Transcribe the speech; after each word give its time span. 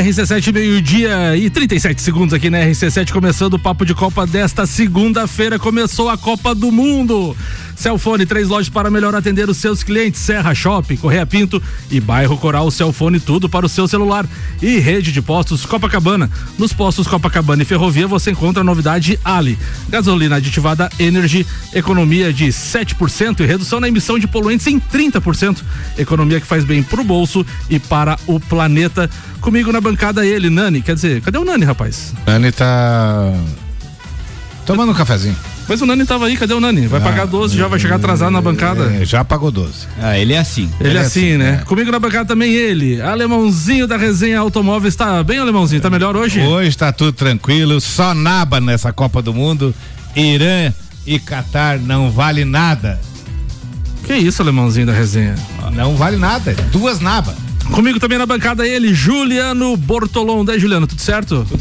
RC7 0.00 0.52
meio-dia 0.52 1.36
e 1.36 1.48
37 1.48 2.02
segundos 2.02 2.34
aqui 2.34 2.50
na 2.50 2.58
RC7 2.58 3.12
começando 3.12 3.54
o 3.54 3.58
papo 3.58 3.86
de 3.86 3.94
Copa 3.94 4.26
desta 4.26 4.66
segunda-feira 4.66 5.58
começou 5.58 6.10
a 6.10 6.18
Copa 6.18 6.54
do 6.54 6.70
Mundo. 6.70 7.34
Celfone, 7.76 8.24
três 8.24 8.48
lojas 8.48 8.70
para 8.70 8.90
melhor 8.90 9.14
atender 9.14 9.48
os 9.48 9.58
seus 9.58 9.82
clientes: 9.82 10.20
Serra 10.20 10.54
Shopping, 10.54 10.96
Correia 10.96 11.26
Pinto 11.26 11.62
e 11.90 12.00
Bairro 12.00 12.36
Coral 12.38 12.70
Celfone, 12.70 13.20
tudo 13.20 13.48
para 13.48 13.66
o 13.66 13.68
seu 13.68 13.86
celular. 13.86 14.26
E 14.60 14.78
rede 14.78 15.12
de 15.12 15.20
postos 15.20 15.66
Copacabana. 15.66 16.30
Nos 16.58 16.72
postos 16.72 17.06
Copacabana 17.06 17.62
e 17.62 17.66
Ferrovia 17.66 18.08
você 18.08 18.30
encontra 18.30 18.62
a 18.62 18.64
novidade 18.64 19.20
Ali. 19.24 19.58
Gasolina 19.88 20.36
aditivada 20.36 20.88
Energy, 20.98 21.46
economia 21.74 22.32
de 22.32 22.46
7% 22.46 23.40
e 23.40 23.46
redução 23.46 23.78
na 23.78 23.88
emissão 23.88 24.18
de 24.18 24.26
poluentes 24.26 24.66
em 24.66 24.80
30%. 24.80 25.58
Economia 25.98 26.40
que 26.40 26.46
faz 26.46 26.64
bem 26.64 26.82
para 26.82 27.00
o 27.00 27.04
bolso 27.04 27.44
e 27.68 27.78
para 27.78 28.18
o 28.26 28.40
planeta. 28.40 29.10
Comigo 29.40 29.70
na 29.70 29.80
bancada 29.80 30.24
ele, 30.24 30.48
Nani. 30.48 30.80
Quer 30.80 30.94
dizer, 30.94 31.20
cadê 31.20 31.38
o 31.38 31.44
Nani, 31.44 31.64
rapaz? 31.64 32.14
Nani 32.26 32.50
tá 32.50 33.32
tomando 34.64 34.92
um 34.92 34.94
cafezinho. 34.94 35.36
Mas 35.68 35.82
o 35.82 35.86
Nani 35.86 36.04
tava 36.04 36.26
aí, 36.26 36.36
cadê 36.36 36.54
o 36.54 36.60
Nani? 36.60 36.86
Vai 36.86 37.00
ah, 37.00 37.02
pagar 37.02 37.26
12, 37.26 37.56
já 37.56 37.66
vai 37.66 37.78
chegar 37.78 37.96
atrasado 37.96 38.30
na 38.30 38.40
bancada. 38.40 38.84
É, 39.00 39.04
já 39.04 39.24
pagou 39.24 39.50
12. 39.50 39.88
Ah, 40.00 40.16
ele 40.16 40.32
é 40.32 40.38
assim. 40.38 40.70
Ele, 40.78 40.90
ele 40.90 40.98
é 40.98 41.00
assim, 41.00 41.28
assim 41.28 41.36
né? 41.36 41.58
É. 41.60 41.64
Comigo 41.64 41.90
na 41.90 41.98
bancada 41.98 42.24
também 42.24 42.52
ele, 42.52 43.00
alemãozinho 43.00 43.86
da 43.86 43.96
resenha 43.96 44.38
automóveis. 44.38 44.94
Tá 44.94 45.22
bem, 45.24 45.38
alemãozinho? 45.38 45.80
Tá 45.80 45.90
melhor 45.90 46.16
hoje? 46.16 46.40
Hoje 46.40 46.76
tá 46.76 46.92
tudo 46.92 47.12
tranquilo, 47.12 47.80
só 47.80 48.14
naba 48.14 48.60
nessa 48.60 48.92
Copa 48.92 49.20
do 49.20 49.34
Mundo. 49.34 49.74
Irã 50.14 50.72
e 51.06 51.18
Catar 51.18 51.78
não 51.78 52.10
vale 52.10 52.44
nada. 52.44 53.00
Que 54.04 54.14
isso, 54.14 54.40
alemãozinho 54.40 54.86
da 54.86 54.92
resenha? 54.92 55.34
Não 55.72 55.96
vale 55.96 56.16
nada, 56.16 56.54
duas 56.70 57.00
nabas. 57.00 57.34
Comigo 57.72 57.98
também 57.98 58.18
na 58.18 58.26
bancada 58.26 58.66
ele, 58.66 58.94
Juliano 58.94 59.76
Bortolom. 59.76 60.44
Daí, 60.44 60.60
Juliano, 60.60 60.86
tudo 60.86 61.00
certo? 61.00 61.44
Tudo 61.48 61.60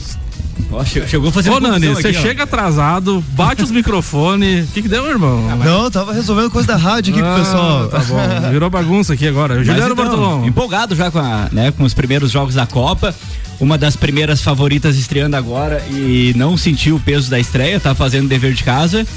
Ó, 0.72 0.84
chegou 0.84 1.32
fazendo 1.32 1.56
Ô, 1.56 1.60
Nani, 1.60 1.88
você 1.88 2.14
chega 2.14 2.44
atrasado, 2.44 3.24
bate 3.30 3.64
os 3.64 3.72
microfones. 3.72 4.70
O 4.70 4.72
que, 4.74 4.82
que 4.82 4.88
deu, 4.88 5.06
irmão? 5.08 5.48
Ah, 5.50 5.56
Não, 5.56 5.92
tava 5.92 6.14
resolvendo 6.14 6.50
coisa 6.50 6.68
da 6.68 6.76
rádio 6.76 7.14
aqui 7.14 7.24
ah, 7.24 7.28
com 7.28 7.34
o 7.34 7.44
pessoal. 7.44 7.88
Tá 7.88 8.00
bom. 8.00 8.52
Virou 8.52 8.70
bagunça 8.70 9.14
aqui 9.14 9.28
agora. 9.28 9.64
Juliano 9.64 9.94
então, 9.94 9.96
Bartolom. 9.96 10.46
Empolgado 10.46 10.96
já 10.96 11.12
com, 11.12 11.20
a, 11.20 11.50
né, 11.52 11.72
com 11.72 11.84
os 11.84 11.94
primeiros 11.94 12.32
jogos 12.32 12.56
da 12.56 12.66
Copa. 12.66 13.14
Uma 13.60 13.78
das 13.78 13.96
primeiras 13.96 14.42
favoritas 14.42 14.98
estreando 14.98 15.38
agora 15.38 15.82
e 15.90 16.34
não 16.36 16.58
sentiu 16.58 16.98
o 16.98 17.00
peso 17.00 17.30
da 17.30 17.40
estreia, 17.40 17.80
tá 17.80 17.96
fazendo 17.96 18.28
dever 18.28 18.54
de 18.54 18.64
casa. 18.64 19.08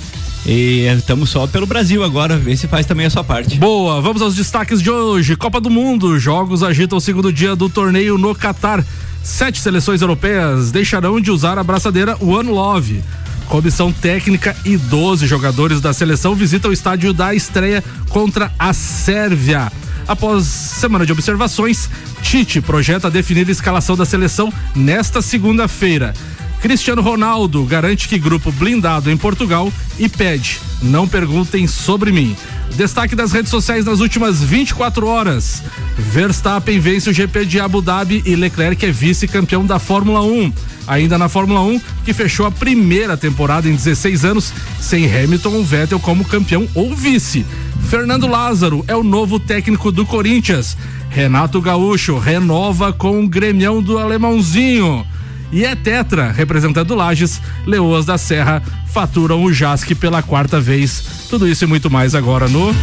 E 0.50 0.86
estamos 0.96 1.28
só 1.28 1.46
pelo 1.46 1.66
Brasil 1.66 2.02
agora, 2.02 2.38
ver 2.38 2.56
se 2.56 2.66
faz 2.66 2.86
também 2.86 3.04
a 3.04 3.10
sua 3.10 3.22
parte. 3.22 3.58
Boa, 3.58 4.00
vamos 4.00 4.22
aos 4.22 4.34
destaques 4.34 4.80
de 4.80 4.90
hoje. 4.90 5.36
Copa 5.36 5.60
do 5.60 5.68
Mundo, 5.68 6.18
jogos 6.18 6.62
agitam 6.62 6.96
o 6.96 7.00
segundo 7.02 7.30
dia 7.30 7.54
do 7.54 7.68
torneio 7.68 8.16
no 8.16 8.34
Catar. 8.34 8.82
Sete 9.22 9.60
seleções 9.60 10.00
europeias 10.00 10.70
deixarão 10.70 11.20
de 11.20 11.30
usar 11.30 11.58
a 11.58 11.62
braçadeira 11.62 12.16
One 12.18 12.48
Love. 12.48 13.04
Comissão 13.46 13.92
técnica 13.92 14.56
e 14.64 14.78
12 14.78 15.26
jogadores 15.26 15.82
da 15.82 15.92
seleção 15.92 16.34
visitam 16.34 16.70
o 16.70 16.74
estádio 16.74 17.12
da 17.12 17.34
estreia 17.34 17.84
contra 18.08 18.50
a 18.58 18.72
Sérvia. 18.72 19.70
Após 20.06 20.46
semana 20.46 21.04
de 21.04 21.12
observações, 21.12 21.90
Tite 22.22 22.60
projeta 22.60 23.10
definir 23.10 23.46
a 23.48 23.52
escalação 23.52 23.96
da 23.96 24.04
seleção 24.04 24.52
nesta 24.74 25.20
segunda-feira. 25.20 26.14
Cristiano 26.60 27.02
Ronaldo 27.02 27.64
garante 27.64 28.08
que 28.08 28.18
grupo 28.18 28.50
blindado 28.50 29.10
em 29.10 29.16
Portugal 29.16 29.72
e 29.98 30.08
pede: 30.08 30.60
não 30.82 31.06
perguntem 31.06 31.66
sobre 31.66 32.10
mim. 32.10 32.36
Destaque 32.74 33.14
das 33.14 33.32
redes 33.32 33.50
sociais 33.50 33.84
nas 33.84 34.00
últimas 34.00 34.42
24 34.42 35.06
horas. 35.06 35.62
Verstappen 35.96 36.78
vence 36.78 37.10
o 37.10 37.12
GP 37.12 37.44
de 37.44 37.60
Abu 37.60 37.80
Dhabi 37.80 38.22
e 38.26 38.36
Leclerc 38.36 38.84
é 38.84 38.90
vice-campeão 38.90 39.64
da 39.64 39.78
Fórmula 39.78 40.22
1. 40.22 40.52
Ainda 40.86 41.18
na 41.18 41.28
Fórmula 41.28 41.60
1, 41.60 41.80
que 42.04 42.12
fechou 42.12 42.46
a 42.46 42.50
primeira 42.50 43.16
temporada 43.16 43.68
em 43.68 43.74
16 43.74 44.24
anos, 44.24 44.52
sem 44.80 45.04
Hamilton 45.06 45.62
Vettel 45.62 46.00
como 46.00 46.24
campeão 46.24 46.68
ou 46.74 46.94
vice. 46.94 47.44
Fernando 47.88 48.26
Lázaro 48.26 48.84
é 48.86 48.94
o 48.94 49.02
novo 49.02 49.40
técnico 49.40 49.90
do 49.90 50.04
Corinthians. 50.04 50.76
Renato 51.10 51.60
Gaúcho 51.60 52.18
renova 52.18 52.92
com 52.92 53.24
o 53.24 53.28
gremião 53.28 53.82
do 53.82 53.98
Alemãozinho 53.98 55.06
e 55.50 55.64
é 55.64 55.74
Tetra, 55.74 56.30
representando 56.30 56.94
Lages, 56.94 57.40
Leoas 57.66 58.06
da 58.06 58.18
Serra 58.18 58.62
faturam 58.92 59.42
o 59.42 59.52
Jasque 59.52 59.94
pela 59.94 60.22
quarta 60.22 60.60
vez. 60.60 61.26
Tudo 61.28 61.48
isso 61.48 61.64
e 61.64 61.66
muito 61.66 61.90
mais 61.90 62.14
agora 62.14 62.48
no 62.48 62.74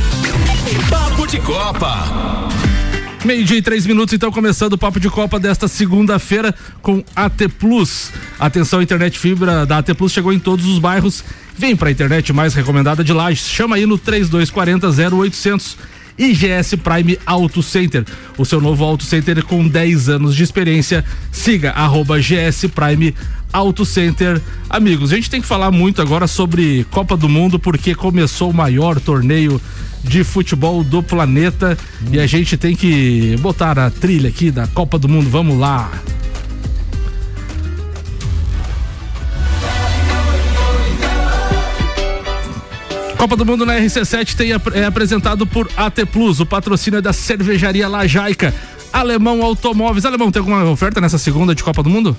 Papo 0.90 1.28
de 1.28 1.40
Copa. 1.40 2.50
Meio-dia 3.24 3.58
e 3.58 3.62
três 3.62 3.88
minutos, 3.88 4.14
então, 4.14 4.32
começando 4.32 4.74
o 4.74 4.78
Papo 4.78 5.00
de 5.00 5.10
Copa 5.10 5.40
desta 5.40 5.68
segunda-feira 5.68 6.54
com 6.82 7.04
AT 7.16 7.48
Plus. 7.60 8.12
Atenção, 8.40 8.84
internet 8.84 9.18
fibra 9.18 9.66
da 9.66 9.80
AT 9.80 9.96
Plus 9.96 10.12
chegou 10.12 10.32
em 10.32 10.38
todos 10.38 10.66
os 10.68 10.78
bairros. 10.78 11.24
Vem 11.58 11.76
para 11.76 11.90
a 11.90 11.92
internet 11.92 12.32
mais 12.32 12.54
recomendada 12.54 13.04
de 13.04 13.12
Lages. 13.12 13.48
Chama 13.48 13.78
aí 13.78 13.86
no 13.88 13.98
3240 13.98 15.16
0800 15.16 15.78
IGS 16.18 16.76
Prime 16.76 17.18
Auto 17.26 17.62
Center, 17.62 18.06
o 18.38 18.46
seu 18.46 18.62
novo 18.62 18.84
auto 18.84 19.04
center 19.04 19.44
com 19.44 19.68
10 19.68 20.10
anos 20.10 20.36
de 20.36 20.44
experiência. 20.44 21.04
Siga 21.32 21.72
arroba 21.72 22.18
GS 22.20 22.68
Prime 22.74 23.14
Auto 23.52 23.86
Center. 23.86 24.42
Amigos, 24.70 25.12
a 25.12 25.16
gente 25.16 25.30
tem 25.30 25.42
que 25.42 25.48
falar 25.48 25.72
muito 25.72 26.02
agora 26.02 26.28
sobre 26.28 26.86
Copa 26.92 27.18
do 27.18 27.28
Mundo 27.28 27.60
porque 27.60 27.94
começou 27.94 28.50
o 28.50 28.54
maior 28.54 29.00
torneio 29.00 29.62
de 30.04 30.24
futebol 30.24 30.84
do 30.84 31.02
planeta 31.02 31.78
e 32.12 32.20
a 32.20 32.28
gente 32.28 32.56
tem 32.56 32.76
que 32.76 33.36
botar 33.40 33.78
a 33.80 33.90
trilha 33.90 34.30
aqui 34.30 34.52
da 34.52 34.68
Copa 34.68 35.00
do 35.00 35.10
Mundo. 35.10 35.30
Vamos 35.30 35.58
lá. 35.58 35.92
Copa 43.18 43.36
do 43.36 43.46
Mundo 43.46 43.66
na 43.66 43.76
RC7 43.80 44.36
tem, 44.36 44.52
é 44.52 44.86
apresentado 44.86 45.48
por 45.48 45.70
AT 45.76 46.06
Plus, 46.12 46.40
o 46.40 46.46
patrocínio 46.46 46.98
é 46.98 47.02
da 47.02 47.14
cervejaria 47.14 47.88
Lajaica. 47.88 48.54
Alemão 48.92 49.44
Automóveis. 49.44 50.06
Alemão, 50.06 50.32
tem 50.32 50.40
alguma 50.40 50.64
oferta 50.70 51.02
nessa 51.02 51.18
segunda 51.18 51.54
de 51.54 51.64
Copa 51.64 51.84
do 51.84 51.90
Mundo? 51.90 52.16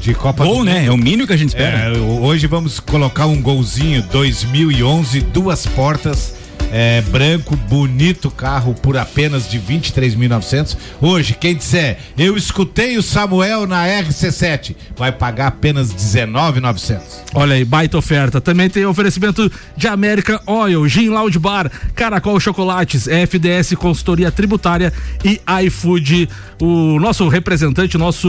De 0.00 0.14
Copa 0.14 0.44
Gol, 0.44 0.58
do 0.58 0.64
né? 0.64 0.80
Mundo. 0.80 0.88
É 0.88 0.90
o 0.92 0.96
mínimo 0.96 1.26
que 1.26 1.32
a 1.32 1.36
gente 1.36 1.48
espera. 1.48 1.96
É, 1.96 1.98
hoje 1.98 2.46
vamos 2.46 2.78
colocar 2.78 3.26
um 3.26 3.40
golzinho 3.40 4.02
2011, 4.02 5.20
duas 5.20 5.66
portas 5.66 6.39
é, 6.70 7.02
branco, 7.02 7.56
bonito 7.56 8.30
carro 8.30 8.74
por 8.74 8.96
apenas 8.96 9.48
de 9.48 9.58
23.900. 9.58 10.76
Hoje, 11.00 11.36
quem 11.38 11.54
disser, 11.54 11.98
eu 12.16 12.36
escutei 12.36 12.96
o 12.96 13.02
Samuel 13.02 13.66
na 13.66 13.86
RC7, 13.86 14.74
vai 14.96 15.12
pagar 15.12 15.48
apenas 15.48 15.92
19.900. 15.92 17.00
Olha 17.34 17.54
aí, 17.54 17.64
baita 17.64 17.98
oferta. 17.98 18.40
Também 18.40 18.68
tem 18.68 18.84
oferecimento 18.84 19.50
de 19.76 19.88
American 19.88 20.38
Oil, 20.46 20.86
Gin 20.88 21.08
Loud 21.08 21.38
Bar, 21.38 21.70
Caracol 21.94 22.38
Chocolates, 22.40 23.06
FDS 23.06 23.74
Consultoria 23.74 24.30
Tributária 24.30 24.92
e 25.24 25.40
iFood. 25.64 26.28
O 26.60 26.98
nosso 27.00 27.26
representante, 27.28 27.96
nosso, 27.96 28.28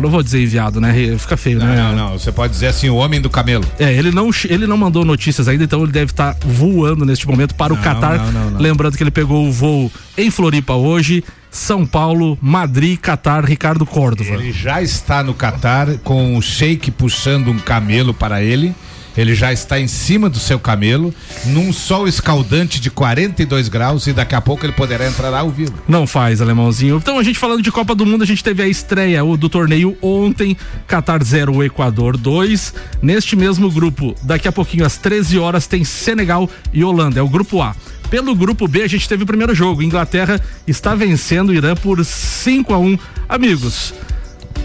não 0.00 0.10
vou 0.10 0.22
dizer 0.22 0.42
enviado, 0.42 0.80
né? 0.80 0.94
Fica 1.18 1.36
feio, 1.36 1.58
não, 1.58 1.66
né? 1.66 1.76
Não, 1.76 1.96
não, 1.96 2.18
você 2.18 2.30
pode 2.30 2.52
dizer 2.52 2.68
assim, 2.68 2.88
o 2.88 2.96
homem 2.96 3.20
do 3.20 3.28
camelo. 3.28 3.64
É, 3.78 3.92
ele 3.92 4.10
não, 4.12 4.30
ele 4.48 4.66
não 4.66 4.76
mandou 4.76 5.04
notícias 5.04 5.48
ainda, 5.48 5.64
então 5.64 5.82
ele 5.82 5.92
deve 5.92 6.12
estar 6.12 6.36
voando 6.44 7.04
neste 7.04 7.26
momento 7.26 7.54
para 7.58 7.74
não, 7.74 7.80
o 7.80 7.84
Catar. 7.84 8.20
Lembrando 8.58 8.96
que 8.96 9.02
ele 9.02 9.10
pegou 9.10 9.46
o 9.46 9.52
voo 9.52 9.92
em 10.16 10.30
Floripa 10.30 10.74
hoje. 10.74 11.22
São 11.50 11.84
Paulo, 11.84 12.38
Madrid, 12.40 12.98
Catar, 12.98 13.44
Ricardo 13.44 13.84
Córdova. 13.84 14.34
Ele 14.34 14.52
já 14.52 14.80
está 14.80 15.22
no 15.22 15.34
Catar 15.34 15.98
com 16.04 16.36
o 16.36 16.42
Sheik 16.42 16.90
puxando 16.90 17.48
um 17.48 17.58
camelo 17.58 18.14
para 18.14 18.42
ele. 18.42 18.74
Ele 19.18 19.34
já 19.34 19.52
está 19.52 19.80
em 19.80 19.88
cima 19.88 20.30
do 20.30 20.38
seu 20.38 20.60
camelo, 20.60 21.12
num 21.46 21.72
sol 21.72 22.06
escaldante 22.06 22.80
de 22.80 22.88
42 22.88 23.66
graus 23.68 24.06
e 24.06 24.12
daqui 24.12 24.36
a 24.36 24.40
pouco 24.40 24.64
ele 24.64 24.72
poderá 24.72 25.08
entrar 25.08 25.34
ao 25.34 25.50
vivo. 25.50 25.74
Não 25.88 26.06
faz, 26.06 26.40
alemãozinho. 26.40 26.98
Então 26.98 27.18
a 27.18 27.22
gente 27.24 27.36
falando 27.36 27.60
de 27.60 27.72
Copa 27.72 27.96
do 27.96 28.06
Mundo, 28.06 28.22
a 28.22 28.26
gente 28.26 28.44
teve 28.44 28.62
a 28.62 28.68
estreia 28.68 29.20
do 29.36 29.48
torneio 29.48 29.98
ontem, 30.00 30.56
Qatar 30.86 31.20
0, 31.20 31.64
Equador 31.64 32.16
2. 32.16 32.72
Neste 33.02 33.34
mesmo 33.34 33.68
grupo, 33.68 34.14
daqui 34.22 34.46
a 34.46 34.52
pouquinho 34.52 34.86
às 34.86 34.96
13 34.96 35.36
horas 35.36 35.66
tem 35.66 35.82
Senegal 35.82 36.48
e 36.72 36.84
Holanda, 36.84 37.18
é 37.18 37.22
o 37.22 37.28
grupo 37.28 37.60
A. 37.60 37.74
Pelo 38.08 38.36
grupo 38.36 38.68
B, 38.68 38.82
a 38.82 38.88
gente 38.88 39.08
teve 39.08 39.24
o 39.24 39.26
primeiro 39.26 39.52
jogo. 39.52 39.82
Inglaterra 39.82 40.40
está 40.64 40.94
vencendo 40.94 41.48
o 41.48 41.54
Irã 41.54 41.74
por 41.74 42.04
5 42.04 42.72
a 42.72 42.78
1 42.78 42.96
Amigos, 43.28 43.92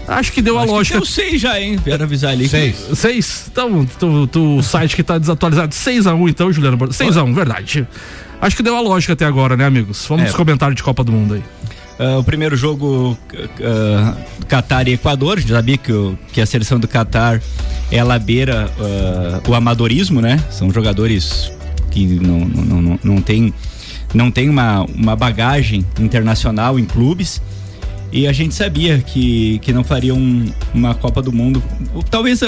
Acho 0.06 0.32
que 0.32 0.42
deu 0.42 0.56
a 0.58 0.60
Acho 0.62 0.66
que 0.68 0.72
lógica. 0.74 0.96
deu 0.98 1.06
seis 1.06 1.40
já, 1.40 1.58
hein? 1.60 1.78
Quero 1.82 2.02
avisar 2.04 2.32
ali. 2.32 2.44
que- 2.44 2.50
Seis. 2.50 2.76
Seis? 2.94 3.44
Então, 3.50 3.86
tu, 3.98 4.26
tu- 4.26 4.56
o 4.58 4.62
site 4.62 4.94
que 4.96 5.02
tá 5.02 5.16
desatualizado. 5.16 5.74
6x1, 5.74 6.28
então, 6.28 6.52
Juliano 6.52 6.76
Borges. 6.76 6.96
6x1, 6.96 7.32
verdade. 7.34 7.86
Acho 8.40 8.54
que 8.56 8.62
deu 8.62 8.76
a 8.76 8.80
lógica 8.80 9.14
até 9.14 9.24
agora, 9.24 9.56
né, 9.56 9.64
amigos? 9.64 10.04
Vamos 10.06 10.24
É. 10.24 10.26
aos 10.28 10.36
comentários 10.36 10.76
de 10.76 10.82
Copa 10.82 11.02
do 11.02 11.10
Mundo 11.10 11.34
aí. 11.34 11.42
Ah, 11.98 12.18
o 12.18 12.24
primeiro 12.24 12.54
jogo, 12.56 13.16
ah, 13.62 14.14
Catar 14.46 14.86
e 14.88 14.92
Equador, 14.94 15.38
a 15.38 15.40
gente 15.40 15.52
sabia 15.52 15.78
que, 15.78 15.92
o- 15.92 16.18
que 16.32 16.40
a 16.40 16.44
seleção 16.46 16.78
do 16.78 16.86
Catar 16.88 17.40
ela 17.90 18.18
beira 18.18 18.70
ah, 18.78 19.40
o 19.48 19.54
amadorismo, 19.54 20.20
né? 20.20 20.42
São 20.50 20.70
jogadores 20.70 21.50
que 21.90 22.04
não, 22.04 22.40
não, 22.40 22.82
não, 22.82 23.00
não 23.02 23.22
tem, 23.22 23.54
não 24.12 24.30
tem 24.30 24.50
uma, 24.50 24.82
uma 24.84 25.16
bagagem 25.16 25.86
internacional 25.98 26.78
em 26.78 26.84
clubes. 26.84 27.40
E 28.14 28.28
a 28.28 28.32
gente 28.32 28.54
sabia 28.54 28.98
que, 29.04 29.58
que 29.58 29.72
não 29.72 29.82
faria 29.82 30.14
um- 30.14 30.46
uma 30.72 30.94
Copa 30.94 31.20
do 31.20 31.32
Mundo. 31.32 31.60
Talvez 32.08 32.40
o 32.42 32.46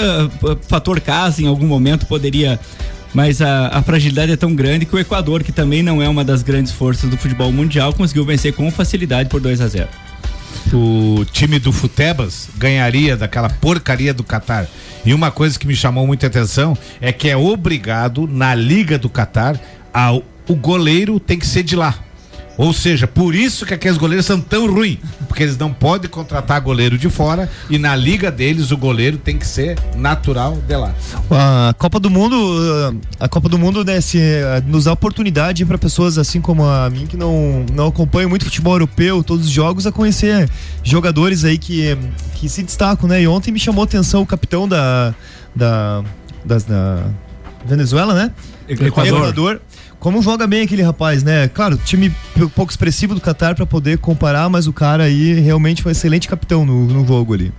fator 0.67 1.01
casa 1.01 1.41
em 1.43 1.47
algum 1.47 1.67
momento 1.67 2.05
poderia. 2.05 2.57
Mas 3.13 3.41
a, 3.41 3.67
a 3.67 3.81
fragilidade 3.83 4.31
é 4.31 4.37
tão 4.37 4.55
grande 4.55 4.85
que 4.85 4.95
o 4.95 4.99
Equador, 4.99 5.43
que 5.43 5.51
também 5.51 5.83
não 5.83 6.01
é 6.01 6.07
uma 6.07 6.23
das 6.23 6.41
grandes 6.41 6.71
forças 6.71 7.09
do 7.09 7.17
futebol 7.17 7.51
mundial, 7.51 7.93
conseguiu 7.93 8.23
vencer 8.23 8.53
com 8.53 8.71
facilidade 8.71 9.27
por 9.29 9.41
2 9.41 9.59
a 9.61 9.67
0 9.67 9.87
o 10.73 11.23
time 11.31 11.59
do 11.59 11.71
Futebas 11.71 12.49
ganharia 12.57 13.15
daquela 13.15 13.49
porcaria 13.49 14.13
do 14.13 14.23
Catar. 14.23 14.67
E 15.05 15.13
uma 15.13 15.31
coisa 15.31 15.57
que 15.57 15.65
me 15.65 15.75
chamou 15.75 16.05
muita 16.05 16.27
atenção 16.27 16.77
é 16.99 17.13
que 17.13 17.29
é 17.29 17.37
obrigado 17.37 18.27
na 18.27 18.53
Liga 18.53 18.97
do 18.97 19.07
Catar 19.09 19.57
ao 19.93 20.23
o 20.47 20.55
goleiro 20.55 21.19
tem 21.19 21.37
que 21.39 21.45
ser 21.45 21.63
de 21.63 21.75
lá. 21.75 21.95
Ou 22.57 22.73
seja, 22.73 23.05
por 23.07 23.35
isso 23.35 23.65
que 23.67 23.73
aqueles 23.73 23.97
goleiros 23.97 24.25
são 24.25 24.41
tão 24.41 24.65
ruins, 24.71 24.97
porque 25.27 25.43
eles 25.43 25.55
não 25.57 25.71
podem 25.71 26.09
contratar 26.09 26.59
goleiro 26.59 26.97
de 26.97 27.07
fora 27.07 27.47
e 27.69 27.77
na 27.77 27.95
liga 27.95 28.31
deles 28.31 28.71
o 28.71 28.77
goleiro 28.77 29.17
tem 29.17 29.37
que 29.37 29.45
ser 29.45 29.77
natural 29.95 30.57
de 30.67 30.75
lá. 30.75 30.93
A 31.29 31.73
Copa 31.77 31.99
do 31.99 32.09
Mundo, 32.09 32.35
uh, 32.35 32.99
a 33.19 33.29
Copa 33.29 33.47
do 33.47 33.59
Mundo 33.59 33.85
né, 33.85 34.01
se, 34.01 34.17
uh, 34.17 34.63
nos 34.67 34.85
dá 34.85 34.93
oportunidade 34.93 35.63
para 35.65 35.77
pessoas 35.77 36.17
assim 36.17 36.41
como 36.41 36.63
a 36.65 36.89
mim 36.89 37.05
que 37.05 37.15
não, 37.15 37.63
não 37.71 37.87
acompanham 37.87 38.29
muito 38.29 38.45
futebol 38.45 38.73
europeu, 38.73 39.23
todos 39.23 39.45
os 39.45 39.51
jogos, 39.51 39.85
a 39.85 39.91
conhecer 39.91 40.49
jogadores 40.83 41.43
aí 41.45 41.59
que, 41.59 41.95
que 42.33 42.49
se 42.49 42.63
destacam, 42.63 43.07
né? 43.07 43.21
E 43.21 43.27
ontem 43.27 43.51
me 43.51 43.59
chamou 43.59 43.83
a 43.83 43.85
atenção 43.85 44.23
o 44.23 44.25
capitão 44.25 44.67
da 44.67 45.13
da, 45.55 46.03
das- 46.43 46.63
da 46.63 47.03
Venezuela, 47.65 48.13
né? 48.13 48.31
Equador. 49.19 49.61
Como 49.99 50.21
joga 50.21 50.45
bem 50.45 50.61
aquele 50.61 50.83
rapaz, 50.83 51.23
né? 51.23 51.47
Claro, 51.47 51.77
time 51.83 52.13
um 52.37 52.47
pouco 52.49 52.71
expressivo 52.71 53.15
do 53.15 53.21
Qatar 53.21 53.55
para 53.55 53.65
poder 53.65 53.97
comparar, 53.97 54.47
mas 54.49 54.67
o 54.67 54.73
cara 54.73 55.03
aí 55.03 55.33
realmente 55.39 55.81
foi 55.81 55.91
um 55.91 55.93
excelente 55.93 56.27
capitão 56.27 56.65
no, 56.65 56.85
no 56.85 57.05
jogo 57.05 57.33
ali. 57.33 57.51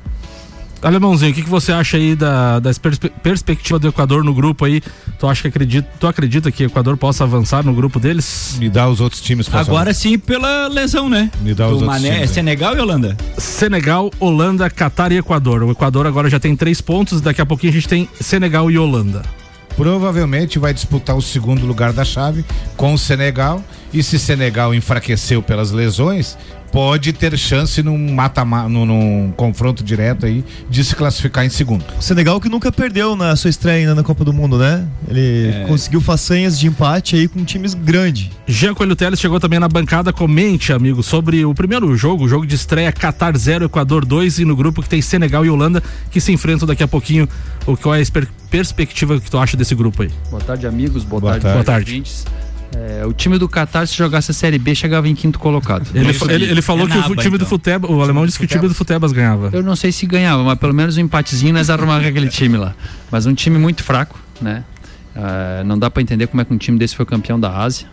Alemãozinho, 0.80 1.32
o 1.32 1.34
que, 1.34 1.42
que 1.42 1.50
você 1.50 1.72
acha 1.72 1.96
aí 1.96 2.14
da, 2.14 2.60
da 2.60 2.72
perspe- 2.72 3.10
perspectiva 3.20 3.80
do 3.80 3.88
Equador 3.88 4.22
no 4.22 4.32
grupo 4.32 4.64
aí? 4.64 4.80
Tu 5.18 5.26
acha 5.26 5.42
que 5.42 5.48
acredita, 5.48 5.88
tu 5.98 6.06
acredita 6.06 6.52
que 6.52 6.62
o 6.62 6.66
Equador 6.66 6.96
possa 6.96 7.24
avançar 7.24 7.64
no 7.64 7.74
grupo 7.74 7.98
deles? 7.98 8.54
Me 8.60 8.70
dá 8.70 8.88
os 8.88 9.00
outros 9.00 9.20
times, 9.20 9.48
favor. 9.48 9.72
Agora 9.72 9.92
sim, 9.92 10.16
pela 10.16 10.68
lesão, 10.68 11.08
né? 11.08 11.32
Me 11.42 11.52
dá 11.52 11.64
os 11.66 11.80
Do 11.80 11.84
outros 11.84 11.88
Mané, 12.00 12.08
times 12.10 12.18
é 12.20 12.22
aí. 12.22 12.28
Senegal 12.28 12.76
e 12.76 12.80
Holanda. 12.80 13.16
Senegal, 13.36 14.08
Holanda, 14.20 14.70
Catar 14.70 15.10
e 15.10 15.16
Equador. 15.18 15.64
O 15.64 15.72
Equador 15.72 16.06
agora 16.06 16.30
já 16.30 16.38
tem 16.38 16.54
três 16.54 16.80
pontos, 16.80 17.20
daqui 17.20 17.40
a 17.40 17.46
pouquinho 17.46 17.72
a 17.72 17.74
gente 17.74 17.88
tem 17.88 18.08
Senegal 18.20 18.70
e 18.70 18.78
Holanda. 18.78 19.22
Provavelmente 19.78 20.58
vai 20.58 20.74
disputar 20.74 21.16
o 21.16 21.22
segundo 21.22 21.64
lugar 21.64 21.92
da 21.92 22.04
chave 22.04 22.44
com 22.76 22.92
o 22.92 22.98
Senegal. 22.98 23.62
E 23.92 24.02
se 24.02 24.18
Senegal 24.18 24.74
enfraqueceu 24.74 25.40
pelas 25.40 25.70
lesões, 25.70 26.36
pode 26.72 27.12
ter 27.12 27.36
chance 27.36 27.82
num 27.82 28.14
mata 28.14 28.44
num, 28.44 28.86
num 28.86 29.32
confronto 29.36 29.82
direto 29.82 30.26
aí 30.26 30.44
de 30.68 30.84
se 30.84 30.94
classificar 30.94 31.44
em 31.44 31.48
segundo. 31.48 31.84
O 31.98 32.02
Senegal 32.02 32.40
que 32.40 32.48
nunca 32.48 32.70
perdeu 32.70 33.16
na 33.16 33.34
sua 33.36 33.50
estreia 33.50 33.78
ainda 33.80 33.94
na 33.94 34.02
Copa 34.02 34.24
do 34.24 34.32
Mundo, 34.32 34.58
né? 34.58 34.86
Ele 35.08 35.66
conseguiu 35.66 36.00
façanhas 36.00 36.58
de 36.58 36.66
empate 36.66 37.16
aí 37.16 37.28
com 37.28 37.44
times 37.44 37.74
grandes. 37.74 38.30
Jean 38.46 38.74
Coelho 38.74 38.96
Teles 38.96 39.20
chegou 39.20 39.38
também 39.40 39.58
na 39.58 39.68
bancada. 39.68 40.12
Comente, 40.12 40.72
amigo, 40.72 41.02
sobre 41.02 41.44
o 41.44 41.54
primeiro 41.54 41.96
jogo, 41.96 42.24
o 42.24 42.28
jogo 42.28 42.46
de 42.46 42.54
estreia 42.54 42.92
Qatar 42.92 43.36
0, 43.36 43.66
Equador 43.66 44.04
2 44.04 44.40
e 44.40 44.44
no 44.44 44.56
grupo 44.56 44.82
que 44.82 44.88
tem 44.88 45.02
Senegal 45.02 45.44
e 45.44 45.50
Holanda 45.50 45.82
que 46.10 46.20
se 46.20 46.32
enfrentam 46.32 46.66
daqui 46.66 46.82
a 46.82 46.88
pouquinho. 46.88 47.28
O 47.66 47.76
qual 47.76 47.94
é 47.94 48.02
a 48.02 48.04
perspectiva 48.50 49.20
que 49.20 49.30
tu 49.30 49.38
acha 49.38 49.56
desse 49.56 49.74
grupo 49.74 50.02
aí? 50.02 50.10
Boa 50.30 50.42
tarde, 50.42 50.66
amigos. 50.66 51.04
Boa, 51.04 51.20
Boa 51.20 51.32
tarde, 51.32 51.42
tarde. 51.42 51.56
Boa 51.56 51.64
tarde. 51.64 51.90
ouvintes. 51.92 52.24
É, 52.76 53.04
o 53.06 53.12
time 53.12 53.38
do 53.38 53.48
Qatar, 53.48 53.86
se 53.86 53.96
jogasse 53.96 54.30
a 54.30 54.34
Série 54.34 54.58
B, 54.58 54.74
chegava 54.74 55.08
em 55.08 55.14
quinto 55.14 55.38
colocado. 55.38 55.88
Ele, 55.94 56.10
Isso 56.10 56.30
ele, 56.30 56.44
ele 56.44 56.62
falou 56.62 56.86
é 56.86 56.90
que 56.90 56.98
o 56.98 57.00
naba, 57.00 57.16
time 57.16 57.30
do 57.30 57.36
então. 57.36 57.48
Futebas, 57.48 57.90
o 57.90 58.02
alemão 58.02 58.26
disse 58.26 58.38
que 58.38 58.44
o 58.44 58.48
time 58.48 58.68
do 58.68 58.74
Futebas 58.74 59.10
ganhava. 59.12 59.50
Eu 59.52 59.62
não 59.62 59.74
sei 59.74 59.90
se 59.90 60.06
ganhava, 60.06 60.42
mas 60.44 60.58
pelo 60.58 60.74
menos 60.74 60.96
um 60.96 61.00
empatezinho 61.00 61.54
nós 61.54 61.70
arrumamos 61.70 62.02
com 62.02 62.10
aquele 62.10 62.28
time 62.28 62.56
lá. 62.56 62.74
Mas 63.10 63.24
um 63.26 63.34
time 63.34 63.58
muito 63.58 63.82
fraco, 63.82 64.18
né? 64.40 64.64
Ah, 65.16 65.62
não 65.64 65.78
dá 65.78 65.90
pra 65.90 66.02
entender 66.02 66.26
como 66.26 66.40
é 66.40 66.44
que 66.44 66.52
um 66.52 66.58
time 66.58 66.78
desse 66.78 66.94
foi 66.94 67.04
campeão 67.06 67.40
da 67.40 67.56
Ásia. 67.56 67.86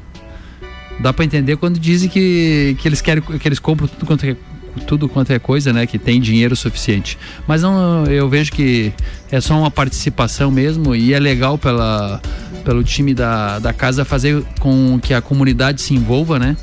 Dá 0.99 1.11
pra 1.11 1.25
entender 1.25 1.57
quando 1.57 1.79
dizem 1.79 2.07
que, 2.07 2.75
que 2.79 2.87
eles 2.87 3.01
querem 3.01 3.21
que 3.21 3.47
eles 3.47 3.59
compram 3.59 3.87
tudo 3.87 4.05
quanto 4.05 4.25
é 4.25 4.35
tudo 4.81 5.07
quanto 5.07 5.31
é 5.31 5.39
coisa, 5.39 5.71
né, 5.71 5.85
que 5.85 5.97
tem 5.97 6.19
dinheiro 6.19 6.55
suficiente. 6.55 7.17
Mas 7.47 7.61
não, 7.61 8.05
eu 8.05 8.29
vejo 8.29 8.51
que 8.51 8.93
é 9.31 9.39
só 9.41 9.57
uma 9.57 9.71
participação 9.71 10.51
mesmo 10.51 10.95
e 10.95 11.13
é 11.13 11.19
legal 11.19 11.57
pela 11.57 12.21
pelo 12.63 12.83
time 12.83 13.13
da, 13.13 13.59
da 13.59 13.71
casa 13.71 14.03
fazer 14.03 14.43
com 14.59 14.99
que 14.99 15.13
a 15.13 15.21
comunidade 15.21 15.81
se 15.81 15.93
envolva, 15.93 16.39
né, 16.39 16.57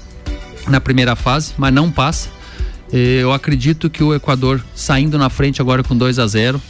na 0.67 0.81
primeira 0.81 1.15
fase, 1.15 1.55
mas 1.57 1.73
não 1.73 1.91
passa. 1.91 2.29
Eu 2.93 3.33
acredito 3.33 3.89
que 3.89 4.03
o 4.05 4.15
Equador 4.15 4.63
saindo 4.75 5.17
na 5.17 5.31
frente 5.31 5.63
agora 5.63 5.83
com 5.83 5.97
2 5.97 6.19
a 6.19 6.27
0 6.27 6.61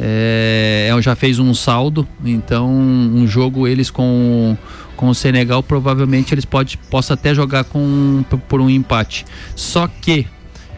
é, 0.00 0.90
já 1.00 1.16
fez 1.16 1.38
um 1.38 1.52
saldo, 1.52 2.06
então 2.24 2.70
um 2.70 3.26
jogo 3.26 3.66
eles 3.66 3.90
com, 3.90 4.56
com 4.96 5.08
o 5.08 5.14
Senegal 5.14 5.62
provavelmente 5.62 6.32
eles 6.32 6.44
pode, 6.44 6.78
possam 6.90 7.14
até 7.14 7.34
jogar 7.34 7.64
com, 7.64 8.24
por 8.48 8.60
um 8.60 8.70
empate. 8.70 9.26
Só 9.56 9.88
que 9.88 10.26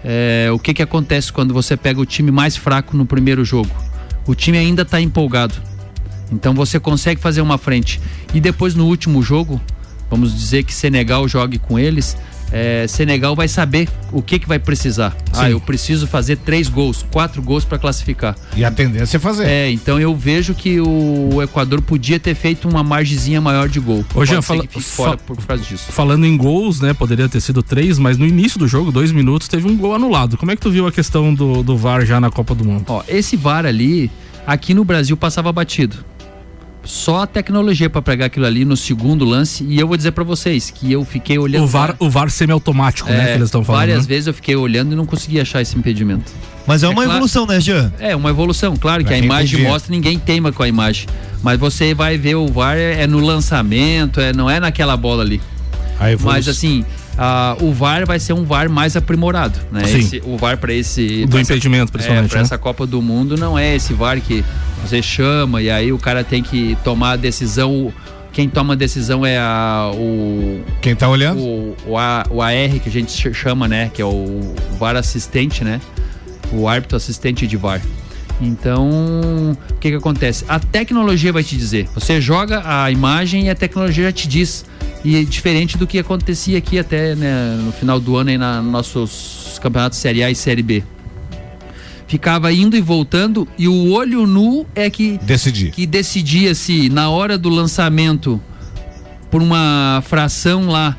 é, 0.05 0.49
o 0.53 0.59
que, 0.59 0.75
que 0.75 0.83
acontece 0.83 1.33
quando 1.33 1.53
você 1.53 1.77
pega 1.77 2.01
o 2.01 2.07
time 2.07 2.31
mais 2.31 2.57
fraco 2.57 2.97
no 2.97 3.05
primeiro 3.05 3.45
jogo? 3.45 3.71
O 4.27 4.35
time 4.35 4.59
ainda 4.59 4.83
está 4.83 5.01
empolgado. 5.01 5.55
Então 6.33 6.55
você 6.55 6.79
consegue 6.79 7.21
fazer 7.21 7.41
uma 7.41 7.59
frente. 7.59 8.01
E 8.33 8.41
depois 8.41 8.75
no 8.75 8.87
último 8.87 9.23
jogo, 9.23 9.61
vamos 10.09 10.35
dizer 10.35 10.63
que 10.63 10.73
Senegal 10.73 11.27
jogue 11.27 11.59
com 11.59 11.79
eles. 11.79 12.17
É, 12.53 12.87
Senegal 12.89 13.35
vai 13.37 13.47
saber 13.49 13.89
o 14.13 14.21
que, 14.23 14.39
que 14.39 14.49
vai 14.49 14.59
precisar. 14.59 15.17
Ah, 15.33 15.49
eu 15.51 15.61
preciso 15.61 16.07
fazer 16.07 16.37
três 16.37 16.69
gols, 16.69 17.05
quatro 17.11 17.41
gols 17.41 17.65
para 17.65 17.79
classificar. 17.79 18.35
E 18.57 18.65
a 18.65 18.71
tendência 18.71 19.17
é 19.17 19.21
fazer. 19.21 19.47
É, 19.47 19.71
então 19.71 20.01
eu 20.01 20.15
vejo 20.15 20.55
que 20.55 20.81
o 20.81 21.41
Equador 21.43 21.81
podia 21.81 22.19
ter 22.19 22.35
feito 22.35 22.69
uma 22.69 22.83
margezinha 22.83 23.41
maior 23.41 23.69
de 23.69 23.79
gol. 23.81 24.05
Ô, 24.15 24.25
Jean, 24.25 24.37
Pode 24.37 24.43
ser 24.43 24.43
fala- 24.43 24.63
que 24.67 24.69
fique 24.69 24.81
fa- 24.85 25.05
fora 25.05 25.17
por 25.17 25.37
causa 25.47 25.63
disso. 25.63 25.93
Falando 25.93 26.27
em 26.27 26.37
gols, 26.37 26.81
né? 26.81 26.93
Poderia 26.93 27.29
ter 27.29 27.41
sido 27.41 27.63
três, 27.63 27.99
mas 27.99 28.17
no 28.19 28.27
início 28.27 28.59
do 28.59 28.67
jogo, 28.67 28.91
dois 28.91 29.13
minutos, 29.13 29.47
teve 29.49 29.69
um 29.69 29.77
gol 29.77 29.95
anulado. 29.95 30.37
Como 30.37 30.51
é 30.51 30.57
que 30.57 30.63
tu 30.63 30.71
viu 30.71 30.87
a 30.87 30.93
questão 30.93 31.33
do, 31.33 31.63
do 31.63 31.77
VAR 31.77 32.05
já 32.05 32.21
na 32.21 32.31
Copa 32.31 32.55
do 32.55 32.65
Mundo? 32.65 32.85
Ó, 32.89 33.03
esse 33.09 33.37
VAR 33.37 33.65
ali, 33.67 34.11
aqui 34.47 34.75
no 34.75 34.85
Brasil 34.85 35.17
passava 35.17 35.53
batido. 35.53 35.97
Só 36.83 37.23
a 37.23 37.27
tecnologia 37.27 37.91
para 37.91 38.01
pegar 38.01 38.27
aquilo 38.27 38.47
ali 38.47 38.65
no 38.65 38.77
segundo 38.77 39.25
lance. 39.25 39.65
E 39.69 39.79
eu 39.79 39.87
vou 39.87 39.97
dizer 39.97 40.13
para 40.13 40.25
vocês 40.25 40.71
que 40.71 40.91
eu 40.91 41.05
fiquei 41.05 41.39
olhando. 41.39 41.65
O 41.65 41.67
VAR, 41.67 41.95
o 41.99 42.09
VAR 42.09 42.31
semiautomático, 42.31 43.09
né? 43.11 43.21
É, 43.23 43.27
Que 43.27 43.31
eles 43.33 43.45
estão 43.45 43.63
falando. 43.63 43.81
Várias 43.81 44.03
né? 44.03 44.09
vezes 44.09 44.27
eu 44.29 44.35
fiquei 44.35 44.57
olhando 44.57 44.93
e 44.93 44.97
não 44.97 45.05
consegui 45.05 45.39
achar 45.41 45.61
esse 45.61 45.77
impedimento. 45.77 46.33
Mas 46.67 46.83
é, 46.83 46.87
É 46.87 46.89
uma 46.89 46.97
claro. 46.97 47.11
evolução, 47.11 47.47
né, 47.47 47.61
Jean? 47.61 47.93
É, 47.99 48.17
uma 48.17 48.31
evolução, 48.31 48.77
claro 48.77 49.03
que 49.03 49.09
Pra 49.09 49.17
a 49.17 49.19
quem 49.19 49.27
imagem 49.27 49.59
podia. 49.59 49.69
mostra, 49.73 49.91
ninguém 49.91 50.19
teima 50.19 50.53
com 50.53 50.63
a 50.63 50.69
imagem. 50.69 51.07
Mas 51.43 51.59
você 51.59 51.95
vai 51.95 52.17
ver 52.17 52.35
o 52.37 52.47
VAR 52.49 52.77
é 52.77 53.07
no 53.07 53.19
lançamento, 53.19 54.21
é, 54.21 54.33
não 54.33 54.49
é 54.49 54.59
naquela 54.61 54.97
bola 54.97 55.23
ali. 55.23 55.41
A 55.99 56.11
evolução. 56.13 56.33
Mas 56.33 56.49
assim, 56.49 56.85
ah, 57.23 57.55
o 57.61 57.71
VAR 57.71 58.07
vai 58.07 58.19
ser 58.19 58.33
um 58.33 58.45
VAR 58.45 58.71
mais 58.71 58.97
aprimorado, 58.97 59.59
né? 59.71 59.85
Sim. 59.85 59.99
Esse- 59.99 60.23
o 60.25 60.39
VAR 60.39 60.57
para 60.57 60.73
esse 60.73 61.27
Do 61.27 61.39
impedimento, 61.39 61.91
é, 61.91 61.93
principalmente. 61.93 62.31
para 62.31 62.39
né? 62.39 62.43
essa 62.45 62.57
Copa 62.57 62.87
do 62.87 63.03
Mundo 63.03 63.37
não 63.37 63.59
é 63.59 63.77
esse 63.77 63.93
VAR 63.93 64.19
que 64.23 64.43
você 64.83 65.03
chama 65.03 65.61
e 65.61 65.71
aí 65.71 65.93
o 65.93 65.99
cara 65.99 66.25
tem 66.25 66.43
que 66.43 66.79
tomar 66.83 67.11
a 67.13 67.17
decisão. 67.17 67.93
Quem 68.33 68.49
toma 68.49 68.73
a 68.73 68.77
decisão 68.77 69.27
é 69.27 69.37
a, 69.39 69.91
o, 69.93 70.63
Quem 70.81 70.97
tá 70.97 71.09
olhando? 71.11 71.41
o, 71.43 71.77
o, 71.89 71.99
A- 71.99 72.25
o 72.31 72.41
AR 72.41 72.79
que 72.83 72.89
a 72.89 72.93
gente 72.93 73.13
ch- 73.13 73.35
chama, 73.37 73.69
né? 73.69 73.91
Que 73.93 74.01
é 74.01 74.05
o 74.07 74.55
VAR 74.79 74.97
assistente, 74.97 75.63
né? 75.63 75.79
O 76.53 76.67
árbitro 76.67 76.97
assistente 76.97 77.47
de 77.47 77.57
VAR. 77.57 77.83
Então, 78.41 78.89
o 79.71 79.75
que 79.79 79.91
que 79.91 79.97
acontece? 79.97 80.45
A 80.49 80.59
tecnologia 80.59 81.33
vai 81.33 81.43
te 81.45 81.57
dizer. 81.57 81.89
Você 81.95 82.21
joga 82.21 82.63
a 82.65 82.91
imagem 82.91 83.47
e 83.47 83.51
a 83.51 83.55
tecnologia 83.55 84.05
já 84.05 84.13
te 84.13 84.27
diz. 84.27 84.65
E 85.05 85.17
é 85.17 85.25
diferente 85.25 85.79
do 85.79 85.87
que 85.87 85.99
acontecia 85.99 86.59
aqui 86.59 86.79
até 86.79 87.15
né, 87.15 87.59
no 87.65 87.73
final 87.73 87.99
do 87.99 88.17
ano 88.17 88.31
aí 88.31 88.39
na 88.39 88.61
nos 88.61 88.73
nossos 88.73 89.59
campeonatos 89.61 89.99
Série 89.99 90.23
A 90.23 90.31
e 90.31 90.35
Série 90.35 90.63
B. 90.63 90.83
Ficava 92.07 92.53
indo 92.53 92.77
e 92.77 92.81
voltando 92.81 93.47
e 93.57 93.69
o 93.69 93.93
olho 93.93 94.27
nu 94.27 94.67
é 94.75 94.91
que 94.91 95.19
Decidir. 95.23 95.71
que 95.71 95.87
decidia 95.87 96.55
se 96.55 96.89
na 96.89 97.09
hora 97.09 97.39
do 97.39 97.49
lançamento 97.49 98.41
por 99.31 99.41
uma 99.41 100.03
fração 100.05 100.67
lá 100.67 100.97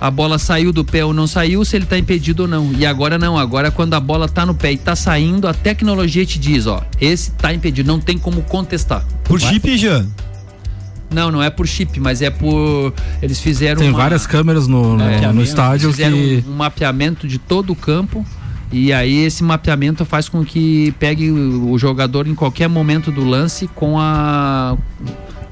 a 0.00 0.10
bola 0.10 0.38
saiu 0.38 0.72
do 0.72 0.82
pé 0.82 1.04
ou 1.04 1.12
não 1.12 1.26
saiu, 1.26 1.62
se 1.62 1.76
ele 1.76 1.84
tá 1.84 1.98
impedido 1.98 2.44
ou 2.44 2.48
não. 2.48 2.72
E 2.72 2.86
agora 2.86 3.18
não, 3.18 3.36
agora 3.38 3.70
quando 3.70 3.92
a 3.92 4.00
bola 4.00 4.26
tá 4.26 4.46
no 4.46 4.54
pé 4.54 4.72
e 4.72 4.78
tá 4.78 4.96
saindo, 4.96 5.46
a 5.46 5.52
tecnologia 5.52 6.24
te 6.24 6.38
diz, 6.38 6.66
ó, 6.66 6.82
esse 6.98 7.32
tá 7.32 7.52
impedido, 7.52 7.86
não 7.86 8.00
tem 8.00 8.16
como 8.16 8.40
contestar. 8.42 9.04
Por 9.24 9.38
chip, 9.38 9.76
Jean? 9.76 10.06
Não, 11.10 11.30
não 11.30 11.42
é 11.42 11.50
por 11.50 11.66
chip, 11.66 11.98
mas 11.98 12.22
é 12.22 12.30
por. 12.30 12.92
Eles 13.20 13.40
fizeram. 13.40 13.80
Tem 13.80 13.88
uma- 13.90 13.98
várias 13.98 14.26
câmeras 14.26 14.66
no, 14.68 14.96
no, 14.96 15.02
É, 15.04 15.32
no 15.32 15.42
estádio 15.42 15.90
fizeram 15.90 16.16
que. 16.16 16.44
um, 16.46 16.52
um 16.52 16.56
mapeamento 16.56 17.26
de 17.26 17.38
todo 17.38 17.70
o 17.72 17.76
campo. 17.76 18.24
E 18.72 18.92
aí 18.92 19.24
esse 19.24 19.42
mapeamento 19.42 20.04
faz 20.04 20.28
com 20.28 20.44
que 20.44 20.94
pegue 21.00 21.28
o 21.30 21.76
jogador 21.76 22.28
em 22.28 22.34
qualquer 22.36 22.68
momento 22.68 23.10
do 23.10 23.24
lance 23.24 23.66
com 23.74 23.98
a. 23.98 24.76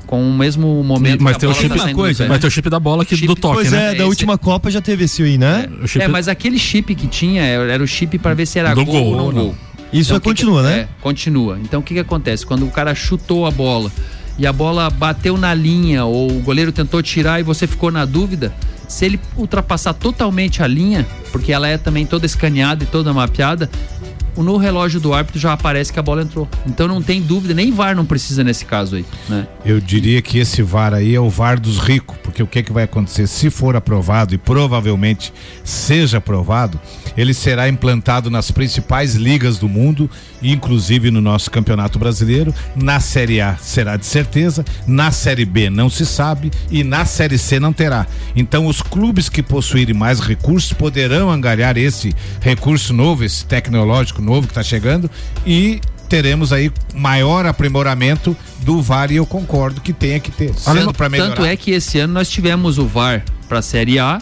com 0.07 0.23
o 0.31 0.33
mesmo 0.33 0.83
momento 0.85 1.23
Mas 1.23 1.35
que 1.35 1.41
tem 1.41 1.49
o 1.49 1.55
chip, 1.55 1.77
tá 1.77 1.93
coisa, 1.93 2.23
pé. 2.25 2.29
mas 2.31 2.39
tem 2.41 2.49
o 2.49 2.51
chip 2.51 2.71
da 2.71 2.79
bola 2.81 3.03
aqui 3.03 3.17
Chip- 3.17 3.27
do 3.27 3.35
toque, 3.35 3.57
Pois 3.57 3.73
né? 3.73 3.79
é, 3.79 3.89
da 3.89 3.95
Esse- 3.97 4.03
última 4.05 4.39
Copa 4.39 4.71
já 4.71 4.81
teve 4.81 5.05
esse 5.05 5.23
aí, 5.23 5.37
né? 5.37 5.69
O 5.83 5.87
chip 5.89 6.03
É, 6.05 6.09
mas 6.09 6.29
aquele 6.29 6.59
chip 6.59 6.95
que 6.95 7.07
tinha 7.09 7.43
era 7.43 7.83
o 7.83 7.87
chip 7.87 8.17
para 8.19 8.33
ver 8.35 8.47
se 8.47 8.59
era 8.61 8.73
Do 8.75 8.85
gol, 8.85 8.95
gol, 8.95 9.05
ou 9.25 9.33
não 9.33 9.43
gol. 9.47 9.55
Isso 9.93 10.11
Então, 10.13 10.15
é 10.15 10.19
o 10.19 10.21
que 10.21 10.29
continua, 10.29 10.63
que- 10.63 10.69
né? 10.69 10.79
É, 10.81 10.89
continua. 11.01 11.59
Então 11.63 11.81
o 11.81 11.83
que, 11.83 11.95
que 11.95 12.01
acontece? 12.01 12.47
Quando 12.47 12.65
o 12.67 12.71
cara 12.71 12.95
chutou 12.95 13.45
a 13.47 13.51
bola 13.51 13.91
e 14.39 14.47
a 14.47 14.53
bola 14.53 14.89
bateu 14.89 15.37
na 15.37 15.53
linha 15.53 16.05
ou 16.05 16.31
o 16.31 16.41
goleiro 16.41 16.71
tentou 16.71 17.03
tirar 17.03 17.41
e 17.41 17.43
você 17.43 17.67
ficou 17.67 17.91
na 17.91 18.05
dúvida, 18.05 18.55
se 18.87 19.05
ele 19.05 19.21
ultrapassar 19.37 19.93
totalmente 19.93 20.63
a 20.63 20.67
linha, 20.67 21.07
porque 21.33 21.53
ela 21.53 21.69
é 21.69 21.77
também 21.77 22.07
toda 22.07 22.25
escaneada 22.25 22.85
e 22.85 22.87
toda 22.87 23.13
mapeada, 23.13 23.69
no 24.43 24.57
relógio 24.57 25.01
do 25.01 25.13
árbitro 25.13 25.41
já 25.41 25.53
aparece 25.53 25.93
que 25.93 25.99
a 25.99 26.03
bola 26.03 26.23
entrou. 26.23 26.49
Então 26.67 26.87
não 26.89 27.03
tem 27.03 27.21
dúvida, 27.21 27.55
nem 27.55 27.73
VAR 27.73 27.95
não 27.95 28.05
precisa 28.05 28.43
nesse 28.45 28.65
caso 28.65 28.97
aí, 28.97 29.05
né? 29.29 29.47
Eu 29.65 29.81
diria 29.81 30.21
que 30.23 30.39
esse 30.39 30.63
VAR 30.63 30.95
aí 30.95 31.15
é 31.15 31.21
o 31.21 31.29
VAR 31.29 31.59
dos 31.61 31.79
ricos, 31.79 32.17
porque 32.23 32.43
o 32.43 32.47
que, 32.47 32.63
que 32.63 32.73
vai 32.73 32.85
acontecer? 32.85 33.27
Se 33.27 33.51
for 33.51 33.77
aprovado, 33.77 34.35
e 34.35 34.39
provavelmente 34.39 35.33
seja 35.65 36.19
aprovado, 36.19 36.81
ele 37.17 37.35
será 37.35 37.69
implantado 37.69 38.31
nas 38.31 38.51
principais 38.51 39.15
ligas 39.15 39.59
do 39.59 39.69
mundo, 39.69 40.09
inclusive 40.43 41.11
no 41.11 41.21
nosso 41.21 41.51
Campeonato 41.51 41.99
Brasileiro. 41.99 42.55
Na 42.77 43.01
Série 43.01 43.41
A 43.41 43.57
será 43.57 43.97
de 43.97 44.07
certeza, 44.07 44.65
na 44.87 45.11
Série 45.11 45.45
B 45.45 45.69
não 45.69 45.91
se 45.91 46.07
sabe 46.07 46.51
e 46.71 46.85
na 46.85 47.05
Série 47.05 47.39
C 47.39 47.59
não 47.59 47.73
terá. 47.73 48.07
Então, 48.37 48.67
os 48.67 48.81
clubes 48.81 49.29
que 49.29 49.43
possuírem 49.43 49.95
mais 49.95 50.21
recursos 50.21 50.73
poderão 50.73 51.31
angariar 51.31 51.77
esse 51.77 52.15
recurso 52.41 52.93
novo, 52.93 53.25
esse 53.25 53.45
tecnológico 53.45 54.23
novo 54.29 54.47
que 54.47 54.53
está 54.53 54.63
chegando 54.63 55.11
e 55.47 55.81
teremos 56.09 56.53
aí 56.53 56.71
maior 56.95 57.47
aprimoramento 57.47 58.37
do 58.61 58.81
VAR 58.81 59.11
e 59.11 59.17
eu 59.17 59.27
concordo 59.27 59.81
que 59.81 59.93
tenha 59.93 60.19
que 60.19 60.31
ter. 60.31 60.55
Sendo 60.55 60.93
para 60.93 61.09
melhorar. 61.09 61.31
Tanto 61.31 61.45
é 61.45 61.55
que 61.57 61.71
esse 61.73 61.99
ano 61.99 62.15
nós 62.15 62.29
tivemos 62.29 62.79
o 62.79 62.87
VAR 62.87 63.25
para 63.49 63.59
a 63.59 63.63
Série 63.63 63.99
A 63.99 64.19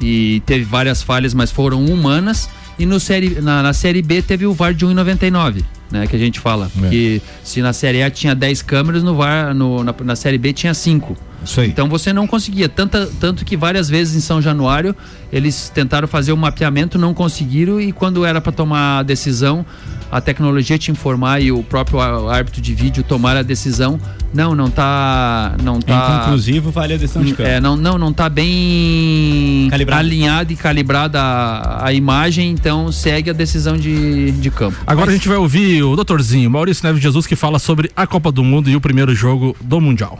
e 0.00 0.42
teve 0.46 0.64
várias 0.64 1.02
falhas, 1.02 1.34
mas 1.34 1.50
foram 1.50 1.84
humanas. 1.84 2.48
E 2.78 2.84
no 2.84 3.00
série, 3.00 3.40
na, 3.40 3.62
na 3.62 3.72
Série 3.72 4.02
B 4.02 4.20
teve 4.20 4.46
o 4.46 4.52
VAR 4.52 4.74
de 4.74 4.84
1,99, 4.84 5.64
né? 5.90 6.06
Que 6.06 6.16
a 6.16 6.18
gente 6.18 6.40
fala. 6.40 6.70
É. 6.84 6.88
Que 6.88 7.22
se 7.42 7.62
na 7.62 7.72
Série 7.72 8.02
A 8.02 8.10
tinha 8.10 8.34
10 8.34 8.62
câmeras, 8.62 9.02
no 9.02 9.14
VAR, 9.14 9.54
no, 9.54 9.82
na, 9.82 9.94
na 10.04 10.16
Série 10.16 10.36
B 10.36 10.52
tinha 10.52 10.74
5. 10.74 11.16
Isso 11.46 11.60
aí. 11.60 11.68
Então 11.68 11.88
você 11.88 12.12
não 12.12 12.26
conseguia. 12.26 12.68
Tanta, 12.68 13.08
tanto 13.20 13.44
que 13.44 13.56
várias 13.56 13.88
vezes 13.88 14.14
em 14.16 14.20
São 14.20 14.42
Januário 14.42 14.94
eles 15.32 15.70
tentaram 15.74 16.06
fazer 16.06 16.32
o 16.32 16.36
mapeamento, 16.36 16.98
não 16.98 17.14
conseguiram, 17.14 17.80
e 17.80 17.92
quando 17.92 18.24
era 18.24 18.40
para 18.40 18.52
tomar 18.52 18.98
a 18.98 19.02
decisão, 19.02 19.64
a 20.10 20.20
tecnologia 20.20 20.78
te 20.78 20.90
informar 20.90 21.40
e 21.40 21.50
o 21.50 21.62
próprio 21.62 22.00
árbitro 22.28 22.60
de 22.60 22.74
vídeo 22.74 23.02
tomar 23.02 23.36
a 23.36 23.42
decisão. 23.42 23.98
Não, 24.32 24.54
não 24.54 24.68
tá. 24.70 25.54
Não 25.62 25.76
É 25.78 25.80
tá. 25.80 26.16
inconclusivo, 26.18 26.70
vale 26.70 26.94
a 26.94 26.96
decisão 26.96 27.22
de 27.24 27.32
campo. 27.32 27.48
É, 27.48 27.60
não, 27.60 27.76
não, 27.76 27.96
não 27.98 28.12
tá 28.12 28.28
bem 28.28 29.68
Calibrado. 29.70 30.00
alinhada 30.00 30.52
e 30.52 30.56
calibrada 30.56 31.20
a, 31.20 31.86
a 31.86 31.92
imagem, 31.92 32.50
então 32.50 32.92
segue 32.92 33.30
a 33.30 33.32
decisão 33.32 33.76
de, 33.76 34.32
de 34.32 34.50
campo. 34.50 34.76
Agora 34.86 35.10
a 35.10 35.14
gente 35.14 35.28
vai 35.28 35.36
ouvir 35.38 35.82
o 35.82 35.96
doutorzinho 35.96 36.50
Maurício 36.50 36.84
Neves 36.86 37.02
Jesus 37.02 37.26
que 37.26 37.34
fala 37.36 37.58
sobre 37.58 37.90
a 37.96 38.06
Copa 38.06 38.30
do 38.30 38.44
Mundo 38.44 38.68
e 38.68 38.76
o 38.76 38.80
primeiro 38.80 39.14
jogo 39.14 39.56
do 39.60 39.80
Mundial. 39.80 40.18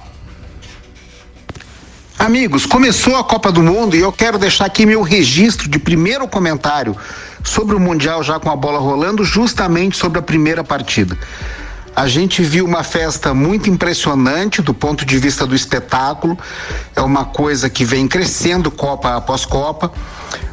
Amigos, 2.27 2.67
começou 2.67 3.15
a 3.15 3.23
Copa 3.23 3.53
do 3.53 3.63
Mundo 3.63 3.95
e 3.95 4.01
eu 4.01 4.11
quero 4.11 4.37
deixar 4.37 4.65
aqui 4.65 4.85
meu 4.85 5.01
registro 5.01 5.69
de 5.69 5.79
primeiro 5.79 6.27
comentário 6.27 6.97
sobre 7.45 7.77
o 7.77 7.79
Mundial 7.79 8.21
já 8.21 8.41
com 8.41 8.51
a 8.51 8.57
bola 8.57 8.81
rolando, 8.81 9.23
justamente 9.23 9.97
sobre 9.97 10.19
a 10.19 10.23
primeira 10.23 10.65
partida. 10.65 11.17
A 11.95 12.09
gente 12.09 12.43
viu 12.43 12.65
uma 12.65 12.83
festa 12.83 13.33
muito 13.33 13.71
impressionante 13.71 14.61
do 14.61 14.75
ponto 14.75 15.07
de 15.07 15.17
vista 15.19 15.47
do 15.47 15.55
espetáculo, 15.55 16.37
é 16.97 17.01
uma 17.01 17.27
coisa 17.27 17.71
que 17.71 17.85
vem 17.85 18.09
crescendo 18.09 18.73
Copa 18.73 19.15
após 19.15 19.45
Copa, 19.45 19.93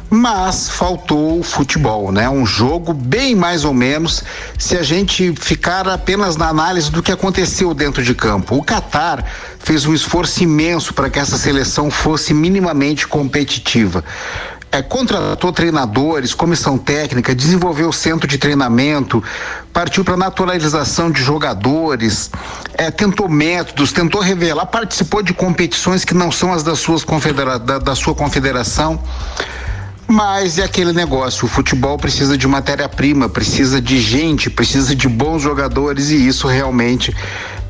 mas 0.08 0.68
faltou 0.68 1.40
o 1.40 1.42
futebol, 1.42 2.12
né? 2.12 2.30
Um 2.30 2.46
jogo 2.46 2.92
bem 2.92 3.34
mais 3.34 3.64
ou 3.64 3.74
menos 3.74 4.22
se 4.56 4.76
a 4.76 4.82
gente 4.82 5.34
ficar 5.34 5.88
apenas 5.88 6.36
na 6.36 6.48
análise 6.48 6.88
do 6.88 7.02
que 7.02 7.10
aconteceu 7.10 7.74
dentro 7.74 8.00
de 8.00 8.14
campo. 8.14 8.56
O 8.56 8.62
Catar 8.62 9.24
fez 9.64 9.86
um 9.86 9.94
esforço 9.94 10.42
imenso 10.42 10.92
para 10.92 11.10
que 11.10 11.18
essa 11.18 11.38
seleção 11.38 11.90
fosse 11.90 12.32
minimamente 12.34 13.08
competitiva. 13.08 14.04
É, 14.70 14.82
contratou 14.82 15.52
treinadores, 15.52 16.34
comissão 16.34 16.76
técnica, 16.76 17.34
desenvolveu 17.34 17.92
centro 17.92 18.26
de 18.28 18.36
treinamento, 18.36 19.22
partiu 19.72 20.04
para 20.04 20.16
naturalização 20.16 21.10
de 21.10 21.22
jogadores, 21.22 22.30
é, 22.74 22.90
tentou 22.90 23.28
métodos, 23.28 23.92
tentou 23.92 24.20
revelar, 24.20 24.66
participou 24.66 25.22
de 25.22 25.32
competições 25.32 26.04
que 26.04 26.12
não 26.12 26.30
são 26.30 26.52
as 26.52 26.62
das 26.62 26.80
suas 26.80 27.04
confedera 27.04 27.58
da, 27.58 27.78
da 27.78 27.94
sua 27.94 28.14
confederação. 28.14 29.00
Mas 30.06 30.58
é 30.58 30.64
aquele 30.64 30.92
negócio, 30.92 31.46
o 31.46 31.48
futebol 31.48 31.96
precisa 31.96 32.36
de 32.36 32.46
matéria-prima, 32.46 33.28
precisa 33.28 33.80
de 33.80 33.98
gente, 33.98 34.50
precisa 34.50 34.94
de 34.94 35.08
bons 35.08 35.40
jogadores 35.40 36.10
e 36.10 36.26
isso 36.26 36.46
realmente 36.46 37.14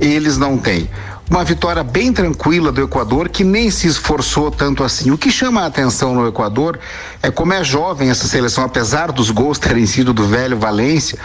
eles 0.00 0.36
não 0.36 0.58
têm. 0.58 0.88
Uma 1.30 1.42
vitória 1.42 1.82
bem 1.82 2.12
tranquila 2.12 2.70
do 2.70 2.82
Equador, 2.82 3.30
que 3.30 3.42
nem 3.42 3.70
se 3.70 3.86
esforçou 3.86 4.50
tanto 4.50 4.84
assim. 4.84 5.10
O 5.10 5.16
que 5.16 5.30
chama 5.30 5.62
a 5.62 5.66
atenção 5.66 6.14
no 6.14 6.28
Equador 6.28 6.78
é 7.22 7.30
como 7.30 7.54
é 7.54 7.64
jovem 7.64 8.10
essa 8.10 8.28
seleção, 8.28 8.62
apesar 8.62 9.10
dos 9.10 9.30
gols 9.30 9.58
terem 9.58 9.86
sido 9.86 10.12
do 10.12 10.26
velho 10.26 10.58
Valência, 10.58 11.18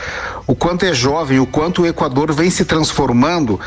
o 0.48 0.56
quanto 0.56 0.86
é 0.86 0.94
jovem, 0.94 1.40
o 1.40 1.46
quanto 1.46 1.82
o 1.82 1.86
Equador 1.86 2.32
vem 2.32 2.50
se 2.50 2.64
transformando 2.64 3.60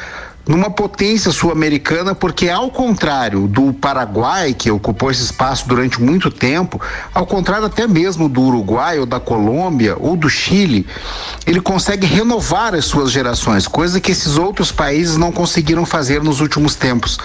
numa 0.46 0.70
potência 0.70 1.30
sul-americana, 1.30 2.14
porque 2.14 2.49
ao 2.49 2.70
contrário 2.70 3.46
do 3.46 3.72
Paraguai, 3.72 4.52
que 4.52 4.70
ocupou 4.70 5.11
esse 5.11 5.22
espaço 5.22 5.68
durante 5.68 6.02
muito 6.02 6.30
tempo, 6.30 6.80
ao 7.14 7.25
contrário 7.25 7.66
até 7.66 7.87
mesmo 7.87 8.28
do 8.28 8.42
Uruguai 8.42 8.99
ou 8.99 9.06
da 9.06 9.20
Colômbia 9.20 9.96
ou 9.99 10.16
do 10.16 10.28
Chile, 10.28 10.87
ele 11.46 11.61
consegue 11.61 12.06
renovar 12.06 12.75
as 12.75 12.84
suas 12.84 13.11
gerações, 13.11 13.68
coisa 13.68 14.00
que 14.00 14.11
esses 14.11 14.37
outros 14.37 14.72
países 14.72 15.16
não 15.16 15.30
conseguiram 15.30 15.87
fazer 15.87 16.22
nos 16.22 16.40
últimos 16.40 16.75
tempos. 16.75 17.18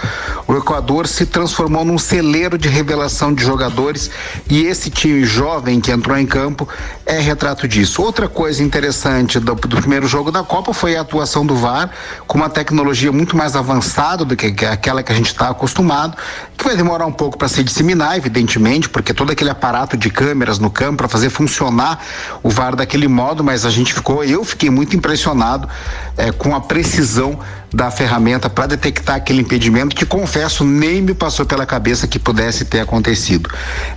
O 0.46 0.54
Equador 0.54 1.06
se 1.06 1.26
transformou 1.26 1.84
num 1.84 1.98
celeiro 1.98 2.56
de 2.56 2.68
revelação 2.68 3.34
de 3.34 3.42
jogadores 3.42 4.10
e 4.48 4.62
esse 4.62 4.90
time 4.90 5.24
jovem 5.24 5.80
que 5.80 5.90
entrou 5.90 6.16
em 6.16 6.26
campo 6.26 6.68
é 7.04 7.18
retrato 7.18 7.66
disso. 7.66 8.02
Outra 8.02 8.28
coisa 8.28 8.62
interessante 8.62 9.40
do, 9.40 9.54
do 9.54 9.76
primeiro 9.76 10.06
jogo 10.06 10.30
da 10.30 10.42
Copa 10.42 10.72
foi 10.72 10.96
a 10.96 11.00
atuação 11.00 11.44
do 11.44 11.56
VAR 11.56 11.90
com 12.26 12.38
uma 12.38 12.48
tecnologia 12.48 13.07
muito 13.12 13.36
mais 13.36 13.56
avançada 13.56 14.24
do 14.24 14.36
que, 14.36 14.52
que 14.52 14.64
aquela 14.64 15.02
que 15.02 15.12
a 15.12 15.14
gente 15.14 15.26
está 15.26 15.48
acostumado, 15.48 16.16
que 16.56 16.64
vai 16.64 16.76
demorar 16.76 17.06
um 17.06 17.12
pouco 17.12 17.38
para 17.38 17.48
se 17.48 17.62
disseminar, 17.62 18.16
evidentemente, 18.16 18.88
porque 18.88 19.14
todo 19.14 19.30
aquele 19.30 19.50
aparato 19.50 19.96
de 19.96 20.10
câmeras 20.10 20.58
no 20.58 20.70
campo 20.70 20.98
para 20.98 21.08
fazer 21.08 21.30
funcionar 21.30 22.04
o 22.42 22.50
VAR 22.50 22.76
daquele 22.76 23.08
modo, 23.08 23.42
mas 23.44 23.64
a 23.64 23.70
gente 23.70 23.94
ficou, 23.94 24.24
eu 24.24 24.44
fiquei 24.44 24.70
muito 24.70 24.96
impressionado 24.96 25.68
eh, 26.16 26.32
com 26.32 26.54
a 26.54 26.60
precisão 26.60 27.38
da 27.72 27.90
ferramenta 27.90 28.48
para 28.48 28.68
detectar 28.68 29.16
aquele 29.16 29.42
impedimento 29.42 29.94
que 29.94 30.06
confesso 30.06 30.64
nem 30.64 31.02
me 31.02 31.14
passou 31.14 31.44
pela 31.44 31.66
cabeça 31.66 32.06
que 32.06 32.18
pudesse 32.18 32.64
ter 32.64 32.80
acontecido. 32.80 33.50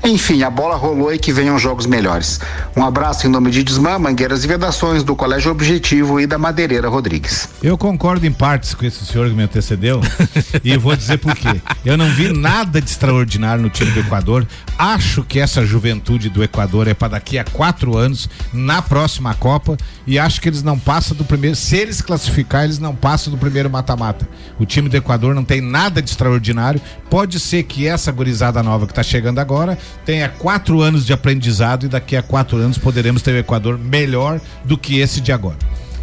Enfim, 0.04 0.44
a 0.44 0.50
bola 0.50 0.76
rolou 0.76 1.14
e 1.14 1.20
que 1.20 1.32
venham 1.32 1.58
jogos 1.58 1.86
melhores. 1.86 2.40
Um 2.76 2.84
abraço 2.84 3.28
em 3.28 3.30
nome 3.30 3.52
de 3.52 3.64
Desmã, 3.64 3.98
Mangueiras 3.98 4.44
e 4.44 4.48
Vedações, 4.48 5.04
do 5.04 5.16
Colégio 5.16 5.52
Objetivo 5.52 6.20
e 6.20 6.28
da 6.28 6.38
Madeireira 6.38 6.90
Rodrigues. 6.90 7.50
Eu 7.64 7.78
concordo 7.78 8.26
em 8.26 8.32
partes 8.32 8.74
com 8.74 8.86
esse 8.86 9.06
senhor 9.06 9.30
que 9.30 9.36
me 9.36 9.44
antecedeu 9.44 10.02
e 10.64 10.78
vou 10.78 10.96
dizer 10.96 11.18
por 11.18 11.36
quê. 11.36 11.62
Eu 11.86 11.98
não 11.98 12.10
vi 12.10 12.32
nada 12.32 12.82
de 12.82 12.90
extraordinário 12.90 13.64
no 13.64 13.70
time 13.70 13.92
do 13.92 14.00
Equador. 14.00 14.46
Acho 14.78 15.24
que 15.24 15.40
essa 15.40 15.66
juventude 15.66 16.30
do 16.30 16.44
Equador 16.44 16.88
é 16.88 16.94
para 16.94 17.10
daqui 17.10 17.38
a 17.38 17.44
quatro 17.44 17.98
anos 17.98 18.30
na 18.54 18.82
próxima 18.82 19.34
Copa 19.34 19.78
e 20.06 20.18
acho 20.20 20.42
que 20.42 20.50
eles 20.50 20.64
não 20.64 20.78
passam 20.78 21.16
do 21.16 21.24
primeiro. 21.24 21.56
Se 21.56 21.78
eles 21.78 22.02
classificar, 22.02 22.64
eles 22.64 22.80
não 22.80 22.96
passam 22.96 23.32
do 23.32 23.38
primeiro 23.38 23.61
mata-mata. 23.70 24.28
O 24.60 24.66
time 24.66 24.88
do 24.90 24.96
Equador 24.98 25.34
não 25.36 25.44
tem 25.44 25.62
nada 25.62 26.02
de 26.02 26.10
extraordinário. 26.10 26.82
Pode 27.10 27.40
ser 27.40 27.64
que 27.64 27.88
essa 27.88 28.12
gurizada 28.12 28.62
nova 28.64 28.86
que 28.86 28.92
está 28.92 29.04
chegando 29.04 29.40
agora 29.40 29.78
tenha 30.06 30.30
quatro 30.30 30.82
anos 30.82 31.06
de 31.06 31.14
aprendizado 31.14 31.86
e 31.86 31.90
daqui 31.90 32.16
a 32.16 32.22
quatro 32.24 32.58
anos 32.58 32.78
poderemos 32.78 33.22
ter 33.22 33.32
o 33.32 33.38
Equador 33.38 33.78
melhor 33.78 34.40
do 34.66 34.78
que 34.78 35.00
esse 35.00 35.20
de 35.22 35.32
agora. 35.32 35.58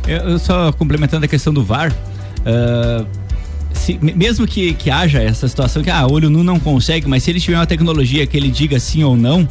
Eu, 0.07 0.39
só 0.39 0.73
complementando 0.73 1.25
a 1.25 1.29
questão 1.29 1.53
do 1.53 1.63
VAR, 1.65 1.95
ah, 2.47 3.05
se- 3.73 3.99
me- 4.01 4.15
mesmo 4.15 4.47
que, 4.47 4.73
que 4.75 4.91
haja 4.91 5.21
essa 5.23 5.47
situação 5.49 5.83
que 5.83 5.91
ah, 5.91 6.07
olho 6.07 6.31
nu 6.31 6.43
não 6.43 6.59
consegue, 6.59 7.07
mas 7.09 7.23
se 7.23 7.31
ele 7.31 7.41
tiver 7.41 7.57
uma 7.59 7.67
tecnologia 7.67 8.27
que 8.27 8.37
ele 8.37 8.51
diga 8.51 8.79
sim 8.81 9.03
ou 9.05 9.17
não, 9.17 9.47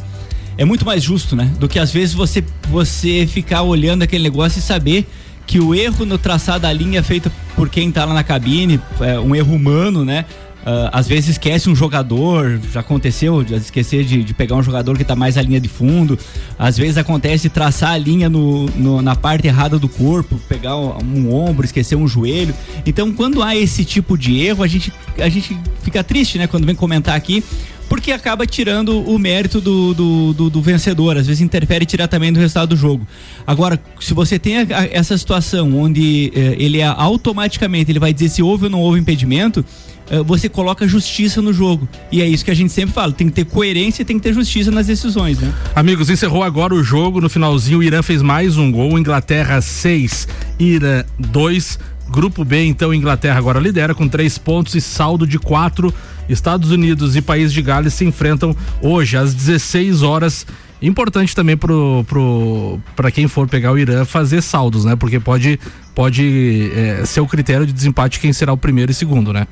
é 0.56 0.64
muito 0.64 0.84
mais 0.84 1.02
justo, 1.02 1.36
né? 1.36 1.48
Do 1.60 1.68
que 1.68 1.78
às 1.78 1.92
vezes 1.92 2.12
você, 2.14 2.42
você 2.68 3.26
ficar 3.30 3.62
olhando 3.62 4.02
aquele 4.02 4.24
negócio 4.24 4.58
e 4.58 4.62
saber 4.62 5.06
que 5.48 5.58
o 5.58 5.74
erro 5.74 6.04
no 6.04 6.18
traçar 6.18 6.60
da 6.60 6.70
linha 6.72 7.02
feito 7.02 7.32
por 7.56 7.68
quem 7.70 7.90
tá 7.90 8.04
lá 8.04 8.12
na 8.14 8.22
cabine, 8.22 8.78
é 9.00 9.18
um 9.18 9.34
erro 9.34 9.54
humano, 9.54 10.04
né? 10.04 10.24
Ah, 10.66 10.90
às 10.92 11.08
vezes 11.08 11.30
esquece 11.30 11.70
um 11.70 11.74
jogador, 11.74 12.60
já 12.70 12.80
aconteceu 12.80 13.42
de 13.42 13.54
esquecer 13.54 14.04
de, 14.04 14.22
de 14.22 14.34
pegar 14.34 14.56
um 14.56 14.62
jogador 14.62 14.98
que 14.98 15.04
tá 15.04 15.16
mais 15.16 15.38
à 15.38 15.42
linha 15.42 15.58
de 15.58 15.68
fundo. 15.68 16.18
Às 16.58 16.76
vezes 16.76 16.98
acontece 16.98 17.48
traçar 17.48 17.92
a 17.92 17.98
linha 17.98 18.28
no, 18.28 18.66
no- 18.76 19.00
na 19.00 19.16
parte 19.16 19.46
errada 19.46 19.78
do 19.78 19.88
corpo, 19.88 20.38
pegar 20.48 20.76
um, 20.76 20.92
um 21.02 21.34
ombro, 21.34 21.64
esquecer 21.64 21.96
um 21.96 22.06
joelho. 22.06 22.54
Então, 22.84 23.10
quando 23.12 23.42
há 23.42 23.56
esse 23.56 23.84
tipo 23.86 24.18
de 24.18 24.38
erro, 24.40 24.62
a 24.62 24.66
gente, 24.66 24.92
a 25.18 25.28
gente 25.30 25.56
fica 25.82 26.04
triste, 26.04 26.36
né? 26.36 26.46
Quando 26.46 26.66
vem 26.66 26.74
comentar 26.74 27.16
aqui, 27.16 27.42
porque 27.88 28.12
acaba 28.12 28.46
tirando 28.46 29.00
o 29.00 29.18
mérito 29.18 29.60
do, 29.60 29.94
do, 29.94 30.32
do- 30.34 30.50
do 30.50 30.62
vencedor. 30.62 31.16
Às 31.16 31.26
vezes 31.26 31.40
interfere 31.40 31.86
diretamente 31.86 32.32
no 32.34 32.40
resultado 32.40 32.68
do 32.70 32.76
jogo. 32.76 33.06
Agora, 33.46 33.80
se 34.00 34.12
você 34.12 34.38
tem 34.38 34.58
a- 34.58 34.62
a- 34.70 34.88
essa 34.90 35.16
situação 35.16 35.74
onde 35.78 36.30
eh, 36.34 36.56
ele 36.58 36.78
é 36.80 36.86
automaticamente 36.86 37.90
ele 37.90 37.98
vai 37.98 38.12
dizer 38.12 38.28
se 38.28 38.42
houve 38.42 38.64
ou 38.64 38.70
não 38.70 38.80
houve 38.80 39.00
impedimento, 39.00 39.64
eh, 40.10 40.22
você 40.22 40.48
coloca 40.48 40.86
justiça 40.86 41.40
no 41.40 41.52
jogo. 41.52 41.88
E 42.12 42.20
é 42.20 42.26
isso 42.28 42.44
que 42.44 42.50
a 42.50 42.54
gente 42.54 42.72
sempre 42.72 42.94
fala: 42.94 43.12
tem 43.12 43.26
que 43.28 43.32
ter 43.34 43.44
coerência 43.46 44.02
e 44.02 44.04
tem 44.04 44.16
que 44.18 44.22
ter 44.22 44.34
justiça 44.34 44.70
nas 44.70 44.86
decisões, 44.86 45.38
né? 45.38 45.52
Amigos, 45.74 46.10
encerrou 46.10 46.42
agora 46.42 46.74
o 46.74 46.82
jogo. 46.82 47.20
No 47.20 47.28
finalzinho, 47.30 47.78
o 47.78 47.82
Irã 47.82 48.02
fez 48.02 48.20
mais 48.22 48.56
um 48.58 48.70
gol. 48.70 48.98
Inglaterra 48.98 49.60
6, 49.60 50.28
Irã 50.58 51.04
2. 51.18 51.78
Grupo 52.10 52.42
B, 52.42 52.64
então, 52.64 52.94
Inglaterra 52.94 53.36
agora 53.36 53.60
lidera 53.60 53.94
com 53.94 54.08
três 54.08 54.38
pontos 54.38 54.74
e 54.74 54.80
saldo 54.80 55.26
de 55.26 55.38
quatro. 55.38 55.92
Estados 56.28 56.70
Unidos 56.70 57.16
e 57.16 57.22
País 57.22 57.52
de 57.52 57.62
Gales 57.62 57.94
se 57.94 58.04
enfrentam 58.04 58.54
hoje 58.82 59.16
às 59.16 59.34
16 59.34 60.02
horas. 60.02 60.46
Importante 60.80 61.34
também 61.34 61.56
pro, 61.56 62.04
pro, 62.06 62.78
para 62.94 63.10
quem 63.10 63.26
for 63.26 63.48
pegar 63.48 63.72
o 63.72 63.78
Irã 63.78 64.04
fazer 64.04 64.42
saldos, 64.42 64.84
né? 64.84 64.94
Porque 64.94 65.18
pode, 65.18 65.58
pode 65.94 66.70
é, 66.74 67.04
ser 67.04 67.20
o 67.20 67.26
critério 67.26 67.66
de 67.66 67.72
desempate 67.72 68.20
quem 68.20 68.32
será 68.32 68.52
o 68.52 68.56
primeiro 68.56 68.92
e 68.92 68.94
segundo, 68.94 69.32
né? 69.32 69.46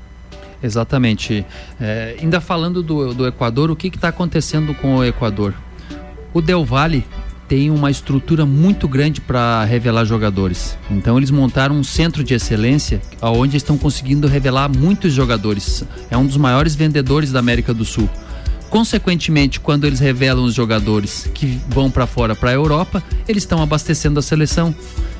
Exatamente. 0.62 1.44
É, 1.80 2.16
ainda 2.20 2.40
falando 2.40 2.82
do, 2.82 3.12
do 3.12 3.26
Equador, 3.26 3.70
o 3.70 3.76
que 3.76 3.88
está 3.88 4.08
acontecendo 4.08 4.74
com 4.74 4.96
o 4.96 5.04
Equador? 5.04 5.54
O 6.32 6.40
Del 6.40 6.64
Valle 6.64 7.04
tem 7.48 7.70
uma 7.70 7.90
estrutura 7.90 8.44
muito 8.44 8.88
grande 8.88 9.20
para 9.20 9.64
revelar 9.64 10.04
jogadores. 10.04 10.76
Então 10.90 11.16
eles 11.16 11.30
montaram 11.30 11.76
um 11.76 11.84
centro 11.84 12.24
de 12.24 12.34
excelência 12.34 13.00
onde 13.22 13.56
estão 13.56 13.78
conseguindo 13.78 14.26
revelar 14.26 14.68
muitos 14.68 15.12
jogadores. 15.12 15.84
É 16.10 16.16
um 16.16 16.26
dos 16.26 16.36
maiores 16.36 16.74
vendedores 16.74 17.30
da 17.30 17.38
América 17.38 17.72
do 17.72 17.84
Sul. 17.84 18.08
Consequentemente, 18.68 19.60
quando 19.60 19.86
eles 19.86 20.00
revelam 20.00 20.44
os 20.44 20.54
jogadores 20.54 21.30
que 21.32 21.60
vão 21.68 21.90
para 21.90 22.06
fora, 22.06 22.34
para 22.34 22.50
a 22.50 22.54
Europa, 22.54 23.02
eles 23.28 23.44
estão 23.44 23.62
abastecendo 23.62 24.18
a 24.18 24.22
seleção. 24.22 24.74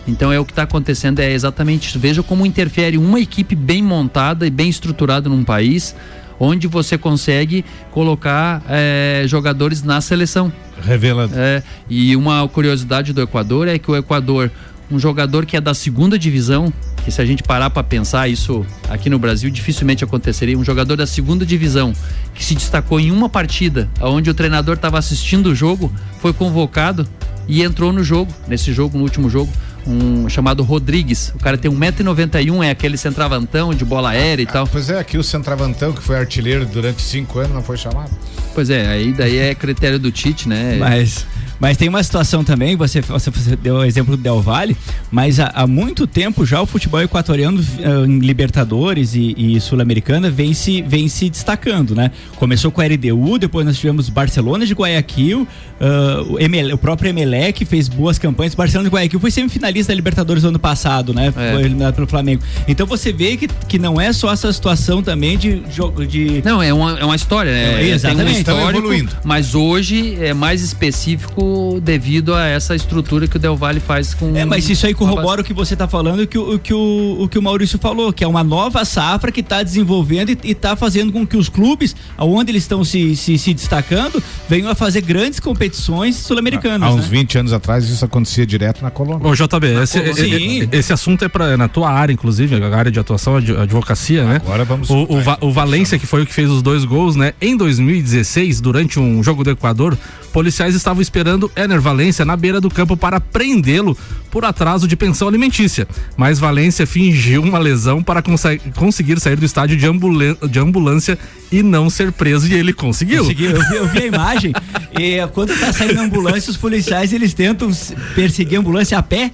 Então 0.06 0.32
é 0.32 0.38
o 0.38 0.44
que 0.44 0.52
está 0.52 0.62
acontecendo, 0.62 1.20
é 1.20 1.32
exatamente 1.32 1.88
isso. 1.88 1.98
Veja 1.98 2.22
como 2.22 2.44
interfere 2.44 2.98
uma 2.98 3.20
equipe 3.20 3.54
bem 3.54 3.82
montada 3.82 4.46
e 4.46 4.50
bem 4.50 4.68
estruturada 4.68 5.28
num 5.28 5.44
país, 5.44 5.94
onde 6.38 6.66
você 6.66 6.98
consegue 6.98 7.64
colocar 7.92 8.62
eh, 8.68 9.24
jogadores 9.26 9.82
na 9.82 10.00
seleção. 10.00 10.52
Revelando. 10.82 11.34
É, 11.36 11.62
e 11.88 12.14
uma 12.16 12.46
curiosidade 12.48 13.12
do 13.12 13.20
Equador 13.20 13.68
é 13.68 13.78
que 13.78 13.90
o 13.90 13.96
Equador, 13.96 14.50
um 14.90 14.98
jogador 14.98 15.46
que 15.46 15.56
é 15.56 15.60
da 15.60 15.74
segunda 15.74 16.18
divisão, 16.18 16.72
que 17.04 17.10
se 17.10 17.20
a 17.20 17.24
gente 17.24 17.42
parar 17.42 17.70
para 17.70 17.82
pensar 17.82 18.28
isso 18.28 18.66
aqui 18.88 19.08
no 19.08 19.18
Brasil 19.18 19.48
dificilmente 19.50 20.04
aconteceria, 20.04 20.58
um 20.58 20.64
jogador 20.64 20.96
da 20.96 21.06
segunda 21.06 21.46
divisão 21.46 21.92
que 22.34 22.44
se 22.44 22.54
destacou 22.54 22.98
em 22.98 23.10
uma 23.10 23.28
partida, 23.28 23.88
onde 24.00 24.28
o 24.28 24.34
treinador 24.34 24.74
estava 24.74 24.98
assistindo 24.98 25.46
o 25.46 25.54
jogo, 25.54 25.92
foi 26.20 26.32
convocado 26.32 27.06
e 27.48 27.62
entrou 27.62 27.92
no 27.92 28.02
jogo, 28.02 28.32
nesse 28.48 28.72
jogo, 28.72 28.98
no 28.98 29.04
último 29.04 29.30
jogo, 29.30 29.52
um 29.86 30.28
chamado 30.28 30.62
Rodrigues. 30.62 31.32
O 31.34 31.38
cara 31.38 31.56
tem 31.56 31.70
1,91m, 31.70 32.64
é 32.64 32.70
aquele 32.70 32.96
centravantão 32.96 33.72
de 33.72 33.84
bola 33.84 34.10
aérea 34.10 34.42
e 34.42 34.46
tal. 34.46 34.66
Pois 34.66 34.90
é, 34.90 34.98
aqui 34.98 35.16
o 35.16 35.22
centravantão, 35.22 35.92
que 35.92 36.02
foi 36.02 36.16
artilheiro 36.16 36.66
durante 36.66 37.02
cinco 37.02 37.38
anos, 37.38 37.52
não 37.52 37.62
foi 37.62 37.76
chamado. 37.76 38.10
Pois 38.54 38.70
é, 38.70 38.86
aí 38.86 39.12
daí 39.12 39.38
é 39.38 39.54
critério 39.54 39.98
do 39.98 40.10
Tite, 40.10 40.48
né? 40.48 40.76
Mas, 40.78 41.26
mas 41.60 41.76
tem 41.76 41.88
uma 41.88 42.02
situação 42.02 42.44
também, 42.44 42.76
você, 42.76 43.00
você, 43.00 43.30
você 43.30 43.56
deu 43.56 43.76
o 43.76 43.84
exemplo 43.84 44.16
do 44.16 44.22
Del 44.22 44.40
Valle, 44.40 44.76
mas 45.10 45.40
há, 45.40 45.50
há 45.54 45.66
muito 45.66 46.06
tempo 46.06 46.44
já 46.44 46.60
o 46.60 46.66
futebol 46.66 47.00
equatoriano 47.00 47.64
eh, 47.78 48.06
em 48.06 48.18
Libertadores 48.18 49.14
e, 49.14 49.34
e 49.36 49.60
Sul-Americana 49.60 50.30
vem 50.30 50.52
se, 50.54 50.82
vem 50.82 51.08
se 51.08 51.28
destacando, 51.30 51.94
né? 51.94 52.10
Começou 52.36 52.70
com 52.70 52.80
a 52.80 52.84
LDU, 52.86 53.38
depois 53.38 53.64
nós 53.66 53.76
tivemos 53.78 54.08
Barcelona 54.08 54.66
de 54.66 54.74
Guayaquil, 54.74 55.46
ah, 55.80 56.24
o, 56.28 56.38
Emele- 56.38 56.72
o 56.72 56.78
próprio 56.78 57.08
Emelec 57.10 57.64
fez 57.64 57.88
boas 57.88 58.18
campanhas, 58.18 58.54
Barcelona 58.54 58.88
de 58.88 58.94
Guayaquil 58.94 59.20
foi 59.20 59.30
semifinalista 59.30 59.92
da 59.92 59.96
Libertadores 59.96 60.42
do 60.42 60.48
ano 60.48 60.58
passado, 60.58 61.12
né? 61.14 61.32
É. 61.36 61.52
Foi 61.52 61.60
eliminado 61.62 61.94
pelo 61.94 62.06
Flamengo. 62.06 62.42
Então 62.68 62.86
você 62.86 63.12
vê 63.12 63.36
que, 63.36 63.48
que 63.68 63.78
não 63.78 64.00
é 64.00 64.12
só 64.12 64.32
essa 64.32 64.52
situação 64.52 65.02
também 65.02 65.36
de 65.38 65.62
jogo 65.70 66.06
de 66.06 66.42
Não, 66.44 66.62
é 66.62 66.72
uma, 66.72 66.98
é 66.98 67.04
uma 67.04 67.16
história, 67.16 67.52
né? 67.52 67.82
É, 67.82 67.88
exatamente. 67.90 68.26
Tem 68.26 68.34
um 68.36 68.38
Estão 68.38 68.56
histórico, 68.58 68.78
evoluindo. 68.80 69.12
mas 69.24 69.54
hoje 69.54 70.16
é 70.20 70.34
mais 70.34 70.62
específico 70.62 71.45
devido 71.82 72.34
a 72.34 72.46
essa 72.46 72.74
estrutura 72.74 73.26
que 73.28 73.36
o 73.36 73.38
Del 73.38 73.56
Valle 73.56 73.80
faz 73.80 74.14
com. 74.14 74.36
É, 74.36 74.44
mas 74.44 74.68
isso 74.68 74.86
aí 74.86 74.94
corrobora 74.94 75.40
o 75.40 75.44
que 75.44 75.52
você 75.54 75.74
está 75.74 75.86
falando, 75.88 76.26
que 76.26 76.38
o, 76.38 76.58
que 76.58 76.72
o, 76.74 77.16
o 77.20 77.28
que 77.28 77.38
o 77.38 77.42
Maurício 77.42 77.78
falou, 77.78 78.12
que 78.12 78.22
é 78.24 78.26
uma 78.28 78.42
nova 78.44 78.84
safra 78.84 79.30
que 79.32 79.40
está 79.40 79.62
desenvolvendo 79.62 80.30
e 80.30 80.50
está 80.50 80.74
fazendo 80.76 81.12
com 81.12 81.26
que 81.26 81.36
os 81.36 81.48
clubes, 81.48 81.94
aonde 82.16 82.50
eles 82.50 82.62
estão 82.64 82.84
se, 82.84 83.14
se, 83.16 83.36
se 83.38 83.54
destacando, 83.54 84.22
venham 84.48 84.68
a 84.70 84.74
fazer 84.74 85.00
grandes 85.00 85.40
competições 85.40 86.16
sul-americanas. 86.16 86.88
Há 86.88 86.92
uns 86.94 87.02
né? 87.04 87.08
20 87.10 87.38
anos 87.38 87.52
atrás 87.52 87.88
isso 87.88 88.04
acontecia 88.04 88.46
direto 88.46 88.82
na 88.82 88.90
Colômbia. 88.90 89.28
Ô, 89.28 89.34
JB, 89.34 89.82
esse, 89.82 90.00
como 90.00 90.10
e- 90.10 90.14
sim. 90.14 90.28
e- 90.62 90.68
esse 90.72 90.92
assunto 90.92 91.24
é 91.24 91.28
pra, 91.28 91.56
na 91.56 91.68
tua 91.68 91.90
área, 91.90 92.12
inclusive, 92.12 92.54
a 92.62 92.76
área 92.76 92.90
de 92.90 92.98
atuação, 92.98 93.34
a 93.36 93.38
adv- 93.38 93.58
advocacia, 93.60 94.24
né? 94.24 94.36
Agora 94.44 94.64
vamos 94.64 94.90
O, 94.90 94.94
o, 95.04 95.46
o 95.48 95.52
Valência, 95.52 95.98
que 95.98 96.06
foi 96.06 96.22
o 96.22 96.26
que 96.26 96.32
fez 96.34 96.50
os 96.50 96.62
dois 96.62 96.84
gols, 96.84 97.16
né? 97.16 97.32
Em 97.40 97.56
2016, 97.56 98.60
durante 98.60 98.98
um 98.98 99.22
jogo 99.22 99.42
do 99.44 99.50
Equador, 99.50 99.96
policiais 100.36 100.74
estavam 100.74 101.00
esperando 101.00 101.50
Ener 101.56 101.80
Valência 101.80 102.22
na 102.22 102.36
beira 102.36 102.60
do 102.60 102.68
campo 102.68 102.94
para 102.94 103.18
prendê-lo 103.18 103.96
por 104.30 104.44
atraso 104.44 104.86
de 104.86 104.94
pensão 104.94 105.26
alimentícia. 105.26 105.88
Mas 106.14 106.38
Valência 106.38 106.86
fingiu 106.86 107.42
uma 107.42 107.58
lesão 107.58 108.02
para 108.02 108.20
conse- 108.20 108.60
conseguir 108.74 109.18
sair 109.18 109.36
do 109.36 109.46
estádio 109.46 109.78
de, 109.78 110.48
de 110.50 110.58
ambulância 110.58 111.18
e 111.50 111.62
não 111.62 111.88
ser 111.88 112.12
preso, 112.12 112.46
e 112.48 112.52
ele 112.52 112.74
conseguiu. 112.74 113.22
Consegui, 113.22 113.44
eu, 113.46 113.62
vi, 113.62 113.76
eu 113.76 113.88
vi 113.88 113.98
a 114.02 114.06
imagem 114.06 114.52
e 115.00 115.14
eh, 115.14 115.26
quando 115.28 115.58
tá 115.58 115.72
saindo 115.72 116.00
a 116.00 116.02
ambulância, 116.04 116.50
os 116.50 116.58
policiais 116.58 117.14
eles 117.14 117.32
tentam 117.32 117.70
perseguir 118.14 118.58
a 118.58 118.60
ambulância 118.60 118.98
a 118.98 119.02
pé 119.02 119.30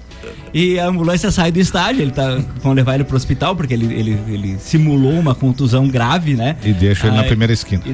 e 0.55 0.79
a 0.79 0.87
ambulância 0.87 1.33
sai 1.33 1.51
do 1.51 1.59
estádio, 1.59 2.03
ele 2.03 2.13
tá, 2.13 2.39
vão 2.63 2.75
levar 2.75 2.95
ele 2.95 3.03
pro 3.03 3.17
hospital 3.17 3.57
porque 3.57 3.75
ele, 3.75 3.93
ele, 3.93 4.19
ele 4.29 4.57
simulou 4.61 5.19
uma 5.19 5.35
contusão 5.35 5.89
grave, 5.89 6.35
né? 6.35 6.55
E 6.63 6.73
deixa 6.73 7.09
ele 7.09 7.17
na 7.17 7.23
Aí- 7.23 7.29
primeira 7.29 7.53
esquina. 7.53 7.83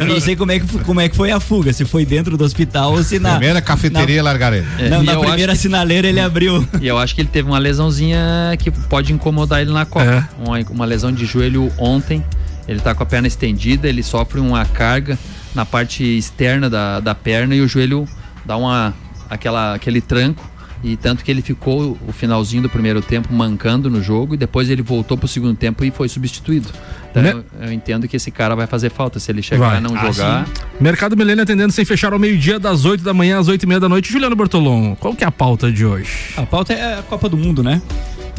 Eu 0.00 0.06
não 0.06 0.20
sei 0.20 0.34
como 0.34 0.50
é, 0.50 0.58
que, 0.58 0.66
como 0.78 1.00
é 1.00 1.08
que 1.08 1.16
foi 1.16 1.30
a 1.30 1.38
fuga, 1.38 1.72
se 1.72 1.84
foi 1.84 2.04
dentro 2.04 2.36
do 2.36 2.44
hospital 2.44 2.92
ou 2.92 3.02
se 3.02 3.18
na. 3.18 3.32
Primeira 3.32 3.60
cafeteria 3.60 4.22
largar 4.22 4.52
ele. 4.52 4.66
É, 4.78 4.88
Não, 4.88 5.02
na 5.02 5.18
primeira 5.18 5.54
sinaleira 5.54 6.08
ele 6.08 6.20
abriu. 6.20 6.66
E 6.80 6.86
eu 6.86 6.98
acho 6.98 7.14
que 7.14 7.20
ele 7.20 7.28
teve 7.28 7.48
uma 7.48 7.58
lesãozinha 7.58 8.18
que 8.58 8.70
pode 8.70 9.12
incomodar 9.12 9.60
ele 9.60 9.72
na 9.72 9.84
Copa. 9.84 10.04
É. 10.06 10.24
Uma, 10.44 10.58
uma 10.70 10.84
lesão 10.84 11.12
de 11.12 11.26
joelho 11.26 11.70
ontem. 11.78 12.24
Ele 12.66 12.80
tá 12.80 12.94
com 12.94 13.02
a 13.02 13.06
perna 13.06 13.26
estendida, 13.26 13.88
ele 13.88 14.02
sofre 14.02 14.38
uma 14.38 14.64
carga 14.64 15.18
na 15.54 15.66
parte 15.66 16.04
externa 16.04 16.70
da, 16.70 17.00
da 17.00 17.14
perna 17.14 17.54
e 17.54 17.60
o 17.60 17.68
joelho 17.68 18.06
dá 18.44 18.56
uma, 18.56 18.94
aquela, 19.28 19.74
aquele 19.74 20.00
tranco. 20.00 20.49
E 20.82 20.96
tanto 20.96 21.22
que 21.22 21.30
ele 21.30 21.42
ficou 21.42 21.98
o 22.08 22.12
finalzinho 22.12 22.62
do 22.62 22.70
primeiro 22.70 23.02
tempo 23.02 23.32
mancando 23.32 23.90
no 23.90 24.02
jogo 24.02 24.34
e 24.34 24.36
depois 24.38 24.70
ele 24.70 24.80
voltou 24.80 25.16
pro 25.18 25.28
segundo 25.28 25.54
tempo 25.54 25.84
e 25.84 25.90
foi 25.90 26.08
substituído. 26.08 26.68
Então 27.10 27.22
Né? 27.22 27.32
eu, 27.32 27.44
eu 27.66 27.72
entendo 27.72 28.08
que 28.08 28.16
esse 28.16 28.30
cara 28.30 28.54
vai 28.56 28.66
fazer 28.66 28.90
falta 28.90 29.20
se 29.20 29.30
ele 29.30 29.42
chegar 29.42 29.68
Vai. 29.70 29.78
e 29.78 29.80
não 29.82 29.94
Ah, 29.94 30.10
jogar. 30.10 30.48
Mercado 30.80 31.14
Milênio 31.16 31.42
atendendo 31.42 31.70
sem 31.72 31.84
fechar 31.84 32.12
ao 32.14 32.18
meio-dia, 32.18 32.58
das 32.58 32.84
8 32.86 33.04
da 33.04 33.12
manhã 33.12 33.38
às 33.38 33.46
8 33.48 33.62
e 33.62 33.66
meia 33.66 33.78
da 33.80 33.88
noite. 33.90 34.10
Juliano 34.10 34.34
Bortolom, 34.34 34.94
qual 34.94 35.14
que 35.14 35.22
é 35.22 35.26
a 35.26 35.30
pauta 35.30 35.70
de 35.70 35.84
hoje? 35.84 36.08
A 36.36 36.46
pauta 36.46 36.72
é 36.72 36.98
a 36.98 37.02
Copa 37.02 37.28
do 37.28 37.36
Mundo, 37.36 37.62
né? 37.62 37.82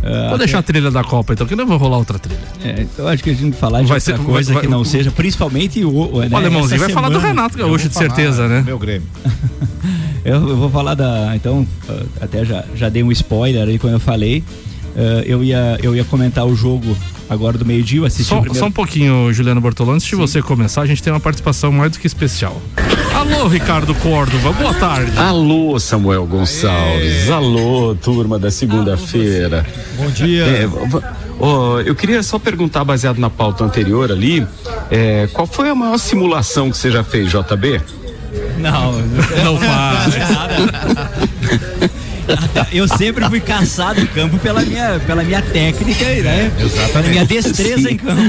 Ah, 0.04 0.30
Vou 0.30 0.38
deixar 0.40 0.58
a 0.58 0.64
trilha 0.64 0.90
da 0.90 1.04
Copa, 1.04 1.34
então, 1.34 1.46
que 1.46 1.56
não 1.56 1.68
vou 1.68 1.78
rolar 1.78 1.98
outra 2.00 2.18
trilha. 2.18 2.40
é, 2.66 2.88
eu 2.98 3.08
acho 3.08 3.22
que 3.24 3.30
a 3.30 3.36
gente 3.36 3.56
falar 3.56 3.84
de 3.84 3.88
Vai 3.88 3.98
outra 4.00 4.18
ser- 4.18 4.24
coisa 4.24 4.52
vai- 4.54 4.64
que 4.64 4.68
não 4.68 4.80
vai- 4.84 4.92
seja, 4.92 5.12
principalmente 5.12 5.86
o. 5.86 5.90
o- 6.16 6.20
Né, 6.22 6.30
o 6.32 6.36
Alemãozinho 6.38 6.80
vai 6.80 6.90
falar 6.90 7.10
do 7.10 7.16
semana. 7.20 7.28
Renato 7.36 7.56
Gaúcho, 7.56 7.88
de 7.88 7.94
falar, 7.94 8.08
certeza, 8.08 8.48
né? 8.48 8.64
Meu 8.66 8.80
Grêmio. 8.80 9.08
Eu, 10.24 10.50
eu 10.50 10.58
vou 10.58 10.70
falar 10.70 10.94
da. 10.94 11.36
Então, 11.36 11.66
ah, 11.90 12.04
até 12.22 12.46
já, 12.46 12.64
já 12.76 12.90
dei 12.90 13.04
um 13.04 13.12
spoiler 13.12 13.68
aí 13.68 13.80
quando 13.80 13.94
eu 13.94 14.00
falei. 14.00 14.44
Ah, 14.96 15.24
eu, 15.26 15.44
ia, 15.44 15.78
eu 15.82 15.96
ia 15.96 16.04
comentar 16.04 16.46
o 16.46 16.56
jogo 16.56 16.96
agora 17.30 17.58
do 17.58 17.66
meio-dia, 17.66 18.00
eu 18.02 18.06
assisti 18.06 18.34
o 18.34 18.36
Só, 18.36 18.42
primeiro. 18.42 18.60
só 18.60 18.66
um 18.66 18.72
pouquinho, 18.72 19.32
Juliano 19.32 19.62
Bortolão, 19.62 19.94
antes 19.94 20.06
de 20.06 20.16
você 20.16 20.42
começar, 20.42 20.82
a 20.82 20.86
gente 20.86 21.02
tem 21.02 21.14
uma 21.14 21.20
participação 21.20 21.72
mais 21.72 21.94
do 21.94 22.00
que 22.00 22.06
especial. 22.06 22.62
Alô, 23.16 23.48
Ricardo 23.48 23.96
Córdova, 23.96 24.52
boa 24.52 24.74
tarde. 24.74 25.18
Alô, 25.18 25.80
Samuel 25.80 26.26
Gonçalves. 26.26 27.30
Alô, 27.30 27.96
turma 27.96 28.38
da 28.38 28.52
segunda-feira. 28.52 29.66
Bom 29.96 30.10
dia. 30.10 30.44
É, 30.44 30.70
ó, 31.40 31.80
eu 31.80 31.96
queria 31.96 32.22
só 32.22 32.38
perguntar, 32.38 32.84
baseado 32.84 33.18
na 33.18 33.30
pauta 33.30 33.64
anterior 33.64 34.12
ali, 34.12 34.46
é, 34.90 35.28
qual 35.32 35.48
foi 35.48 35.70
a 35.70 35.76
maior 35.76 35.98
simulação 35.98 36.70
que 36.70 36.76
você 36.78 36.92
já 36.92 37.04
fez, 37.04 37.30
JB? 37.32 37.82
Não, 38.62 38.94
Não 39.44 39.60
faz. 39.60 40.16
eu 42.72 42.88
sempre 42.88 43.26
fui 43.28 43.40
caçado 43.40 44.00
em 44.02 44.06
campo 44.06 44.38
pela 44.40 44.62
minha, 44.62 45.00
pela 45.06 45.24
minha 45.24 45.42
técnica, 45.42 46.06
né? 46.06 46.52
Exatamente. 46.60 46.92
Pela 46.92 47.08
minha 47.08 47.26
destreza 47.26 47.88
Sim. 47.88 47.94
em 47.94 47.98
campo. 47.98 48.22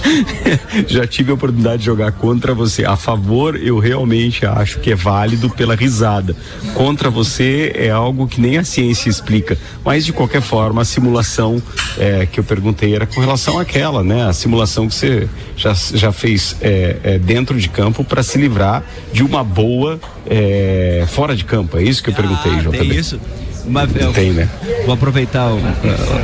Já 0.86 1.06
tive 1.06 1.30
a 1.30 1.34
oportunidade 1.34 1.78
de 1.78 1.86
jogar 1.86 2.12
contra 2.12 2.54
você. 2.54 2.84
A 2.84 2.96
favor, 2.96 3.56
eu 3.56 3.78
realmente 3.78 4.44
acho 4.46 4.80
que 4.80 4.92
é 4.92 4.94
válido 4.94 5.50
pela 5.50 5.74
risada. 5.74 6.34
Contra 6.74 7.10
você 7.10 7.72
é 7.74 7.90
algo 7.90 8.26
que 8.26 8.40
nem 8.40 8.58
a 8.58 8.64
ciência 8.64 9.08
explica. 9.08 9.58
Mas, 9.84 10.04
de 10.04 10.12
qualquer 10.12 10.42
forma, 10.42 10.82
a 10.82 10.84
simulação 10.84 11.62
é, 11.98 12.26
que 12.26 12.40
eu 12.40 12.44
perguntei 12.44 12.94
era 12.94 13.06
com 13.06 13.20
relação 13.20 13.58
àquela, 13.58 14.02
né? 14.02 14.26
A 14.26 14.32
simulação 14.32 14.88
que 14.88 14.94
você 14.94 15.28
já, 15.56 15.74
já 15.74 16.12
fez 16.12 16.56
é, 16.60 16.96
é, 17.02 17.18
dentro 17.18 17.58
de 17.58 17.68
campo 17.68 18.02
para 18.02 18.22
se 18.22 18.38
livrar 18.38 18.82
de 19.12 19.22
uma 19.22 19.44
boa 19.44 20.00
é, 20.26 21.04
fora 21.08 21.36
de 21.36 21.44
campo. 21.44 21.78
É 21.78 21.82
isso 21.82 22.02
que 22.02 22.10
eu 22.10 22.14
perguntei, 22.14 22.29
Ah, 22.34 22.58
JB. 22.62 22.78
tem 22.78 22.90
isso. 22.96 23.20
Uma, 23.66 23.82
eu 23.94 24.10
Tem, 24.14 24.30
né? 24.32 24.48
Vou 24.86 24.94
aproveitar 24.94 25.48
o, 25.52 25.60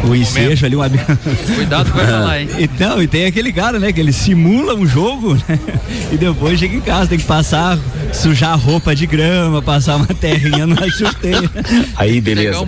o 0.09 0.17
ensejo 0.17 0.65
ali, 0.65 0.75
um 0.75 0.81
ab- 0.83 0.99
Cuidado 1.55 1.93
com 1.93 1.99
falar, 1.99 2.41
hein? 2.41 2.49
Então, 2.59 3.01
e 3.03 3.07
tem 3.07 3.27
aquele 3.27 3.53
cara, 3.53 3.79
né, 3.79 3.93
que 3.93 4.01
ele 4.01 4.11
simula 4.13 4.75
um 4.75 4.87
jogo, 4.87 5.35
né? 5.47 5.59
E 6.11 6.17
depois 6.17 6.59
chega 6.59 6.75
em 6.75 6.81
casa, 6.81 7.09
tem 7.11 7.19
que 7.19 7.27
passar, 7.27 7.79
sujar 8.13 8.53
a 8.53 8.57
roupa 8.57 8.95
de 8.97 9.07
grama, 9.07 9.61
passar 9.61 9.97
uma 9.97 10.07
terrinha 10.07 10.67
na 10.67 10.89
chuteira. 10.91 11.51
Aí, 11.97 12.23
beleza. 12.23 12.59
Um 12.61 12.67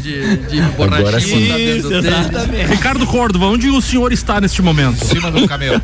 de, 0.00 0.36
de 0.38 0.60
Agora 0.80 1.20
sim. 1.20 1.54
Isso, 1.76 1.92
exatamente. 1.92 2.70
Ricardo 2.70 3.06
Córdova, 3.06 3.44
onde 3.46 3.68
o 3.68 3.80
senhor 3.82 4.10
está 4.10 4.40
neste 4.40 4.62
momento? 4.62 5.02
Em 5.04 5.06
cima 5.06 5.30
do 5.30 5.46
camelo. 5.46 5.82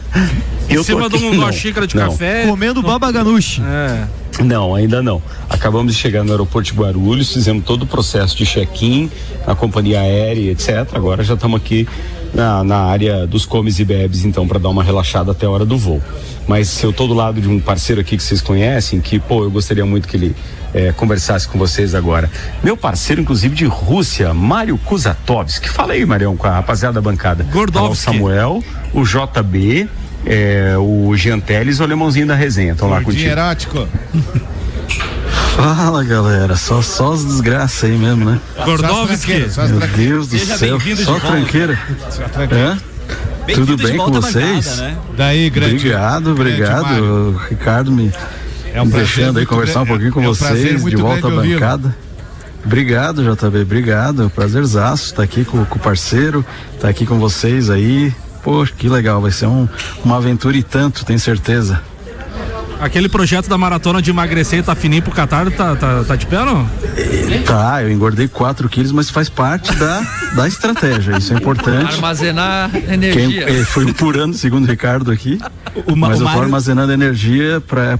Em 0.68 0.82
cima 0.82 1.10
de 1.10 1.16
um- 1.16 1.32
uma 1.32 1.52
xícara 1.52 1.86
de 1.86 1.94
não. 1.94 2.08
café. 2.10 2.46
Comendo 2.46 2.82
baba 2.82 3.12
ganoush. 3.12 3.60
É. 3.60 4.04
Não, 4.44 4.74
ainda 4.74 5.02
não. 5.02 5.20
Acabamos 5.48 5.94
de 5.94 6.00
chegar 6.00 6.22
no 6.22 6.30
aeroporto 6.30 6.72
de 6.72 6.78
Guarulhos, 6.78 7.32
fizemos 7.32 7.64
todo 7.64 7.82
o 7.82 7.86
processo 7.86 8.36
de 8.36 8.46
check-in 8.46 9.10
na 9.46 9.54
companhia 9.54 10.00
aérea, 10.00 10.52
etc. 10.52 10.88
Agora 10.94 11.24
já 11.24 11.34
estamos 11.34 11.60
aqui 11.60 11.88
na, 12.32 12.62
na 12.62 12.76
área 12.78 13.26
dos 13.26 13.44
comes 13.44 13.78
e 13.78 13.84
bebes, 13.84 14.24
então, 14.24 14.46
para 14.46 14.58
dar 14.58 14.68
uma 14.68 14.82
relaxada 14.82 15.32
até 15.32 15.46
a 15.46 15.50
hora 15.50 15.64
do 15.64 15.76
voo. 15.76 16.02
Mas 16.46 16.68
se 16.68 16.84
eu 16.84 16.92
tô 16.92 17.06
do 17.06 17.14
lado 17.14 17.40
de 17.40 17.48
um 17.48 17.60
parceiro 17.60 18.00
aqui 18.00 18.16
que 18.16 18.22
vocês 18.22 18.40
conhecem, 18.40 19.00
que, 19.00 19.18
pô, 19.18 19.44
eu 19.44 19.50
gostaria 19.50 19.84
muito 19.84 20.08
que 20.08 20.16
ele 20.16 20.36
eh, 20.74 20.92
conversasse 20.92 21.46
com 21.48 21.58
vocês 21.58 21.94
agora. 21.94 22.30
Meu 22.62 22.76
parceiro, 22.76 23.20
inclusive, 23.20 23.54
de 23.54 23.64
Rússia, 23.66 24.32
Mário 24.32 24.78
Kuzatovski. 24.78 25.68
Fala 25.68 25.92
aí, 25.92 26.04
Marião, 26.06 26.36
com 26.36 26.46
a 26.46 26.50
rapaziada 26.50 26.94
da 26.94 27.00
bancada. 27.00 27.44
Gordovski. 27.44 28.04
Tá 28.04 28.10
O 28.10 28.14
Samuel, 28.14 28.64
o 28.94 29.02
JB, 29.04 29.88
eh, 30.28 30.76
o 30.76 31.16
Jean 31.16 31.40
Teles 31.40 31.78
e 31.78 31.80
o 31.80 31.84
alemãozinho 31.84 32.26
da 32.26 32.34
resenha. 32.34 32.72
Estão 32.72 32.90
lá 32.90 33.00
contigo. 33.00 33.28
erótico. 33.28 33.88
Fala 35.56 36.04
galera, 36.04 36.54
só, 36.54 36.80
só 36.80 37.14
as 37.14 37.24
desgraças 37.24 37.90
aí 37.90 37.96
mesmo, 37.96 38.24
né? 38.26 38.40
Gordovski. 38.64 39.32
Meu. 39.32 39.88
Deus 39.96 40.28
do 40.28 40.38
Seja 40.38 40.56
céu, 40.56 40.78
só 41.04 41.18
tranqueira. 41.18 41.76
É? 43.48 43.54
Tudo 43.54 43.76
bem 43.76 43.96
com 43.96 44.12
vocês? 44.12 44.78
né? 44.78 44.96
Daí, 45.16 45.50
grande. 45.50 45.76
Obrigado, 45.76 46.30
obrigado. 46.30 47.40
Ricardo 47.50 47.90
me, 47.90 48.12
É 48.72 48.80
um 48.80 48.84
me 48.84 48.92
deixando 48.92 49.40
aí 49.40 49.46
conversar 49.46 49.80
um 49.80 49.86
pouquinho 49.86 50.12
com 50.12 50.20
é 50.20 50.22
um 50.22 50.26
vocês, 50.26 50.84
de 50.84 50.96
volta 50.96 51.26
à 51.26 51.30
bancada. 51.30 51.96
Obrigado, 52.64 53.24
JB, 53.24 53.62
obrigado. 53.62 54.30
Prazerzaço 54.30 55.06
estar 55.06 55.22
aqui 55.24 55.44
com, 55.44 55.64
com 55.64 55.76
o 55.76 55.82
parceiro, 55.82 56.44
estar 56.74 56.88
aqui 56.88 57.04
com 57.04 57.18
vocês 57.18 57.68
aí. 57.68 58.14
Poxa, 58.48 58.72
que 58.74 58.88
legal, 58.88 59.20
vai 59.20 59.30
ser 59.30 59.44
um, 59.44 59.68
uma 60.02 60.16
aventura 60.16 60.56
e 60.56 60.62
tanto, 60.62 61.04
tenho 61.04 61.18
certeza. 61.18 61.82
Aquele 62.80 63.06
projeto 63.06 63.46
da 63.46 63.58
maratona 63.58 64.00
de 64.00 64.08
emagrecer 64.08 64.60
e 64.60 64.62
tá 64.62 64.74
fininho 64.74 65.02
pro 65.02 65.12
Catar, 65.12 65.50
tá, 65.50 65.76
tá, 65.76 66.02
tá 66.02 66.16
de 66.16 66.24
pé 66.24 66.40
ou 66.40 66.46
não? 66.46 66.70
Tá, 67.44 67.82
eu 67.82 67.90
engordei 67.90 68.26
4 68.26 68.66
quilos, 68.70 68.90
mas 68.90 69.10
faz 69.10 69.28
parte 69.28 69.74
da, 69.74 70.00
da 70.34 70.48
estratégia, 70.48 71.18
isso 71.18 71.34
é 71.34 71.36
importante. 71.36 71.92
Armazenar 71.92 72.70
Quem, 72.70 72.94
energia. 72.94 73.50
eh, 73.50 73.64
foi 73.64 73.92
purando, 73.92 74.34
segundo 74.34 74.64
o 74.64 74.66
Ricardo 74.66 75.10
aqui. 75.10 75.38
O, 75.86 75.94
Ma- 75.96 76.08
mas 76.08 76.18
o 76.18 76.22
eu 76.22 76.24
tô 76.24 76.24
Mário- 76.24 76.42
armazenando 76.42 76.92
energia 76.92 77.62
pra 77.66 77.98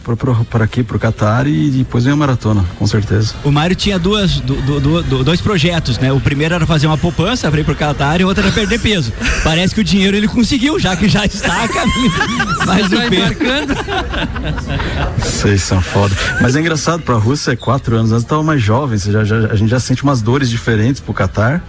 aqui, 0.64 0.82
pro 0.82 0.98
Qatar 0.98 1.46
e 1.46 1.70
depois 1.70 2.04
vem 2.04 2.12
a 2.12 2.16
maratona, 2.16 2.64
com 2.78 2.86
certeza. 2.86 3.34
O 3.44 3.50
Mário 3.50 3.76
tinha 3.76 3.98
duas, 3.98 4.40
du- 4.40 4.54
du- 4.62 4.80
du- 4.80 5.02
du- 5.02 5.24
dois 5.24 5.40
projetos, 5.40 5.98
né? 5.98 6.12
O 6.12 6.20
primeiro 6.20 6.54
era 6.54 6.66
fazer 6.66 6.86
uma 6.86 6.98
poupança 6.98 7.50
para 7.50 7.60
ir 7.60 7.64
pro 7.64 7.74
Qatar 7.74 8.20
e 8.20 8.24
o 8.24 8.28
outro 8.28 8.42
era 8.44 8.52
perder 8.52 8.80
peso. 8.80 9.12
Parece 9.44 9.74
que 9.74 9.80
o 9.80 9.84
dinheiro 9.84 10.16
ele 10.16 10.28
conseguiu, 10.28 10.78
já 10.78 10.96
que 10.96 11.08
já 11.08 11.24
está 11.24 11.64
a 11.64 11.68
caminho. 11.68 12.12
Mas 12.66 12.88
Tá 12.88 12.96
o 12.96 13.08
peso. 13.10 13.14
embarcando. 13.14 13.74
Vocês 15.18 15.62
são 15.62 15.80
foda. 15.80 16.14
Mas 16.40 16.56
é 16.56 16.60
engraçado, 16.60 17.02
pra 17.02 17.14
Rússia 17.16 17.52
é 17.52 17.56
quatro 17.56 17.96
anos 17.96 18.12
antes, 18.12 18.24
eu 18.24 18.28
tava 18.28 18.42
mais 18.42 18.62
jovem, 18.62 18.98
você 18.98 19.12
já, 19.12 19.24
já- 19.24 19.46
a 19.50 19.54
gente 19.56 19.68
já 19.70 19.80
sente 19.80 20.02
umas 20.02 20.20
dores 20.22 20.48
diferentes 20.50 21.00
pro 21.00 21.12
Qatar. 21.14 21.62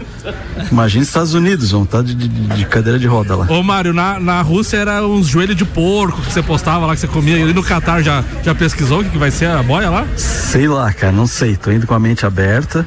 Imagina 0.71 1.01
os 1.01 1.07
Estados 1.07 1.33
Unidos, 1.33 1.71
vão 1.71 1.83
estar 1.83 2.01
de, 2.03 2.13
de- 2.15 2.27
de 2.27 2.65
cadeira 2.65 2.97
de 2.99 3.07
roda 3.07 3.35
lá. 3.35 3.45
Ô, 3.49 3.61
Mário, 3.63 3.93
na, 3.93 4.19
na 4.19 4.41
Rússia 4.41 4.77
era 4.77 5.05
uns 5.05 5.27
joelhos 5.27 5.55
de 5.55 5.65
porco 5.65 5.98
que 6.07 6.31
você 6.31 6.41
postava 6.41 6.85
lá, 6.85 6.93
que 6.93 7.01
você 7.01 7.07
comia. 7.07 7.37
E 7.37 7.53
no 7.53 7.63
Catar 7.63 8.01
já, 8.01 8.23
já 8.43 8.55
pesquisou 8.55 9.01
o 9.01 9.03
que, 9.03 9.09
que 9.11 9.17
vai 9.17 9.31
ser 9.31 9.47
a 9.47 9.61
boia 9.61 9.89
lá? 9.89 10.05
Sei 10.15 10.67
lá, 10.67 10.91
cara, 10.93 11.11
não 11.11 11.27
sei. 11.27 11.55
Tô 11.55 11.71
indo 11.71 11.85
com 11.85 11.93
a 11.93 11.99
mente 11.99 12.25
aberta. 12.25 12.85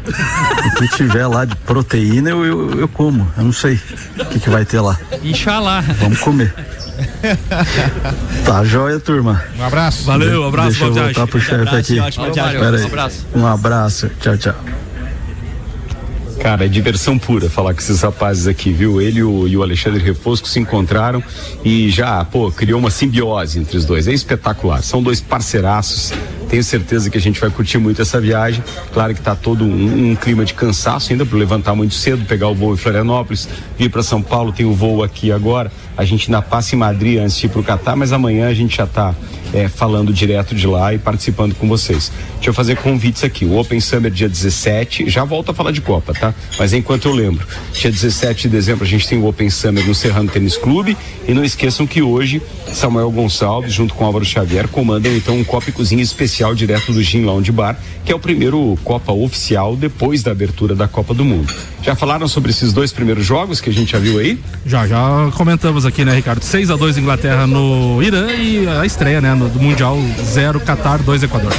O 0.66 0.74
que 0.76 0.88
tiver 0.88 1.26
lá 1.26 1.44
de 1.44 1.54
proteína, 1.56 2.30
eu, 2.30 2.44
eu, 2.44 2.80
eu 2.80 2.88
como. 2.88 3.30
Eu 3.36 3.44
não 3.44 3.52
sei 3.52 3.80
o 4.18 4.24
que, 4.26 4.40
que 4.40 4.50
vai 4.50 4.64
ter 4.64 4.80
lá. 4.80 4.98
Inxalá. 5.22 5.80
Vamos 6.00 6.18
comer. 6.20 6.54
Tá 8.44 8.64
joia, 8.64 8.98
turma. 9.00 9.42
Um 9.58 9.64
abraço. 9.64 10.04
Valeu, 10.04 10.44
abraço, 10.44 10.68
Deixa 10.70 10.84
eu 10.84 10.94
voltar 10.94 11.26
pro 11.26 11.40
chefe 11.40 11.76
aqui. 11.76 12.00
Um 12.00 12.86
abraço. 12.86 13.26
Um 13.34 13.46
abraço. 13.46 14.10
Tchau, 14.20 14.36
tchau. 14.36 14.81
Cara, 16.42 16.64
é 16.64 16.68
diversão 16.68 17.16
pura 17.20 17.48
falar 17.48 17.72
com 17.72 17.78
esses 17.78 18.00
rapazes 18.00 18.48
aqui, 18.48 18.72
viu? 18.72 19.00
Ele 19.00 19.20
e 19.20 19.22
o, 19.22 19.46
e 19.46 19.56
o 19.56 19.62
Alexandre 19.62 20.02
Refosco 20.02 20.48
se 20.48 20.58
encontraram 20.58 21.22
e 21.64 21.88
já, 21.88 22.24
pô, 22.24 22.50
criou 22.50 22.80
uma 22.80 22.90
simbiose 22.90 23.60
entre 23.60 23.76
os 23.76 23.84
dois. 23.86 24.08
É 24.08 24.12
espetacular. 24.12 24.82
São 24.82 25.00
dois 25.00 25.20
parceiraços. 25.20 26.12
Tenho 26.52 26.62
certeza 26.62 27.08
que 27.08 27.16
a 27.16 27.20
gente 27.20 27.40
vai 27.40 27.48
curtir 27.48 27.78
muito 27.78 28.02
essa 28.02 28.20
viagem. 28.20 28.62
Claro 28.92 29.14
que 29.14 29.22
tá 29.22 29.34
todo 29.34 29.64
um, 29.64 30.10
um 30.10 30.14
clima 30.14 30.44
de 30.44 30.52
cansaço 30.52 31.10
ainda 31.10 31.24
para 31.24 31.38
levantar 31.38 31.74
muito 31.74 31.94
cedo, 31.94 32.26
pegar 32.26 32.48
o 32.48 32.54
voo 32.54 32.74
em 32.74 32.76
Florianópolis, 32.76 33.48
vir 33.78 33.88
para 33.88 34.02
São 34.02 34.20
Paulo, 34.20 34.52
tem 34.52 34.66
o 34.66 34.74
voo 34.74 35.02
aqui 35.02 35.32
agora. 35.32 35.72
A 35.96 36.04
gente 36.04 36.30
ainda 36.30 36.42
passa 36.42 36.74
em 36.74 36.78
Madrid 36.78 37.18
antes 37.18 37.38
de 37.38 37.46
ir 37.46 37.48
pro 37.48 37.62
Catar, 37.62 37.96
mas 37.96 38.12
amanhã 38.12 38.48
a 38.48 38.54
gente 38.54 38.76
já 38.76 38.86
tá 38.86 39.14
é, 39.54 39.66
falando 39.66 40.12
direto 40.12 40.54
de 40.54 40.66
lá 40.66 40.92
e 40.92 40.98
participando 40.98 41.54
com 41.54 41.66
vocês. 41.66 42.12
Deixa 42.34 42.50
eu 42.50 42.54
fazer 42.54 42.76
convites 42.76 43.24
aqui. 43.24 43.46
O 43.46 43.58
Open 43.58 43.80
Summer 43.80 44.10
dia 44.10 44.28
17, 44.28 45.08
já 45.08 45.24
volto 45.24 45.52
a 45.52 45.54
falar 45.54 45.70
de 45.70 45.80
Copa, 45.80 46.12
tá? 46.12 46.34
Mas 46.58 46.74
enquanto 46.74 47.08
eu 47.08 47.14
lembro, 47.14 47.46
dia 47.72 47.90
17 47.90 48.42
de 48.42 48.48
dezembro 48.50 48.84
a 48.84 48.88
gente 48.88 49.08
tem 49.08 49.18
o 49.18 49.26
Open 49.26 49.48
Summer 49.48 49.86
no 49.86 49.94
Serrano 49.94 50.30
Tênis 50.30 50.56
Clube 50.56 50.96
e 51.26 51.32
não 51.32 51.44
esqueçam 51.44 51.86
que 51.86 52.02
hoje 52.02 52.42
Samuel 52.72 53.10
Gonçalves 53.10 53.72
junto 53.72 53.94
com 53.94 54.04
Álvaro 54.04 54.24
Xavier 54.24 54.68
comandam 54.68 55.14
então 55.14 55.36
um 55.36 55.44
Copa 55.44 55.70
e 55.70 55.72
Cozinha 55.72 56.02
especial 56.02 56.41
direto 56.52 56.92
do 56.92 57.02
Gin 57.02 57.22
Lounge 57.24 57.52
Bar, 57.52 57.76
que 58.04 58.10
é 58.10 58.14
o 58.14 58.18
primeiro 58.18 58.76
Copa 58.82 59.12
oficial 59.12 59.76
depois 59.76 60.22
da 60.22 60.32
abertura 60.32 60.74
da 60.74 60.88
Copa 60.88 61.14
do 61.14 61.24
Mundo. 61.24 61.52
Já 61.82 61.94
falaram 61.94 62.26
sobre 62.26 62.50
esses 62.50 62.72
dois 62.72 62.90
primeiros 62.92 63.24
jogos 63.24 63.60
que 63.60 63.70
a 63.70 63.72
gente 63.72 63.92
já 63.92 63.98
viu 63.98 64.18
aí? 64.18 64.38
Já, 64.66 64.86
já 64.86 65.30
comentamos 65.36 65.86
aqui, 65.86 66.04
né, 66.04 66.14
Ricardo? 66.14 66.42
6 66.42 66.70
a 66.70 66.76
2 66.76 66.98
Inglaterra 66.98 67.46
no 67.46 68.02
Irã 68.02 68.28
e 68.32 68.66
a 68.66 68.84
estreia, 68.84 69.20
né, 69.20 69.32
no, 69.34 69.48
do 69.48 69.60
Mundial 69.60 69.96
0 70.24 70.58
Qatar 70.60 71.00
2 71.02 71.22
Equador. 71.22 71.52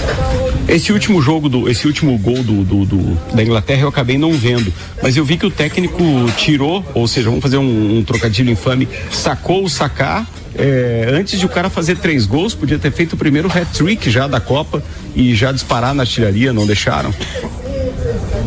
Esse 0.68 0.94
último 0.94 1.22
jogo 1.22 1.50
do, 1.50 1.70
esse 1.70 1.86
último 1.88 2.18
gol 2.18 2.42
do, 2.42 2.64
do- 2.64 2.86
do- 2.86 3.36
da 3.36 3.44
Inglaterra 3.44 3.82
eu 3.82 3.90
acabei 3.90 4.18
não 4.18 4.32
vendo, 4.34 4.74
mas 5.02 5.18
eu 5.18 5.26
vi 5.26 5.38
que 5.38 5.46
o 5.46 5.52
técnico 5.52 6.02
tirou, 6.38 6.86
ou 6.94 7.06
seja, 7.08 7.28
vamos 7.30 7.44
fazer 7.44 7.58
um, 7.58 7.98
um 7.98 8.04
trocadilho 8.04 8.50
infame, 8.50 8.88
sacou 9.12 9.64
o 9.66 9.70
sacar. 9.70 10.26
É, 10.58 11.10
antes 11.14 11.40
de 11.40 11.46
o 11.46 11.50
cara 11.50 11.70
fazer 11.70 11.98
três 11.98 12.26
gols, 12.26 12.54
podia 12.54 12.78
ter 12.80 12.92
feito 12.92 13.14
o 13.14 13.18
primeiro 13.18 13.48
hat-trick 13.48 14.10
já 14.10 14.28
da 14.28 14.40
Copa 14.40 14.84
e 15.16 15.34
já 15.36 15.52
disparar 15.52 15.94
na 15.94 16.04
artilharia, 16.04 16.52
não 16.54 16.66
deixaram? 16.68 17.14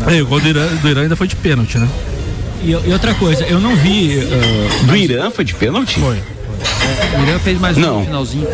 É, 0.09 0.23
o 0.23 0.27
gol 0.27 0.41
do 0.41 0.49
Irã, 0.49 0.67
do 0.83 0.89
Irã 0.89 1.03
ainda 1.03 1.17
foi 1.17 1.27
de 1.27 1.37
pênalti, 1.37 1.79
né? 1.79 1.89
E, 2.63 2.71
e 2.71 2.93
outra 2.93 3.15
coisa, 3.15 3.45
eu 3.45 3.61
não 3.61 3.75
vi. 3.77 4.21
ah, 4.21 4.85
Do 4.87 4.97
Irã 4.97 5.31
foi 5.31 5.45
de 5.45 5.55
pênalti? 5.55 5.99
Foi. 6.01 6.17
O 6.17 7.23
Irã 7.29 7.39
fez 7.39 7.59
mais 7.61 7.77
um 7.77 7.81
Não. 7.81 7.99
no 8.01 8.05
finalzinho. 8.07 8.49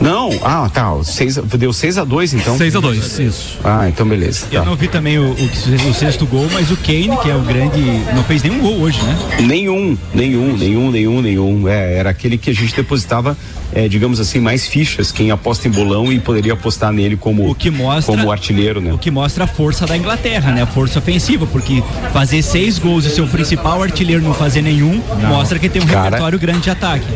Não, 0.00 0.30
ah, 0.42 0.68
tá. 0.72 0.90
Seis, 1.04 1.36
deu 1.36 1.72
6 1.72 1.98
a 1.98 2.04
2 2.04 2.34
então. 2.34 2.56
6 2.56 2.74
a 2.76 2.80
2 2.80 3.18
isso. 3.18 3.58
Ah, 3.62 3.86
então 3.88 4.06
beleza. 4.06 4.46
Eu 4.50 4.60
Tá. 4.62 4.66
não 4.66 4.76
vi 4.76 4.88
também 4.88 5.18
o, 5.18 5.32
o, 5.32 5.88
o 5.90 5.94
sexto 5.94 6.26
gol, 6.26 6.46
mas 6.52 6.70
o 6.70 6.76
Kane, 6.78 7.10
que 7.22 7.30
é 7.30 7.34
o 7.36 7.40
grande. 7.42 7.80
Não 8.14 8.24
fez 8.24 8.42
nenhum 8.42 8.60
gol 8.60 8.80
hoje, 8.80 9.02
né? 9.02 9.18
Nenhum, 9.40 9.96
nenhum, 10.14 10.56
nenhum, 10.56 10.90
nenhum, 10.90 11.20
nenhum. 11.22 11.68
É, 11.68 11.94
era 11.98 12.10
aquele 12.10 12.38
que 12.38 12.48
a 12.50 12.54
gente 12.54 12.74
depositava, 12.74 13.36
é, 13.74 13.88
digamos 13.88 14.18
assim, 14.20 14.40
mais 14.40 14.66
fichas. 14.66 15.12
Quem 15.12 15.30
aposta 15.30 15.68
em 15.68 15.70
bolão 15.70 16.10
e 16.10 16.18
poderia 16.18 16.54
apostar 16.54 16.92
nele 16.92 17.16
como, 17.16 17.48
O 17.50 17.54
que 17.54 17.70
mostra- 17.70 18.16
como 18.16 18.32
artilheiro, 18.32 18.80
né? 18.80 18.92
O 18.94 18.98
que 18.98 19.10
mostra 19.10 19.44
a 19.44 19.46
força 19.46 19.86
da 19.86 19.96
Inglaterra, 19.96 20.50
né? 20.52 20.62
A 20.62 20.66
força 20.66 20.98
ofensiva, 20.98 21.46
porque 21.46 21.82
fazer 22.12 22.42
seis 22.42 22.78
gols 22.78 23.04
e 23.04 23.10
ser 23.10 23.20
o 23.20 23.28
principal 23.28 23.82
artilheiro 23.82 24.22
não 24.22 24.32
fazer 24.32 24.62
nenhum, 24.62 25.00
mostra 25.28 25.58
que 25.58 25.68
tem 25.68 25.82
um 25.82 25.86
Cara- 25.86 26.04
repertório 26.04 26.38
grande 26.38 26.60
de 26.60 26.70
ataque. 26.70 27.06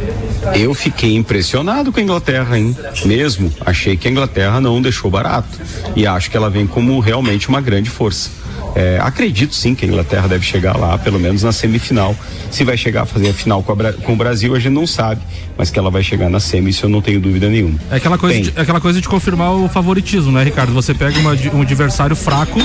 Eu 0.55 0.75
fiquei 0.75 1.15
impressionado 1.15 1.93
com 1.93 2.01
a 2.01 2.03
Inglaterra, 2.03 2.59
hein? 2.59 2.77
Mesmo. 3.05 3.53
Achei 3.65 3.97
que 3.97 4.07
a 4.09 4.11
Inglaterra 4.11 4.61
não 4.61 4.81
deixou 4.81 5.11
barato. 5.11 5.59
E 5.97 6.07
acho 6.07 6.31
que 6.31 6.37
ela 6.37 6.51
vem 6.51 6.67
como 6.67 6.99
realmente 7.01 7.49
uma 7.49 7.61
grande 7.61 7.91
força. 7.91 8.31
É, 8.75 8.99
acredito 9.01 9.55
sim 9.55 9.73
que 9.75 9.85
a 9.85 9.89
Inglaterra 9.89 10.27
deve 10.27 10.45
chegar 10.45 10.77
lá, 10.77 10.99
pelo 10.99 11.19
menos 11.19 11.45
na 11.45 11.53
semifinal. 11.53 12.15
Se 12.51 12.65
vai 12.65 12.77
chegar 12.77 13.03
a 13.03 13.07
fazer 13.07 13.31
a 13.31 13.35
final 13.35 13.63
com, 13.63 13.73
a 13.73 13.93
com 13.93 14.13
o 14.13 14.17
Brasil, 14.17 14.55
a 14.55 14.59
gente 14.59 14.73
não 14.73 14.87
sabe. 14.87 15.21
Mas 15.57 15.71
que 15.71 15.79
ela 15.79 15.91
vai 15.91 16.03
chegar 16.03 16.29
na 16.29 16.41
semi, 16.41 16.71
isso 16.71 16.87
eu 16.87 16.91
não 16.91 17.01
tenho 17.01 17.21
dúvida 17.21 17.49
nenhuma. 17.49 17.79
É 17.91 17.97
aquela 17.97 18.19
coisa, 18.19 18.35
Bem, 18.35 18.43
de, 18.43 18.53
é 18.57 18.63
aquela 18.63 18.81
coisa 18.81 19.01
de 19.01 19.09
confirmar 19.09 19.53
o 19.53 19.69
favoritismo, 19.69 20.33
né, 20.33 20.43
Ricardo? 20.43 20.73
Você 20.73 20.93
pega 20.93 21.17
uma 21.21 21.35
um 21.55 21.63
adversário 21.63 22.17
fraco 22.17 22.59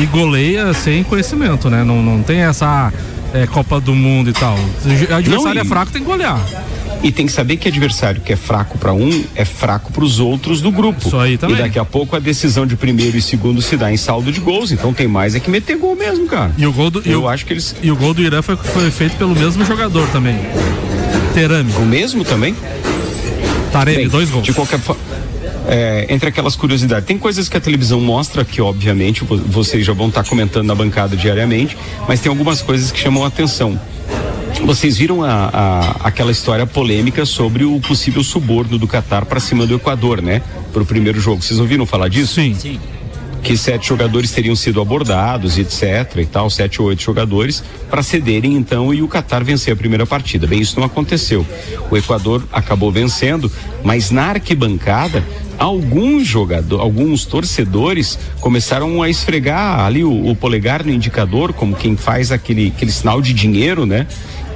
e 0.00 0.06
goleia 0.06 0.74
sem 0.74 1.04
conhecimento, 1.04 1.70
né? 1.70 1.84
Não, 1.84 2.02
não 2.02 2.22
tem 2.22 2.40
essa 2.40 2.92
é, 3.32 3.46
Copa 3.46 3.80
do 3.80 3.94
Mundo 3.94 4.30
e 4.30 4.32
tal. 4.32 4.56
O 4.56 5.14
adversário 5.14 5.54
Não, 5.54 5.62
é 5.62 5.64
fraco, 5.64 5.92
tem 5.92 6.02
que 6.02 6.08
golear. 6.08 6.40
E 7.02 7.10
tem 7.10 7.26
que 7.26 7.32
saber 7.32 7.56
que 7.56 7.66
adversário 7.66 8.20
que 8.20 8.32
é 8.32 8.36
fraco 8.36 8.78
para 8.78 8.92
um 8.92 9.24
é 9.34 9.44
fraco 9.44 9.92
para 9.92 10.04
os 10.04 10.20
outros 10.20 10.60
do 10.60 10.70
grupo. 10.70 11.04
Isso 11.08 11.18
aí 11.18 11.36
também. 11.36 11.56
E 11.56 11.58
daqui 11.62 11.78
a 11.78 11.84
pouco 11.84 12.14
a 12.14 12.18
decisão 12.20 12.64
de 12.64 12.76
primeiro 12.76 13.16
e 13.16 13.22
segundo 13.22 13.60
se 13.60 13.76
dá 13.76 13.92
em 13.92 13.96
saldo 13.96 14.30
de 14.30 14.40
gols. 14.40 14.70
Então 14.70 14.92
tem 14.94 15.08
mais 15.08 15.34
é 15.34 15.40
que 15.40 15.50
meter 15.50 15.76
gol 15.76 15.96
mesmo, 15.96 16.26
cara. 16.26 16.52
E 16.56 16.64
o 16.66 16.72
gol 16.72 16.90
do, 16.90 17.02
Eu 17.04 17.28
acho 17.28 17.44
que 17.44 17.52
eles. 17.54 17.74
e 17.82 17.90
o 17.90 17.96
gol 17.96 18.14
do 18.14 18.22
Irã 18.22 18.40
foi, 18.40 18.56
foi 18.56 18.90
feito 18.90 19.16
pelo 19.16 19.34
mesmo 19.34 19.64
jogador 19.64 20.06
também. 20.10 20.38
Terame. 21.34 21.72
O 21.78 21.80
mesmo 21.86 22.24
também? 22.24 22.54
Taremi, 23.72 23.96
Bem, 23.98 24.08
dois 24.08 24.30
gols. 24.30 24.44
De 24.44 24.52
qualquer 24.52 24.78
forma. 24.78 25.00
entre 26.08 26.28
aquelas 26.28 26.54
curiosidades, 26.54 27.06
tem 27.06 27.18
coisas 27.18 27.48
que 27.48 27.56
a 27.56 27.60
televisão 27.60 28.00
mostra 28.00 28.44
que, 28.44 28.60
obviamente, 28.60 29.24
vo- 29.24 29.38
vocês 29.38 29.84
já 29.86 29.92
vão 29.92 30.08
estar 30.08 30.24
comentando 30.24 30.66
na 30.66 30.74
bancada 30.74 31.16
diariamente, 31.16 31.76
mas 32.06 32.20
tem 32.20 32.28
algumas 32.30 32.60
coisas 32.60 32.92
que 32.92 32.98
chamam 33.00 33.24
a 33.24 33.28
atenção. 33.28 33.80
Vocês 34.60 34.96
viram 34.96 35.22
a, 35.24 35.50
a- 35.52 35.96
aquela 36.04 36.30
história 36.30 36.66
polêmica 36.66 37.24
sobre 37.26 37.64
o 37.64 37.80
possível 37.80 38.22
suborno 38.22 38.78
do 38.78 38.86
Catar 38.86 39.24
para 39.24 39.40
cima 39.40 39.66
do 39.66 39.74
Equador, 39.74 40.22
né? 40.22 40.40
Para 40.72 40.82
o 40.82 40.86
primeiro 40.86 41.20
jogo. 41.20 41.42
Vocês 41.42 41.58
ouviram 41.58 41.84
falar 41.84 42.08
disso? 42.08 42.34
Sim. 42.34 42.54
Sim. 42.54 42.78
que 43.42 43.56
sete 43.56 43.88
jogadores 43.88 44.30
teriam 44.30 44.54
sido 44.54 44.80
abordados, 44.80 45.58
etc. 45.58 46.16
e 46.18 46.26
tal, 46.26 46.48
sete 46.48 46.80
ou 46.80 46.86
oito 46.86 47.02
jogadores, 47.02 47.60
para 47.90 48.00
cederem 48.00 48.54
então 48.54 48.94
e 48.94 49.02
o 49.02 49.08
Catar 49.08 49.42
vencer 49.42 49.72
a 49.72 49.76
primeira 49.76 50.06
partida. 50.06 50.46
Bem, 50.46 50.60
isso 50.60 50.78
não 50.78 50.86
aconteceu. 50.86 51.44
O 51.90 51.96
Equador 51.96 52.44
acabou 52.52 52.92
vencendo, 52.92 53.50
mas 53.82 54.12
na 54.12 54.26
arquibancada, 54.26 55.24
alguns 55.58 56.24
jogadores, 56.24 56.80
alguns 56.84 57.24
torcedores 57.26 58.16
começaram 58.40 59.02
a 59.02 59.08
esfregar 59.10 59.80
ali 59.80 60.04
o, 60.04 60.28
o 60.30 60.36
polegar 60.36 60.84
no 60.84 60.92
indicador, 60.92 61.52
como 61.52 61.74
quem 61.74 61.96
faz 61.96 62.30
aquele, 62.30 62.68
aquele 62.68 62.92
sinal 62.92 63.20
de 63.20 63.32
dinheiro, 63.34 63.84
né? 63.84 64.06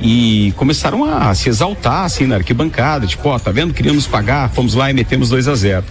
E 0.00 0.52
começaram 0.56 1.04
a 1.04 1.34
se 1.34 1.48
exaltar 1.48 2.04
assim 2.04 2.26
na 2.26 2.36
arquibancada, 2.36 3.06
tipo, 3.06 3.28
ó, 3.28 3.38
tá 3.38 3.50
vendo? 3.50 3.72
Queríamos 3.72 4.06
pagar, 4.06 4.50
fomos 4.50 4.74
lá 4.74 4.90
e 4.90 4.94
metemos 4.94 5.30
2 5.30 5.48
a 5.48 5.54
0. 5.54 5.84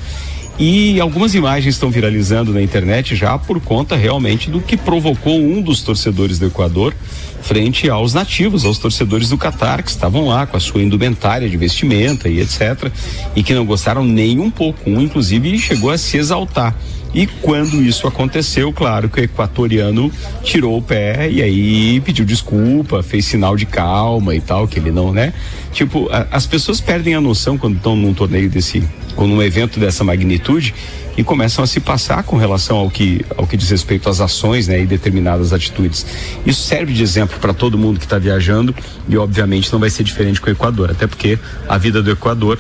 E 0.58 1.00
algumas 1.02 1.36
imagens 1.36 1.76
estão 1.76 1.92
viralizando 1.92 2.54
na 2.54 2.62
internet 2.62 3.14
já 3.16 3.38
por 3.38 3.60
conta 3.60 3.96
realmente 3.98 4.50
do 4.50 4.62
que 4.62 4.78
provocou 4.78 5.38
um 5.38 5.62
dos 5.62 5.82
torcedores 5.82 6.40
do 6.40 6.46
Equador 6.46 6.94
frente 7.42 7.90
aos 7.90 8.14
nativos, 8.14 8.64
aos 8.66 8.80
torcedores 8.80 9.30
do 9.30 9.38
Catar, 9.38 9.84
que 9.84 9.90
estavam 9.90 10.28
lá 10.28 10.48
com 10.48 10.56
a 10.58 10.60
sua 10.60 10.82
indumentária 10.82 11.48
de 11.50 11.58
vestimenta 11.58 12.30
e 12.30 12.40
etc. 12.40 12.90
E 13.36 13.44
que 13.44 13.54
não 13.54 13.66
gostaram 13.66 14.04
nem 14.04 14.40
um 14.40 14.50
pouco. 14.50 14.90
Um, 14.90 15.02
inclusive, 15.02 15.60
chegou 15.60 15.92
a 15.92 15.98
se 15.98 16.18
exaltar. 16.18 16.74
E 17.14 17.28
quando 17.28 17.82
isso 17.84 18.08
aconteceu, 18.08 18.74
claro 18.74 19.10
que 19.10 19.22
o 19.22 19.24
equatoriano 19.24 20.12
tirou 20.44 20.78
o 20.78 20.82
pé 20.82 21.30
e 21.30 21.42
aí 21.42 22.00
pediu 22.02 22.26
desculpa, 22.26 23.04
fez 23.04 23.26
sinal 23.26 23.56
de 23.56 23.66
calma 23.66 24.34
e 24.36 24.42
tal, 24.42 24.68
que 24.68 24.80
ele 24.80 24.92
não, 24.92 25.14
né? 25.14 25.34
Tipo, 25.72 26.10
a- 26.12 26.28
as 26.32 26.46
pessoas 26.48 26.82
perdem 26.82 27.14
a 27.14 27.22
noção 27.22 27.58
quando 27.58 27.78
estão 27.78 27.96
num 27.96 28.14
torneio 28.14 28.50
desse, 28.50 28.84
num 29.18 29.42
evento 29.42 29.80
dessa 29.80 30.04
magnitude 30.04 30.74
e 31.18 31.24
começam 31.24 31.64
a 31.64 31.68
se 31.68 31.80
passar 31.80 32.24
com 32.24 32.36
relação 32.36 32.78
ao 32.78 32.90
que, 32.90 33.26
ao 33.38 33.48
que 33.48 33.56
diz 33.56 33.70
respeito 33.70 34.10
às 34.10 34.20
ações, 34.20 34.68
né, 34.68 34.82
e 34.82 34.86
determinadas 34.86 35.54
atitudes. 35.54 36.06
Isso 36.46 36.62
serve 36.64 36.94
de 36.94 37.02
exemplo 37.02 37.40
para 37.40 37.54
todo 37.54 37.78
mundo 37.78 38.00
que 38.00 38.06
está 38.06 38.18
viajando 38.18 38.76
e 39.08 39.18
obviamente 39.18 39.72
não 39.72 39.80
vai 39.80 39.90
ser 39.90 40.04
diferente 40.04 40.42
com 40.42 40.50
o 40.50 40.52
Equador, 40.52 40.92
até 40.92 41.08
porque 41.08 41.40
a 41.70 41.78
vida 41.78 42.04
do 42.04 42.12
Equador 42.12 42.60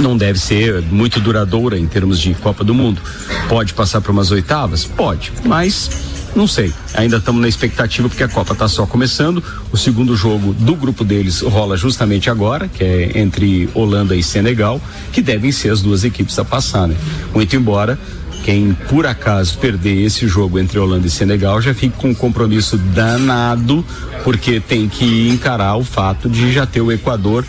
não 0.00 0.16
deve 0.16 0.38
ser 0.38 0.82
muito 0.82 1.20
duradoura 1.20 1.78
em 1.78 1.86
termos 1.86 2.20
de 2.20 2.34
Copa 2.34 2.64
do 2.64 2.74
Mundo. 2.74 3.00
Pode 3.48 3.74
passar 3.74 4.00
para 4.00 4.12
umas 4.12 4.30
oitavas? 4.30 4.84
Pode, 4.84 5.32
mas 5.44 5.90
não 6.36 6.46
sei. 6.46 6.72
Ainda 6.94 7.16
estamos 7.16 7.40
na 7.40 7.48
expectativa 7.48 8.08
porque 8.08 8.22
a 8.22 8.28
Copa 8.28 8.52
está 8.52 8.68
só 8.68 8.86
começando. 8.86 9.42
O 9.72 9.76
segundo 9.76 10.14
jogo 10.14 10.52
do 10.52 10.76
grupo 10.76 11.02
deles 11.02 11.40
rola 11.40 11.76
justamente 11.76 12.28
agora, 12.28 12.68
que 12.68 12.84
é 12.84 13.18
entre 13.18 13.68
Holanda 13.74 14.14
e 14.14 14.22
Senegal, 14.22 14.80
que 15.12 15.22
devem 15.22 15.50
ser 15.50 15.70
as 15.70 15.80
duas 15.80 16.04
equipes 16.04 16.38
a 16.38 16.44
passar, 16.44 16.86
né? 16.86 16.96
Muito 17.32 17.56
embora 17.56 17.98
quem 18.44 18.74
por 18.88 19.06
acaso 19.06 19.58
perder 19.58 20.04
esse 20.04 20.28
jogo 20.28 20.58
entre 20.58 20.78
Holanda 20.78 21.06
e 21.06 21.10
Senegal 21.10 21.60
já 21.60 21.74
fique 21.74 21.96
com 21.96 22.10
um 22.10 22.14
compromisso 22.14 22.76
danado, 22.76 23.84
porque 24.22 24.60
tem 24.60 24.88
que 24.88 25.28
encarar 25.28 25.76
o 25.76 25.82
fato 25.82 26.28
de 26.28 26.52
já 26.52 26.64
ter 26.64 26.80
o 26.80 26.92
Equador 26.92 27.44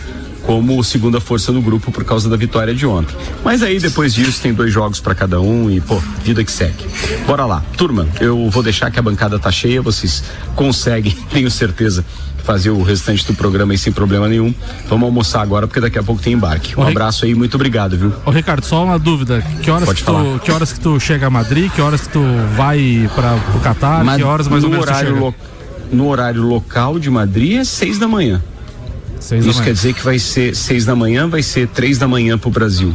como 0.48 0.82
segunda 0.82 1.20
força 1.20 1.52
no 1.52 1.62
grupo 1.62 1.92
por 1.92 2.06
causa 2.06 2.30
da 2.30 2.38
vitória 2.38 2.74
de 2.74 2.86
ontem. 2.88 3.14
Mas 3.44 3.62
aí 3.62 3.80
depois 3.80 4.14
disso 4.14 4.42
tem 4.42 4.54
dois 4.54 4.72
jogos 4.72 5.00
para 5.02 5.14
cada 5.14 5.42
um 5.42 5.70
e 5.70 5.82
pô, 5.82 6.00
vida 6.24 6.42
que 6.44 6.52
segue. 6.52 6.86
Bora 7.28 7.46
lá, 7.46 7.62
turma. 7.78 8.08
Eu 8.22 8.50
vou 8.50 8.64
deixar 8.64 8.90
que 8.90 8.98
a 8.98 9.02
bancada 9.02 9.38
tá 9.38 9.52
cheia, 9.52 9.82
vocês 9.82 10.24
conseguem, 10.56 11.12
tenho 11.34 11.52
certeza, 11.52 12.04
fazer 12.46 12.70
o 12.70 12.82
restante 12.82 13.28
do 13.28 13.34
programa 13.34 13.74
aí 13.74 13.78
sem 13.78 13.92
problema 13.92 14.30
nenhum. 14.30 14.56
Vamos 14.88 15.06
almoçar 15.06 15.42
agora 15.42 15.68
porque 15.68 15.82
daqui 15.82 16.00
a 16.00 16.04
pouco 16.04 16.22
tem 16.22 16.32
embarque. 16.32 16.80
Um 16.80 16.84
Oi. 16.84 16.92
abraço 16.92 17.26
aí, 17.26 17.36
muito 17.36 17.56
obrigado, 17.56 17.98
viu? 17.98 18.14
Ô 18.26 18.32
Ricardo, 18.32 18.64
só 18.64 18.86
uma 18.86 18.98
dúvida. 18.98 19.44
Que 19.62 19.70
horas, 19.70 19.86
Pode 19.86 20.00
que 20.00 20.06
tu, 20.06 20.14
falar. 20.14 20.40
que 20.40 20.52
horas 20.52 20.72
que 20.72 20.80
tu 20.80 20.98
chega 20.98 21.28
a 21.28 21.30
Madrid? 21.30 21.70
Que 21.74 21.82
horas 21.82 22.02
que 22.02 22.10
tu 22.10 22.22
vai 22.56 23.10
para 23.14 23.36
o 23.54 23.60
Catar? 23.60 24.02
Mas 24.06 24.16
que 24.16 24.24
horas 24.24 24.48
mais 24.48 24.64
ou 24.64 24.70
no 24.70 24.76
menos 24.78 24.86
tu 24.86 24.92
horário 24.94 25.10
chega? 25.14 25.20
lo- 25.26 25.36
no 25.92 26.08
horário 26.08 26.42
local 26.42 26.98
de 27.00 27.10
Madrid 27.10 27.58
é 27.60 27.64
seis 27.66 28.00
da 28.00 28.08
manhã. 28.08 28.42
Seis 29.20 29.46
Isso 29.46 29.62
quer 29.64 29.74
dizer 29.74 29.94
que 29.94 30.04
vai 30.04 30.20
ser 30.20 30.56
seis 30.56 30.86
da 30.86 30.96
manhã, 30.96 31.28
vai 31.28 31.42
ser 31.42 31.68
três 31.68 31.98
da 31.98 32.08
manhã 32.08 32.38
pro 32.38 32.50
Brasil. 32.50 32.94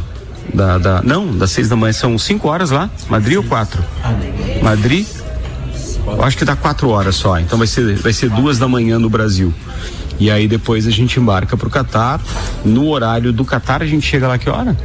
Da, 0.53 0.77
da, 0.77 1.01
não, 1.01 1.35
das 1.35 1.51
seis 1.51 1.69
da 1.69 1.75
manhã 1.75 1.93
são 1.93 2.17
cinco 2.17 2.47
horas 2.47 2.71
lá. 2.71 2.89
Madrid 3.09 3.37
ou 3.37 3.43
quatro? 3.43 3.83
Madrid? 4.61 5.05
Eu 6.05 6.23
acho 6.23 6.37
que 6.37 6.45
dá 6.45 6.55
quatro 6.55 6.89
horas 6.89 7.15
só. 7.15 7.39
Então 7.39 7.57
vai 7.57 7.67
ser, 7.67 7.95
vai 7.97 8.13
ser 8.13 8.29
duas 8.29 8.59
da 8.59 8.67
manhã 8.67 8.99
no 8.99 9.09
Brasil. 9.09 9.53
E 10.19 10.29
aí 10.29 10.47
depois 10.47 10.85
a 10.85 10.91
gente 10.91 11.19
embarca 11.19 11.55
pro 11.55 11.69
Catar. 11.69 12.19
No 12.63 12.89
horário 12.89 13.31
do 13.31 13.45
Catar 13.45 13.81
a 13.81 13.85
gente 13.85 14.05
chega 14.05 14.27
lá 14.27 14.37
que 14.37 14.49
hora? 14.49 14.77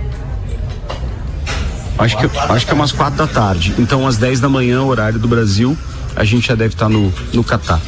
Acho 1.99 2.17
que, 2.17 2.39
acho 2.39 2.65
que 2.65 2.71
é 2.71 2.75
umas 2.75 2.93
quatro 2.93 3.19
da 3.19 3.27
tarde. 3.27 3.75
Então, 3.77 4.07
às 4.07 4.17
10 4.17 4.39
da 4.39 4.49
manhã, 4.49 4.83
horário 4.83 5.19
do 5.19 5.27
Brasil, 5.27 5.77
a 6.15 6.25
gente 6.25 6.47
já 6.47 6.55
deve 6.55 6.75
estar 6.75 6.89
no, 6.89 7.13
no 7.33 7.43
Catar. 7.43 7.81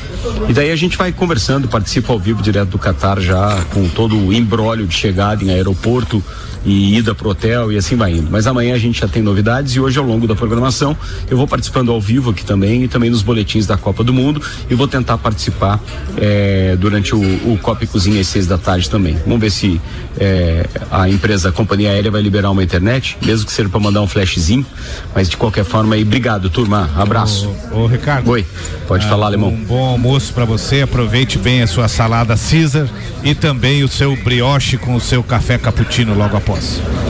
E 0.48 0.52
daí 0.52 0.70
a 0.70 0.76
gente 0.76 0.96
vai 0.96 1.12
conversando, 1.12 1.68
participa 1.68 2.12
ao 2.12 2.18
vivo 2.18 2.42
direto 2.42 2.70
do 2.70 2.78
Catar 2.78 3.20
já, 3.20 3.64
com 3.72 3.88
todo 3.88 4.16
o 4.16 4.32
embrólio 4.32 4.86
de 4.86 4.94
chegada 4.94 5.42
em 5.42 5.50
aeroporto 5.50 6.22
e 6.64 6.96
ida 6.96 7.14
pro 7.14 7.30
hotel 7.30 7.72
e 7.72 7.76
assim 7.76 7.96
vai 7.96 8.12
indo. 8.12 8.28
Mas 8.30 8.46
amanhã 8.46 8.74
a 8.74 8.78
gente 8.78 9.00
já 9.00 9.08
tem 9.08 9.22
novidades 9.22 9.74
e 9.74 9.80
hoje, 9.80 9.98
ao 9.98 10.04
longo 10.04 10.26
da 10.26 10.34
programação, 10.34 10.96
eu 11.28 11.36
vou 11.36 11.46
participando 11.46 11.90
ao 11.90 12.00
vivo 12.00 12.30
aqui 12.30 12.44
também 12.44 12.84
e 12.84 12.88
também 12.88 13.10
nos 13.10 13.22
boletins 13.22 13.66
da 13.66 13.76
Copa 13.76 14.04
do 14.04 14.12
Mundo 14.12 14.42
e 14.68 14.74
vou 14.74 14.86
tentar 14.86 15.18
participar 15.18 15.80
eh, 16.16 16.76
durante 16.78 17.14
o, 17.14 17.20
o 17.20 17.58
Copa 17.60 17.84
e 17.84 17.86
Cozinha 17.86 18.20
às 18.20 18.26
seis 18.26 18.46
da 18.46 18.58
tarde 18.58 18.88
também. 18.88 19.16
Vamos 19.24 19.40
ver 19.40 19.50
se 19.50 19.80
eh, 20.18 20.66
a 20.90 21.08
empresa, 21.08 21.48
a 21.48 21.52
companhia 21.52 21.90
aérea 21.90 22.10
vai 22.10 22.22
liberar 22.22 22.50
uma 22.50 22.62
internet, 22.62 23.16
mesmo 23.24 23.46
que 23.46 23.52
seja 23.52 23.68
para 23.68 23.80
mandar 23.80 24.02
um 24.02 24.06
flashzinho, 24.06 24.66
mas 25.14 25.28
de 25.28 25.36
qualquer 25.36 25.64
forma 25.64 25.94
aí, 25.94 26.02
obrigado, 26.02 26.50
turma. 26.50 26.90
Abraço. 26.96 27.50
Ô, 27.72 27.86
Ricardo. 27.86 28.30
Oi, 28.30 28.44
pode 28.86 29.06
falar, 29.06 29.26
alemão. 29.26 29.50
Um 29.50 29.64
bom 29.64 29.84
almoço 29.84 30.32
para 30.32 30.44
você. 30.44 30.82
Aproveite 30.82 31.38
bem 31.38 31.62
a 31.62 31.66
sua 31.66 31.88
salada 31.88 32.36
Caesar 32.36 32.88
e 33.22 33.34
também 33.34 33.82
o 33.82 33.88
seu 33.88 34.16
brioche 34.16 34.76
com 34.76 34.94
o 34.94 35.00
seu 35.00 35.22
café 35.22 35.58
cappuccino 35.58 36.14
logo 36.14 36.36
após. 36.36 36.49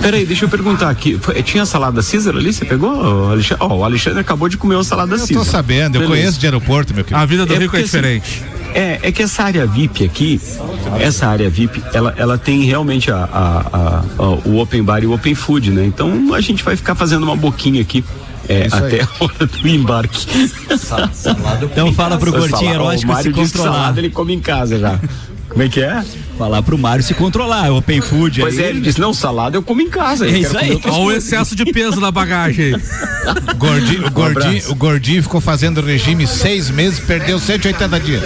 Peraí, 0.00 0.24
deixa 0.24 0.44
eu 0.44 0.48
perguntar 0.48 0.88
aqui. 0.90 1.18
Foi- 1.20 1.42
tinha 1.42 1.64
salada 1.66 2.02
Caesar 2.02 2.34
ali? 2.36 2.52
Você 2.52 2.64
pegou, 2.64 3.30
Alexandre? 3.30 3.64
Ó, 3.64 3.76
o 3.76 3.84
Alexandre 3.84 4.20
acabou 4.20 4.48
de 4.48 4.56
comer 4.56 4.74
uma 4.76 4.84
salada 4.84 5.14
Eu 5.14 5.18
Caesar. 5.18 5.36
tô 5.36 5.44
sabendo, 5.44 5.96
eu 5.96 6.00
Beleza. 6.02 6.08
conheço 6.20 6.38
de 6.40 6.46
aeroporto, 6.46 6.94
meu 6.94 7.04
querido. 7.04 7.20
A 7.22 7.26
vida 7.26 7.44
do 7.46 7.54
É 7.54 7.58
rico 7.58 7.76
é 7.76 7.78
assim, 7.80 7.86
diferente. 7.86 8.42
É, 8.74 9.00
é 9.02 9.12
que 9.12 9.22
essa 9.22 9.42
área 9.42 9.66
VIP 9.66 10.04
aqui, 10.04 10.40
essa 11.00 11.26
área 11.26 11.50
VIP, 11.50 11.82
ela, 11.92 12.14
ela 12.16 12.38
tem 12.38 12.62
realmente 12.62 13.10
a, 13.10 13.16
a- 13.16 13.66
a- 13.72 14.04
a- 14.18 14.28
o 14.48 14.58
open 14.60 14.82
bar 14.82 15.02
e 15.02 15.06
o 15.06 15.12
open 15.12 15.34
food, 15.34 15.70
né? 15.72 15.84
Então 15.84 16.32
a 16.34 16.40
gente 16.40 16.62
vai 16.62 16.76
ficar 16.76 16.94
fazendo 16.94 17.24
uma 17.24 17.34
boquinha 17.36 17.80
aqui. 17.82 18.04
é, 18.48 18.66
Isso 18.66 18.76
aí. 18.76 19.00
até 19.00 19.02
a 19.02 19.08
hora 19.20 19.46
do 19.46 19.68
embarque. 19.68 20.26
Então 21.72 21.92
fala 21.92 22.16
pro 22.16 22.30
Gordinho 22.32 22.50
Falar, 22.58 22.70
ó, 22.70 22.74
Heróico 22.74 23.12
o 23.12 23.16
se 23.22 23.30
controlar. 23.30 23.72
salada 23.72 24.00
ele 24.00 24.10
come 24.10 24.34
em 24.34 24.40
casa 24.40 24.78
já. 24.78 24.98
Como 25.50 25.62
é 25.62 25.68
que 25.68 25.80
é? 25.82 26.02
Falar 26.38 26.62
pro 26.62 26.78
Mário 26.78 27.04
se 27.04 27.12
controlar, 27.12 27.70
open 27.70 28.00
food 28.00 28.40
Pois 28.40 28.58
aí. 28.58 28.64
é, 28.64 28.68
ele 28.70 28.80
disse, 28.80 28.98
não, 28.98 29.12
salada 29.12 29.56
eu 29.56 29.62
como 29.62 29.82
em 29.82 29.90
casa. 29.90 30.26
É 30.26 30.38
isso 30.38 30.56
aí. 30.56 30.80
Olha 30.84 30.94
o 30.94 31.12
excesso 31.12 31.54
de 31.54 31.66
peso 31.66 32.00
na 32.00 32.10
bagagem 32.10 32.66
aí. 32.74 32.80
Gordinho, 33.58 34.06
o, 34.06 34.10
gordinho, 34.10 34.70
o 34.70 34.74
gordinho 34.74 35.22
ficou 35.22 35.40
fazendo 35.40 35.82
regime 35.82 36.26
seis 36.26 36.70
meses, 36.70 36.98
perdeu 37.00 37.38
180 37.38 38.00
dias. 38.00 38.22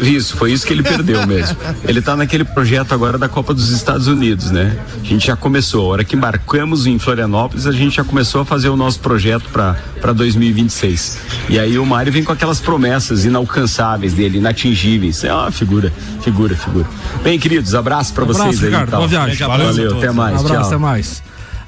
Isso, 0.00 0.36
foi 0.36 0.52
isso 0.52 0.66
que 0.66 0.72
ele 0.72 0.82
perdeu 0.82 1.24
mesmo. 1.26 1.56
Ele 1.86 2.02
tá 2.02 2.16
naquele 2.16 2.44
projeto 2.44 2.92
agora 2.92 3.16
da 3.16 3.28
Copa 3.28 3.54
dos 3.54 3.70
Estados 3.70 4.08
Unidos, 4.08 4.50
né? 4.50 4.76
A 5.00 5.06
gente 5.06 5.26
já 5.28 5.36
começou, 5.36 5.86
a 5.86 5.92
hora 5.92 6.04
que 6.04 6.16
embarcamos 6.16 6.86
em 6.86 6.98
Florianópolis, 6.98 7.66
a 7.66 7.72
gente 7.72 7.96
já 7.96 8.04
começou 8.04 8.40
a 8.40 8.44
fazer 8.44 8.68
o 8.68 8.76
nosso 8.76 8.98
projeto 8.98 9.44
para 9.50 10.12
2026. 10.12 11.18
E 11.48 11.58
aí 11.58 11.78
o 11.78 11.86
Mário 11.86 12.12
vem 12.12 12.24
com 12.24 12.32
aquelas 12.32 12.58
promessas 12.60 13.24
inalcançáveis 13.24 14.12
dele, 14.12 14.38
inatingíveis. 14.38 15.22
É 15.22 15.32
uma 15.32 15.52
figura, 15.52 15.92
figura, 16.22 16.56
figura. 16.56 16.86
Bem, 17.22 17.38
queridos, 17.38 17.74
abraço 17.74 18.14
para 18.14 18.24
Abraço, 18.24 18.42
vocês 18.42 18.62
aí. 18.62 18.70
Ricardo, 18.70 18.88
então. 18.88 18.98
boa 19.00 19.08
viagem. 19.08 19.46
Valeu, 19.46 19.66
Valeu, 19.66 19.98
até 19.98 20.12
mais. 20.12 20.36
Um 20.36 20.40
abraço, 20.40 20.54
tchau. 20.54 20.66
até 20.66 20.76
mais. 20.76 21.22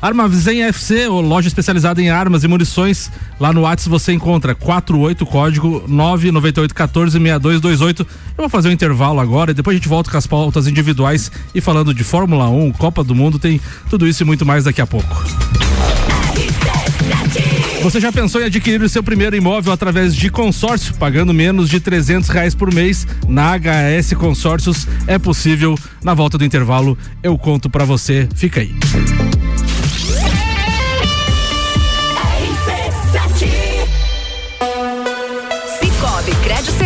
Armazém 0.04 0.62
FC, 0.64 1.08
ou 1.08 1.22
loja 1.22 1.48
especializada 1.48 2.02
em 2.02 2.10
armas 2.10 2.44
e 2.44 2.48
munições. 2.48 3.10
Lá 3.40 3.54
no 3.54 3.62
WhatsApp 3.62 3.88
você 3.88 4.12
encontra 4.12 4.54
48 4.54 5.24
código 5.24 5.82
998146228. 5.88 8.00
Eu 8.00 8.06
vou 8.36 8.50
fazer 8.50 8.68
um 8.68 8.72
intervalo 8.72 9.18
agora 9.18 9.52
e 9.52 9.54
depois 9.54 9.74
a 9.74 9.78
gente 9.78 9.88
volta 9.88 10.10
com 10.10 10.18
as 10.18 10.26
pautas 10.26 10.66
individuais 10.66 11.32
e 11.54 11.60
falando 11.62 11.94
de 11.94 12.04
Fórmula 12.04 12.50
1, 12.50 12.72
Copa 12.72 13.02
do 13.02 13.14
Mundo, 13.14 13.38
tem 13.38 13.58
tudo 13.88 14.06
isso 14.06 14.22
e 14.22 14.26
muito 14.26 14.44
mais 14.44 14.64
daqui 14.64 14.82
a 14.82 14.86
pouco. 14.86 15.24
Você 17.84 18.00
já 18.00 18.10
pensou 18.10 18.40
em 18.40 18.46
adquirir 18.46 18.80
o 18.80 18.88
seu 18.88 19.02
primeiro 19.02 19.36
imóvel 19.36 19.70
através 19.70 20.16
de 20.16 20.30
consórcio, 20.30 20.94
pagando 20.94 21.34
menos 21.34 21.68
de 21.68 21.78
300 21.78 22.30
reais 22.30 22.54
por 22.54 22.72
mês? 22.72 23.06
Na 23.28 23.54
HS 23.58 24.14
Consórcios 24.14 24.88
é 25.06 25.18
possível. 25.18 25.78
Na 26.02 26.14
volta 26.14 26.38
do 26.38 26.46
intervalo 26.46 26.96
eu 27.22 27.36
conto 27.36 27.68
pra 27.68 27.84
você. 27.84 28.26
Fica 28.34 28.62
aí. 28.62 28.74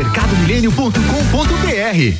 mercadomilênio.com.br. 0.00 2.16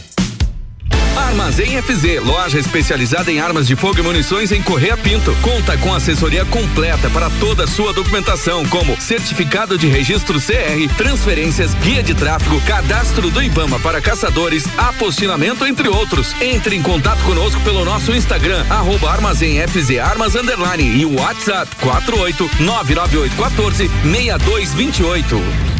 Armazém 1.17 1.81
FZ, 1.83 2.23
loja 2.23 2.59
especializada 2.59 3.33
em 3.33 3.41
armas 3.41 3.67
de 3.67 3.75
fogo 3.75 3.99
e 3.99 4.03
munições 4.03 4.53
em 4.53 4.63
Correia 4.63 4.99
Pinto. 4.99 5.35
Conta 5.41 5.79
com 5.79 5.95
assessoria 5.95 6.45
completa 6.45 7.09
para 7.09 7.31
toda 7.41 7.65
a 7.65 7.67
sua 7.67 7.95
documentação, 7.95 8.67
como 8.67 9.01
certificado 9.01 9.79
de 9.79 9.89
registro 9.89 10.39
CR, 10.39 10.95
transferências, 10.97 11.73
guia 11.75 12.03
de 12.03 12.15
tráfego, 12.15 12.61
cadastro 12.63 13.31
do 13.31 13.43
IBAMA 13.43 13.81
para 13.81 14.01
caçadores, 14.01 14.65
apostilamento, 14.77 15.67
entre 15.67 15.89
outros. 15.89 16.35
Entre 16.41 16.77
em 16.77 16.83
contato 16.83 17.23
conosco 17.25 17.61
pelo 17.63 17.85
nosso 17.85 18.15
Instagram, 18.15 18.65
arroba 18.69 19.11
Armazém 19.11 19.59
FZ 19.67 19.99
Armas 19.99 20.35
Underline 20.35 21.01
e 21.01 21.07
o 21.07 21.19
WhatsApp 21.19 21.75
48 21.77 22.51
99814 22.61 23.91
6228. 24.03 25.80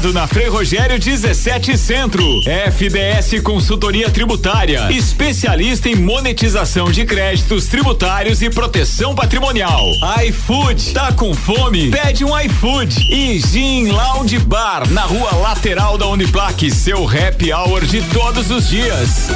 na 0.09 0.25
Frei 0.25 0.47
Rogério 0.47 0.97
17 0.97 1.77
Centro. 1.77 2.23
FDS 2.71 3.39
Consultoria 3.43 4.09
Tributária, 4.09 4.91
especialista 4.91 5.87
em 5.87 5.95
monetização 5.95 6.91
de 6.91 7.05
créditos 7.05 7.67
tributários 7.67 8.41
e 8.41 8.49
proteção 8.49 9.13
patrimonial. 9.13 9.85
iFood, 10.25 10.93
tá 10.93 11.11
com 11.11 11.35
fome? 11.35 11.91
Pede 11.91 12.25
um 12.25 12.37
iFood. 12.39 12.99
E 13.11 13.39
Gin 13.39 13.91
Lounge 13.91 14.39
Bar, 14.39 14.89
na 14.89 15.03
rua 15.03 15.35
lateral 15.35 15.97
da 15.99 16.07
Uniplaque, 16.07 16.71
seu 16.71 17.07
happy 17.07 17.53
hour 17.53 17.85
de 17.85 18.01
todos 18.09 18.49
os 18.49 18.67
dias. 18.67 19.27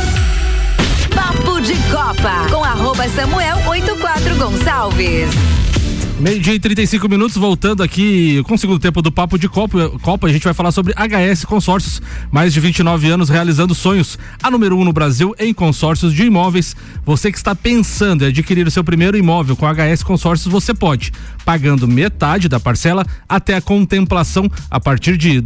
Papo 1.14 1.62
de 1.62 1.76
Copa, 1.92 2.48
com 2.50 2.64
arroba 2.64 3.08
Samuel 3.10 3.60
84 3.68 4.36
Gonçalves. 4.36 5.30
Meio 6.18 6.40
dia 6.40 6.54
e 6.54 6.60
35 6.60 7.10
minutos, 7.10 7.36
voltando 7.36 7.84
aqui 7.84 8.42
com 8.44 8.54
o 8.54 8.58
segundo 8.58 8.80
tempo 8.80 9.02
do 9.02 9.12
Papo 9.12 9.38
de 9.38 9.50
Copa, 9.50 9.90
Copa, 10.02 10.28
a 10.28 10.32
gente 10.32 10.46
vai 10.46 10.54
falar 10.54 10.72
sobre 10.72 10.94
HS 10.94 11.44
Consórcios, 11.44 12.02
mais 12.32 12.54
de 12.54 12.62
29 12.62 13.10
anos 13.10 13.28
realizando 13.28 13.76
sonhos. 13.76 14.18
A 14.42 14.50
número 14.50 14.78
um 14.78 14.86
no 14.86 14.94
Brasil 14.94 15.36
em 15.38 15.54
consórcios 15.54 16.14
de 16.14 16.24
imóveis. 16.24 16.74
Você 17.06 17.30
que 17.30 17.38
está 17.38 17.54
pensando 17.54 18.24
em 18.24 18.30
adquirir 18.30 18.66
o 18.66 18.72
seu 18.72 18.82
primeiro 18.82 19.18
imóvel 19.18 19.58
com 19.58 19.68
HS 19.68 20.04
Consórcios, 20.04 20.50
você 20.50 20.74
pode, 20.74 21.12
pagando 21.44 21.86
metade 21.86 22.48
da 22.48 22.62
parcela 22.62 23.06
até 23.28 23.58
a 23.58 23.62
contemplação 23.62 24.50
a 24.72 24.80
partir 24.80 25.18
de 25.18 25.40
R$ 25.40 25.44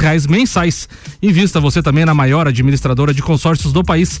reais 0.00 0.24
mensais. 0.28 0.88
Invista 1.20 1.58
você 1.58 1.82
também 1.82 2.04
na 2.04 2.14
maior 2.14 2.46
administradora 2.46 3.12
de 3.12 3.22
consórcios 3.22 3.72
do 3.72 3.82
país. 3.82 4.20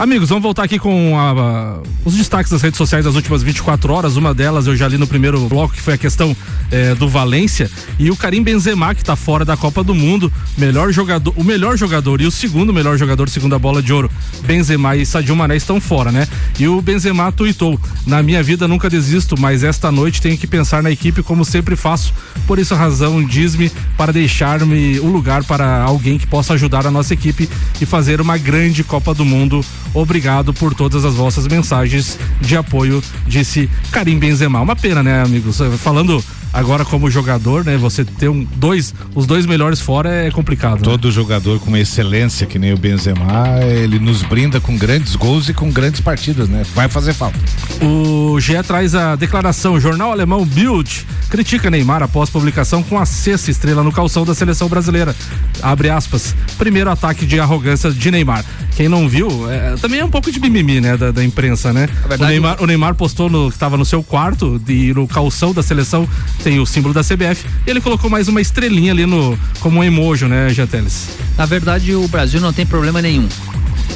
Amigos, 0.00 0.30
vamos 0.30 0.42
voltar 0.42 0.62
aqui 0.62 0.78
com 0.78 1.14
a, 1.18 1.30
a, 1.30 1.78
os 2.06 2.14
destaques 2.14 2.50
das 2.50 2.62
redes 2.62 2.78
sociais 2.78 3.04
das 3.04 3.16
últimas 3.16 3.42
24 3.42 3.92
horas. 3.92 4.16
Uma 4.16 4.32
delas 4.32 4.66
eu 4.66 4.74
já 4.74 4.88
li 4.88 4.96
no 4.96 5.06
primeiro 5.06 5.38
bloco, 5.46 5.74
que 5.74 5.82
foi 5.82 5.92
a 5.92 5.98
questão 5.98 6.34
eh, 6.70 6.94
do 6.94 7.06
Valência. 7.06 7.70
E 7.98 8.10
o 8.10 8.16
Karim 8.16 8.42
Benzema, 8.42 8.94
que 8.94 9.02
está 9.02 9.14
fora 9.14 9.44
da 9.44 9.58
Copa 9.58 9.84
do 9.84 9.94
Mundo, 9.94 10.32
melhor 10.56 10.90
jogador, 10.90 11.34
o 11.36 11.44
melhor 11.44 11.76
jogador 11.76 12.18
e 12.22 12.26
o 12.26 12.30
segundo 12.30 12.72
melhor 12.72 12.96
jogador, 12.96 13.28
segundo 13.28 13.54
a 13.54 13.58
bola 13.58 13.82
de 13.82 13.92
ouro, 13.92 14.10
Benzema 14.46 14.96
e 14.96 15.04
Sadio 15.04 15.36
Mané 15.36 15.56
estão 15.56 15.78
fora, 15.78 16.10
né? 16.10 16.26
E 16.58 16.66
o 16.66 16.80
Benzema 16.80 17.30
tuitou: 17.30 17.78
Na 18.06 18.22
minha 18.22 18.42
vida 18.42 18.66
nunca 18.66 18.88
desisto, 18.88 19.38
mas 19.38 19.62
esta 19.62 19.92
noite 19.92 20.22
tenho 20.22 20.38
que 20.38 20.46
pensar 20.46 20.82
na 20.82 20.90
equipe 20.90 21.22
como 21.22 21.44
sempre 21.44 21.76
faço. 21.76 22.14
Por 22.46 22.58
isso 22.58 22.72
a 22.72 22.78
razão 22.78 23.22
diz-me 23.22 23.70
para 23.98 24.14
deixar-me 24.14 24.98
o 25.00 25.08
lugar 25.08 25.44
para 25.44 25.82
alguém 25.82 26.16
que 26.16 26.26
possa 26.26 26.54
ajudar 26.54 26.86
a 26.86 26.90
nossa 26.90 27.12
equipe 27.12 27.46
e 27.78 27.84
fazer 27.84 28.18
uma 28.18 28.38
grande 28.38 28.82
Copa 28.82 29.12
do 29.12 29.26
Mundo 29.26 29.62
Obrigado 29.92 30.54
por 30.54 30.74
todas 30.74 31.04
as 31.04 31.14
vossas 31.14 31.46
mensagens 31.46 32.18
de 32.40 32.56
apoio, 32.56 33.02
disse 33.26 33.68
Karim 33.90 34.18
Benzema. 34.18 34.60
Uma 34.60 34.76
pena, 34.76 35.02
né, 35.02 35.22
amigos? 35.22 35.58
Falando 35.78 36.22
agora 36.52 36.84
como 36.84 37.10
jogador, 37.10 37.64
né? 37.64 37.76
Você 37.76 38.04
ter 38.04 38.28
um, 38.28 38.46
dois, 38.56 38.94
os 39.14 39.26
dois 39.26 39.46
melhores 39.46 39.80
fora 39.80 40.10
é 40.26 40.30
complicado. 40.30 40.82
Todo 40.82 41.08
né? 41.08 41.14
jogador 41.14 41.58
com 41.60 41.76
excelência 41.76 42.46
que 42.46 42.58
nem 42.58 42.72
o 42.72 42.76
Benzema, 42.76 43.26
ele 43.64 43.98
nos 43.98 44.22
brinda 44.22 44.60
com 44.60 44.76
grandes 44.76 45.16
gols 45.16 45.48
e 45.48 45.54
com 45.54 45.70
grandes 45.70 46.00
partidas, 46.00 46.48
né? 46.48 46.62
Vai 46.74 46.88
fazer 46.88 47.14
falta. 47.14 47.38
O 47.82 48.38
GE 48.40 48.62
traz 48.62 48.94
a 48.94 49.16
declaração. 49.16 49.74
O 49.74 49.80
jornal 49.80 50.12
alemão 50.12 50.44
Bild 50.44 51.06
critica 51.28 51.70
Neymar 51.70 52.02
após 52.02 52.28
publicação 52.28 52.82
com 52.82 52.98
a 52.98 53.06
sexta 53.06 53.50
estrela 53.50 53.82
no 53.82 53.92
calção 53.92 54.24
da 54.24 54.34
seleção 54.34 54.68
brasileira. 54.68 55.14
Abre 55.62 55.90
aspas. 55.90 56.34
Primeiro 56.58 56.90
ataque 56.90 57.24
de 57.24 57.38
arrogância 57.38 57.90
de 57.90 58.10
Neymar. 58.10 58.44
Quem 58.76 58.88
não 58.88 59.08
viu, 59.08 59.50
é, 59.50 59.76
também 59.76 60.00
é 60.00 60.04
um 60.04 60.10
pouco 60.10 60.30
de 60.32 60.40
mimimi, 60.40 60.80
né? 60.80 60.96
Da, 60.96 61.10
da 61.10 61.24
imprensa, 61.24 61.72
né? 61.72 61.88
verdade, 62.08 62.22
o, 62.22 62.26
Neymar, 62.26 62.62
o 62.62 62.66
Neymar 62.66 62.94
postou 62.94 63.28
no, 63.28 63.48
que 63.48 63.56
estava 63.56 63.76
no 63.76 63.84
seu 63.84 64.02
quarto 64.02 64.60
e 64.68 64.92
no 64.94 65.06
calção 65.06 65.52
da 65.52 65.62
seleção 65.62 66.08
tem 66.42 66.58
o 66.58 66.66
símbolo 66.66 66.92
da 66.94 67.02
CBF 67.02 67.44
ele 67.66 67.80
colocou 67.80 68.10
mais 68.10 68.28
uma 68.28 68.40
estrelinha 68.40 68.92
ali 68.92 69.06
no 69.06 69.38
como 69.60 69.80
um 69.80 69.84
emoji, 69.84 70.26
né, 70.26 70.48
Janteles? 70.50 71.10
Na 71.36 71.46
verdade, 71.46 71.94
o 71.94 72.06
Brasil 72.08 72.40
não 72.40 72.52
tem 72.52 72.66
problema 72.66 73.00
nenhum. 73.00 73.28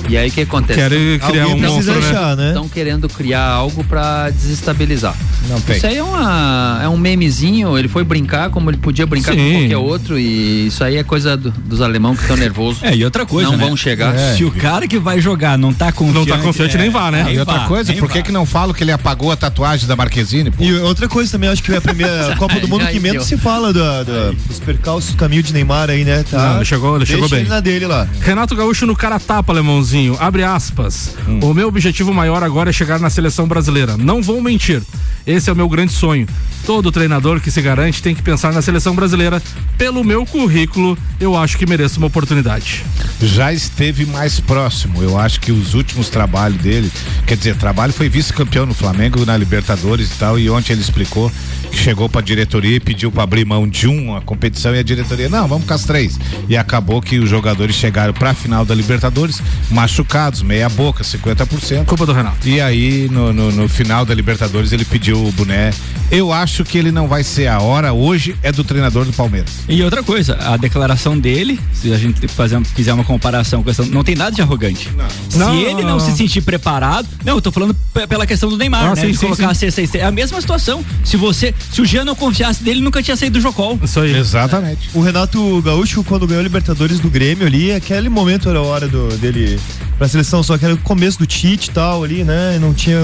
E 0.09 0.17
aí 0.17 0.29
o 0.29 0.33
que 0.33 0.43
acontece? 0.43 0.79
Querem 0.79 1.19
criar 1.19 1.47
um 1.49 1.59
monstro, 1.59 1.95
né? 2.37 2.49
Estão 2.49 2.69
querendo 2.69 3.09
criar 3.09 3.47
algo 3.47 3.83
para 3.85 4.31
desestabilizar. 4.31 5.15
Não 5.49 5.61
tem. 5.61 5.77
Isso 5.77 5.87
aí 5.87 5.97
é, 5.97 6.03
uma, 6.03 6.81
é 6.83 6.89
um 6.89 6.97
memezinho, 6.97 7.77
ele 7.79 7.89
foi 7.89 8.03
brincar 8.05 8.51
como 8.51 8.71
ele 8.71 8.77
podia 8.79 9.07
brincar 9.07 9.33
Sim. 9.35 9.39
com 9.53 9.59
qualquer 9.61 9.77
outro 9.77 10.19
e 10.19 10.67
isso 10.69 10.83
aí 10.83 10.97
é 10.97 11.03
coisa 11.05 11.37
do- 11.37 11.51
dos 11.51 11.81
alemão 11.83 12.15
que 12.15 12.23
estão 12.23 12.37
nervosos. 12.37 12.83
É, 12.83 12.95
e 12.95 13.05
outra 13.05 13.27
coisa, 13.27 13.51
Não 13.51 13.59
né? 13.59 13.67
vão 13.67 13.77
chegar. 13.77 14.15
É. 14.15 14.35
Se 14.37 14.45
o 14.45 14.51
cara 14.51 14.87
que 14.89 14.99
vai 14.99 15.21
jogar 15.21 15.59
não 15.59 15.73
tá 15.73 15.93
confiante. 15.93 16.29
Não 16.31 16.37
tá 16.37 16.43
confiante, 16.43 16.77
nem 16.79 16.89
vá, 16.91 17.11
né? 17.11 17.27
E 17.33 17.39
outra 17.39 17.59
vá, 17.59 17.67
coisa, 17.67 17.93
por 17.95 18.11
que 18.11 18.23
que 18.23 18.33
não 18.33 18.47
falo 18.47 18.73
que 18.75 18.83
ele 18.85 18.93
apagou 18.93 19.31
a 19.33 19.37
tatuagem 19.37 19.87
da 19.87 19.97
Marquezine? 19.97 20.51
pô? 20.51 20.63
E 20.63 20.75
outra 20.81 21.09
coisa 21.09 21.33
também, 21.33 21.49
acho 21.51 21.63
que 21.63 21.73
é 21.73 21.77
a 21.77 21.81
primeira 21.81 22.35
Copa 22.37 22.59
do 22.61 22.69
Mundo 22.69 22.87
que 22.87 22.99
menos 23.01 23.27
se 23.27 23.37
fala 23.37 23.73
da, 23.73 24.03
da- 24.03 24.31
dos 24.47 24.59
percalços 24.61 25.13
do 25.13 25.17
caminho 25.17 25.43
de 25.43 25.53
Neymar 25.53 25.91
aí, 25.91 26.05
né? 26.05 26.25
Tá. 26.31 26.49
Não, 26.51 26.57
ele 26.57 26.65
chegou- 26.65 26.97
ele 26.97 27.07
chegou 27.07 27.29
bem. 27.29 27.41
ele 27.41 27.49
na 27.49 27.61
dele 27.61 27.87
lá. 27.87 28.07
Renato 28.21 28.55
Gaúcho 28.57 28.87
no 28.87 28.97
cara 28.97 29.19
tapa, 29.21 29.53
alemãozinho. 29.85 30.17
Abre 30.19 30.43
aspas. 30.43 31.15
O 31.43 31.53
meu 31.53 31.69
objetivo 31.69 32.13
maior 32.13 32.43
agora 32.43 32.71
é 32.71 32.73
chegar 32.73 32.99
na 32.99 33.11
seleção 33.11 33.47
brasileira. 33.47 33.97
Não 33.97 34.23
vou 34.23 34.41
mentir. 34.41 34.83
Esse 35.27 35.51
é 35.51 35.53
o 35.53 35.57
meu 35.57 35.69
grande 35.69 35.93
sonho. 35.93 36.27
Todo 36.67 36.91
treinador 36.91 37.41
que 37.41 37.51
se 37.51 37.61
garante 37.61 38.03
tem 38.03 38.15
que 38.15 38.23
pensar 38.23 38.53
na 38.53 38.63
seleção 38.63 38.95
brasileira. 38.95 39.43
Pelo 39.77 40.03
meu 40.03 40.25
currículo, 40.25 40.97
eu 41.21 41.37
acho 41.37 41.59
que 41.59 41.67
mereço 41.67 41.99
uma 41.99 42.07
oportunidade. 42.07 42.85
já 43.21 43.53
esteve 43.53 44.07
mais 44.07 44.41
próximo. 44.41 45.03
Eu 45.03 45.19
acho 45.19 45.41
que 45.41 45.53
os 45.53 45.75
últimos 45.75 46.09
trabalhos 46.09 46.61
dele, 46.61 46.91
quer 47.27 47.37
dizer, 47.37 47.57
trabalho 47.57 47.93
foi 47.93 48.09
vice-campeão 48.09 48.67
no 48.67 48.75
Flamengo, 48.75 49.25
na 49.27 49.37
Libertadores 49.37 50.11
e 50.11 50.19
tal. 50.19 50.39
E 50.39 50.49
ontem 50.49 50.73
ele 50.73 50.83
explicou 50.83 51.31
que 51.71 51.77
chegou 51.77 52.09
pra 52.09 52.21
diretoria 52.21 52.77
e 52.77 52.81
pediu 52.81 53.11
pra 53.11 53.25
abrir 53.25 53.45
mão 53.45 53.69
de 53.69 53.87
uma 53.87 54.21
competição 54.21 54.75
e 54.75 54.79
a 54.79 54.83
diretoria, 54.83 55.29
não, 55.29 55.47
vamos 55.49 55.67
com 55.67 55.75
as 55.75 55.85
três. 55.85 56.19
E 56.49 56.57
acabou 56.57 57.03
que 57.03 57.19
os 57.19 57.29
jogadores 57.29 57.75
chegaram 57.75 58.15
pra 58.15 58.33
final 58.33 58.65
da 58.65 58.75
Libertadores 58.75 59.43
machucados, 59.71 60.43
meia 60.43 60.69
boca, 60.69 61.03
50%. 61.03 61.85
Culpa 61.85 62.07
do 62.07 62.13
Renato. 62.13 62.49
E 62.49 62.61
aí, 62.61 63.09
no, 63.11 63.33
no, 63.33 63.51
no 63.53 63.69
final 63.69 64.05
da 64.05 64.15
Libertadores, 64.15 64.73
ele 64.73 64.85
pediu 64.85 65.25
o 65.27 65.33
boné. 65.33 65.73
Eu 66.11 66.33
acho 66.33 66.65
que 66.65 66.79
ele 66.79 66.93
não 66.93 67.09
vai 67.09 67.25
ser 67.25 67.47
a 67.49 67.61
hora, 67.61 67.93
hoje 67.93 68.37
é 68.43 68.53
do 68.53 68.63
treinador 68.63 69.05
do 69.05 69.13
Palmeiras. 69.13 69.51
E 69.69 69.83
outra 69.83 70.03
coisa, 70.03 70.37
a 70.41 70.57
declaração 70.57 71.19
dele, 71.19 71.59
se 71.73 71.93
a 71.93 71.99
gente 71.99 72.29
fazer, 72.29 72.63
fizer 72.67 72.93
uma 72.93 73.05
comparação 73.05 73.63
com 73.63 73.71
essa, 73.71 73.85
não 73.87 74.05
tem 74.05 74.15
nada 74.15 74.31
de 74.31 74.43
arrogante. 74.43 74.89
Se 75.29 75.39
Não, 75.39 75.55
ele 75.55 75.73
não, 75.75 75.81
não, 75.83 75.89
não. 75.99 76.01
se 76.01 76.13
sentir 76.17 76.43
preparado, 76.43 77.09
não, 77.25 77.35
eu 77.37 77.43
tô 77.43 77.51
falando 77.51 77.75
pe- 77.93 78.07
pela 78.07 78.27
questão 78.27 78.49
do 78.49 78.57
Neymar, 78.57 78.85
Ah, 78.85 78.95
né? 78.95 79.03
sim, 79.03 79.07
de 79.11 79.17
sim, 79.17 79.27
colocar 79.27 79.55
sim. 79.55 79.67
a 79.67 79.71
sexta. 79.71 79.99
É 79.99 80.05
a 80.05 80.11
mesma 80.11 80.41
situação. 80.41 80.85
Se 81.03 81.17
você, 81.17 81.55
se 81.73 81.81
o 81.81 81.85
Jean 81.87 82.05
não 82.05 82.15
confiasse 82.15 82.63
dele, 82.63 82.81
nunca 82.81 83.03
tinha 83.03 83.17
saído 83.17 83.39
do 83.39 83.43
Jocol. 83.43 83.79
Isso 83.83 83.99
aí. 84.01 84.15
Exatamente. 84.17 84.91
O 84.95 85.01
Renato 85.01 85.61
Gaúcho, 85.63 86.05
quando 86.05 86.27
ganhou 86.27 86.41
a 86.41 86.43
Libertadores 86.43 87.01
do 87.01 87.09
Grêmio 87.11 87.47
ali, 87.47 87.73
aquele 87.73 88.09
momento 88.09 88.49
era 88.49 88.59
a 88.59 88.63
hora 88.63 88.87
do, 88.87 89.09
dele 89.17 89.54
pra 89.99 90.09
seleção, 90.09 90.43
só 90.43 90.59
que 90.59 90.65
era 90.65 90.75
o 90.75 90.79
começo 90.79 91.19
do 91.19 91.27
Tite 91.27 91.71
e 91.71 91.73
tal 91.73 92.03
ali, 92.05 92.25
né? 92.25 92.59
Não 92.61 92.75
tinha. 92.75 92.99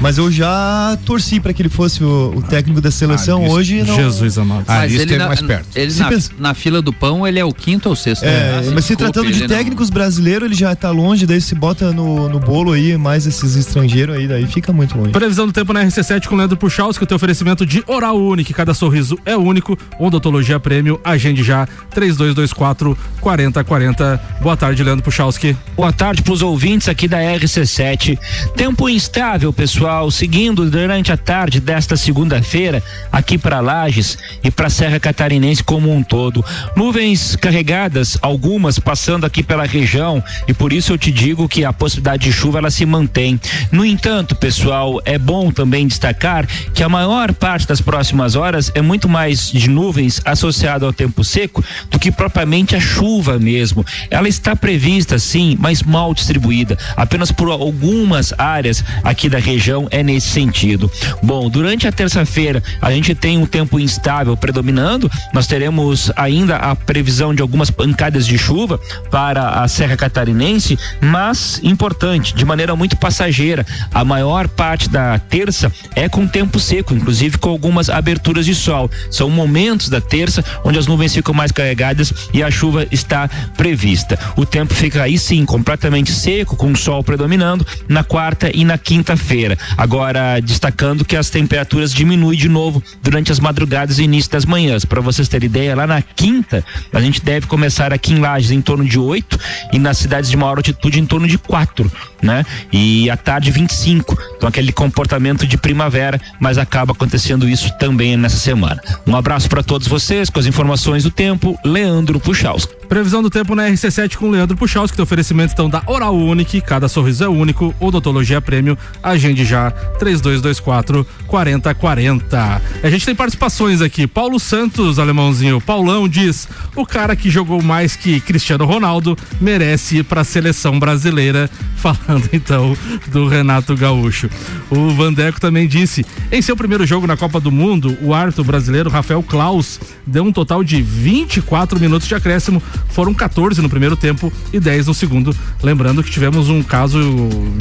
Mas 0.00 0.18
eu 0.18 0.30
já 0.30 0.96
torci 1.04 1.40
pra 1.40 1.46
para 1.46 1.52
que 1.54 1.62
ele 1.62 1.68
fosse 1.68 2.02
o, 2.02 2.32
o 2.36 2.42
técnico 2.42 2.80
da 2.80 2.90
seleção. 2.90 3.44
Ali- 3.44 3.52
Hoje 3.52 3.82
não. 3.84 3.94
Jesus 3.94 4.36
amado. 4.36 4.64
Mas 4.66 4.82
Ali 4.82 4.94
ele 4.94 5.02
esteve 5.04 5.18
na, 5.20 5.26
mais 5.28 5.40
perto. 5.40 5.66
ele 5.76 5.94
na, 5.94 6.08
pensa- 6.08 6.30
na 6.38 6.54
fila 6.54 6.82
do 6.82 6.92
pão, 6.92 7.24
ele 7.24 7.38
é 7.38 7.44
o 7.44 7.52
quinto 7.54 7.88
ou 7.88 7.94
sexto. 7.94 8.24
É, 8.24 8.26
né? 8.28 8.52
mas 8.74 8.84
se 8.84 8.96
Desculpe, 8.96 8.96
tratando 8.96 9.26
de 9.32 9.32
ele 9.42 9.48
não- 9.48 9.56
técnicos 9.56 9.88
brasileiros, 9.90 10.46
ele 10.46 10.54
já 10.56 10.74
tá 10.74 10.90
longe, 10.90 11.24
daí 11.24 11.40
se 11.40 11.54
bota 11.54 11.92
no, 11.92 12.28
no 12.28 12.40
bolo 12.40 12.72
aí, 12.72 12.96
mais 12.96 13.28
esses 13.28 13.54
estrangeiros 13.54 14.16
aí, 14.16 14.26
daí 14.26 14.44
fica 14.48 14.72
muito 14.72 14.98
longe. 14.98 15.10
Previsão 15.12 15.46
do 15.46 15.52
tempo 15.52 15.72
na 15.72 15.84
RC7 15.84 16.26
com 16.26 16.34
Leandro 16.34 16.56
Puchalski, 16.56 17.04
o 17.04 17.06
teu 17.06 17.14
oferecimento 17.14 17.64
de 17.64 17.84
Oral 17.86 18.18
Unique, 18.20 18.52
cada 18.52 18.74
sorriso 18.74 19.16
é 19.24 19.36
único. 19.36 19.78
Odontologia 20.00 20.58
Prêmio, 20.58 21.00
agende 21.04 21.44
já, 21.44 21.68
3224 21.94 22.98
4040. 23.20 24.20
Boa 24.42 24.56
tarde, 24.56 24.82
Leandro 24.82 25.04
Puchalski. 25.04 25.56
Boa 25.76 25.85
tarde 25.92 26.22
para 26.22 26.32
os 26.32 26.42
ouvintes 26.42 26.88
aqui 26.88 27.08
da 27.08 27.18
RC7. 27.18 28.18
Tempo 28.56 28.88
instável, 28.88 29.52
pessoal, 29.52 30.10
seguindo 30.10 30.68
durante 30.70 31.12
a 31.12 31.16
tarde 31.16 31.60
desta 31.60 31.96
segunda-feira 31.96 32.82
aqui 33.12 33.38
para 33.38 33.60
Lages 33.60 34.18
e 34.42 34.50
para 34.50 34.66
a 34.66 34.70
Serra 34.70 35.00
Catarinense 35.00 35.62
como 35.62 35.92
um 35.92 36.02
todo. 36.02 36.44
Nuvens 36.74 37.36
carregadas, 37.36 38.18
algumas 38.22 38.78
passando 38.78 39.24
aqui 39.24 39.42
pela 39.42 39.64
região 39.64 40.22
e 40.46 40.54
por 40.54 40.72
isso 40.72 40.92
eu 40.92 40.98
te 40.98 41.10
digo 41.10 41.48
que 41.48 41.64
a 41.64 41.72
possibilidade 41.72 42.24
de 42.24 42.32
chuva 42.32 42.58
ela 42.58 42.70
se 42.70 42.84
mantém. 42.86 43.40
No 43.70 43.84
entanto, 43.84 44.34
pessoal, 44.34 45.00
é 45.04 45.18
bom 45.18 45.50
também 45.50 45.86
destacar 45.86 46.46
que 46.74 46.82
a 46.82 46.88
maior 46.88 47.32
parte 47.32 47.66
das 47.66 47.80
próximas 47.80 48.34
horas 48.34 48.70
é 48.74 48.82
muito 48.82 49.08
mais 49.08 49.50
de 49.50 49.68
nuvens 49.68 50.20
associado 50.24 50.86
ao 50.86 50.92
tempo 50.92 51.24
seco 51.24 51.64
do 51.90 51.98
que 51.98 52.10
propriamente 52.10 52.74
a 52.76 52.80
chuva 52.80 53.38
mesmo. 53.38 53.84
Ela 54.10 54.28
está 54.28 54.54
prevista 54.54 55.18
sim, 55.18 55.56
mas 55.58 55.75
mal 55.82 56.14
distribuída. 56.14 56.78
Apenas 56.96 57.32
por 57.32 57.50
algumas 57.50 58.32
áreas 58.38 58.84
aqui 59.02 59.28
da 59.28 59.38
região 59.38 59.88
é 59.90 60.02
nesse 60.02 60.28
sentido. 60.28 60.90
Bom, 61.22 61.48
durante 61.48 61.86
a 61.86 61.92
terça-feira 61.92 62.62
a 62.80 62.90
gente 62.90 63.14
tem 63.14 63.38
um 63.38 63.46
tempo 63.46 63.78
instável 63.78 64.36
predominando. 64.36 65.10
Nós 65.32 65.46
teremos 65.46 66.10
ainda 66.16 66.56
a 66.56 66.74
previsão 66.74 67.34
de 67.34 67.42
algumas 67.42 67.70
pancadas 67.70 68.26
de 68.26 68.38
chuva 68.38 68.78
para 69.10 69.62
a 69.62 69.68
Serra 69.68 69.96
Catarinense, 69.96 70.78
mas 71.00 71.60
importante, 71.62 72.34
de 72.34 72.44
maneira 72.44 72.76
muito 72.76 72.96
passageira. 72.96 73.66
A 73.92 74.04
maior 74.04 74.48
parte 74.48 74.88
da 74.88 75.18
terça 75.18 75.72
é 75.94 76.08
com 76.08 76.26
tempo 76.26 76.58
seco, 76.58 76.94
inclusive 76.94 77.38
com 77.38 77.50
algumas 77.50 77.88
aberturas 77.88 78.44
de 78.44 78.54
sol. 78.54 78.90
São 79.10 79.30
momentos 79.30 79.88
da 79.88 80.00
terça 80.00 80.44
onde 80.64 80.78
as 80.78 80.86
nuvens 80.86 81.14
ficam 81.14 81.34
mais 81.34 81.52
carregadas 81.52 82.12
e 82.32 82.42
a 82.42 82.50
chuva 82.50 82.86
está 82.90 83.28
prevista. 83.56 84.18
O 84.36 84.44
tempo 84.44 84.74
fica 84.74 85.02
aí 85.02 85.18
sim 85.18 85.44
completamente 85.66 86.12
seco, 86.12 86.54
com 86.54 86.70
o 86.70 86.76
sol 86.76 87.02
predominando 87.02 87.66
na 87.88 88.04
quarta 88.04 88.48
e 88.54 88.64
na 88.64 88.78
quinta-feira. 88.78 89.58
Agora, 89.76 90.38
destacando 90.40 91.04
que 91.04 91.16
as 91.16 91.28
temperaturas 91.28 91.92
diminuem 91.92 92.38
de 92.38 92.48
novo 92.48 92.80
durante 93.02 93.32
as 93.32 93.40
madrugadas 93.40 93.98
e 93.98 94.04
início 94.04 94.30
das 94.30 94.44
manhãs. 94.44 94.84
Para 94.84 95.00
vocês 95.00 95.26
terem 95.26 95.46
ideia, 95.46 95.74
lá 95.74 95.84
na 95.84 96.00
quinta, 96.00 96.64
a 96.92 97.00
gente 97.00 97.20
deve 97.20 97.48
começar 97.48 97.92
aqui 97.92 98.12
em 98.12 98.20
Lages 98.20 98.52
em 98.52 98.60
torno 98.60 98.84
de 98.84 98.96
8 98.96 99.38
e 99.72 99.78
nas 99.80 99.98
cidades 99.98 100.30
de 100.30 100.36
maior 100.36 100.58
altitude 100.58 101.00
em 101.00 101.04
torno 101.04 101.26
de 101.26 101.36
4, 101.36 101.90
né? 102.22 102.46
E 102.72 103.10
à 103.10 103.16
tarde 103.16 103.50
25. 103.50 104.16
Então 104.36 104.48
aquele 104.48 104.72
comportamento 104.72 105.48
de 105.48 105.58
primavera, 105.58 106.20
mas 106.38 106.58
acaba 106.58 106.92
acontecendo 106.92 107.48
isso 107.48 107.76
também 107.76 108.16
nessa 108.16 108.38
semana. 108.38 108.80
Um 109.04 109.16
abraço 109.16 109.48
para 109.48 109.64
todos 109.64 109.88
vocês 109.88 110.30
com 110.30 110.38
as 110.38 110.46
informações 110.46 111.02
do 111.02 111.10
tempo, 111.10 111.58
Leandro 111.64 112.20
Puchalski. 112.20 112.72
Previsão 112.88 113.22
do 113.22 113.28
tempo 113.28 113.54
na 113.54 113.68
RC7 113.68 114.16
com 114.16 114.30
Leandro 114.30 114.56
Puchalski, 114.56 114.96
teu 114.96 115.02
oferecimento 115.02 115.52
então 115.52 115.68
da 115.68 115.82
Oral 115.86 116.16
Unique, 116.16 116.60
cada 116.60 116.88
sorriso 116.88 117.24
é 117.24 117.28
único. 117.28 117.74
Odontologia 117.80 118.40
Prêmio, 118.40 118.78
agende 119.02 119.44
já, 119.44 119.70
3224 119.98 121.06
4040. 121.26 122.62
A 122.82 122.90
gente 122.90 123.04
tem 123.04 123.14
participações 123.14 123.80
aqui. 123.80 124.06
Paulo 124.06 124.38
Santos, 124.38 124.98
alemãozinho. 124.98 125.60
Paulão 125.60 126.08
diz: 126.08 126.48
o 126.74 126.86
cara 126.86 127.16
que 127.16 127.28
jogou 127.28 127.60
mais 127.60 127.96
que 127.96 128.20
Cristiano 128.20 128.64
Ronaldo 128.64 129.18
merece 129.40 129.98
ir 129.98 130.04
pra 130.04 130.24
seleção 130.24 130.78
brasileira. 130.78 131.50
Falando 131.76 132.28
então 132.32 132.76
do 133.08 133.28
Renato 133.28 133.76
Gaúcho. 133.76 134.30
O 134.70 134.90
Vandeco 134.90 135.40
também 135.40 135.66
disse: 135.66 136.06
em 136.30 136.40
seu 136.40 136.56
primeiro 136.56 136.86
jogo 136.86 137.06
na 137.06 137.16
Copa 137.16 137.40
do 137.40 137.50
Mundo, 137.50 137.96
o 138.00 138.14
árbitro 138.14 138.44
brasileiro 138.44 138.90
Rafael 138.90 139.22
Klaus 139.22 139.80
deu 140.06 140.24
um 140.24 140.32
total 140.32 140.62
de 140.62 140.80
24 140.80 141.80
minutos 141.80 142.06
de 142.06 142.14
acréscimo. 142.14 142.62
Foram 142.88 143.12
14 143.12 143.60
no 143.60 143.68
primeiro 143.68 143.96
tempo 143.96 144.32
e 144.52 144.58
10 144.60 144.86
no 144.86 144.94
segundo. 144.94 145.36
Lembrando 145.62 146.02
que 146.02 146.10
tivemos 146.10 146.48
um 146.48 146.62
caso 146.62 146.98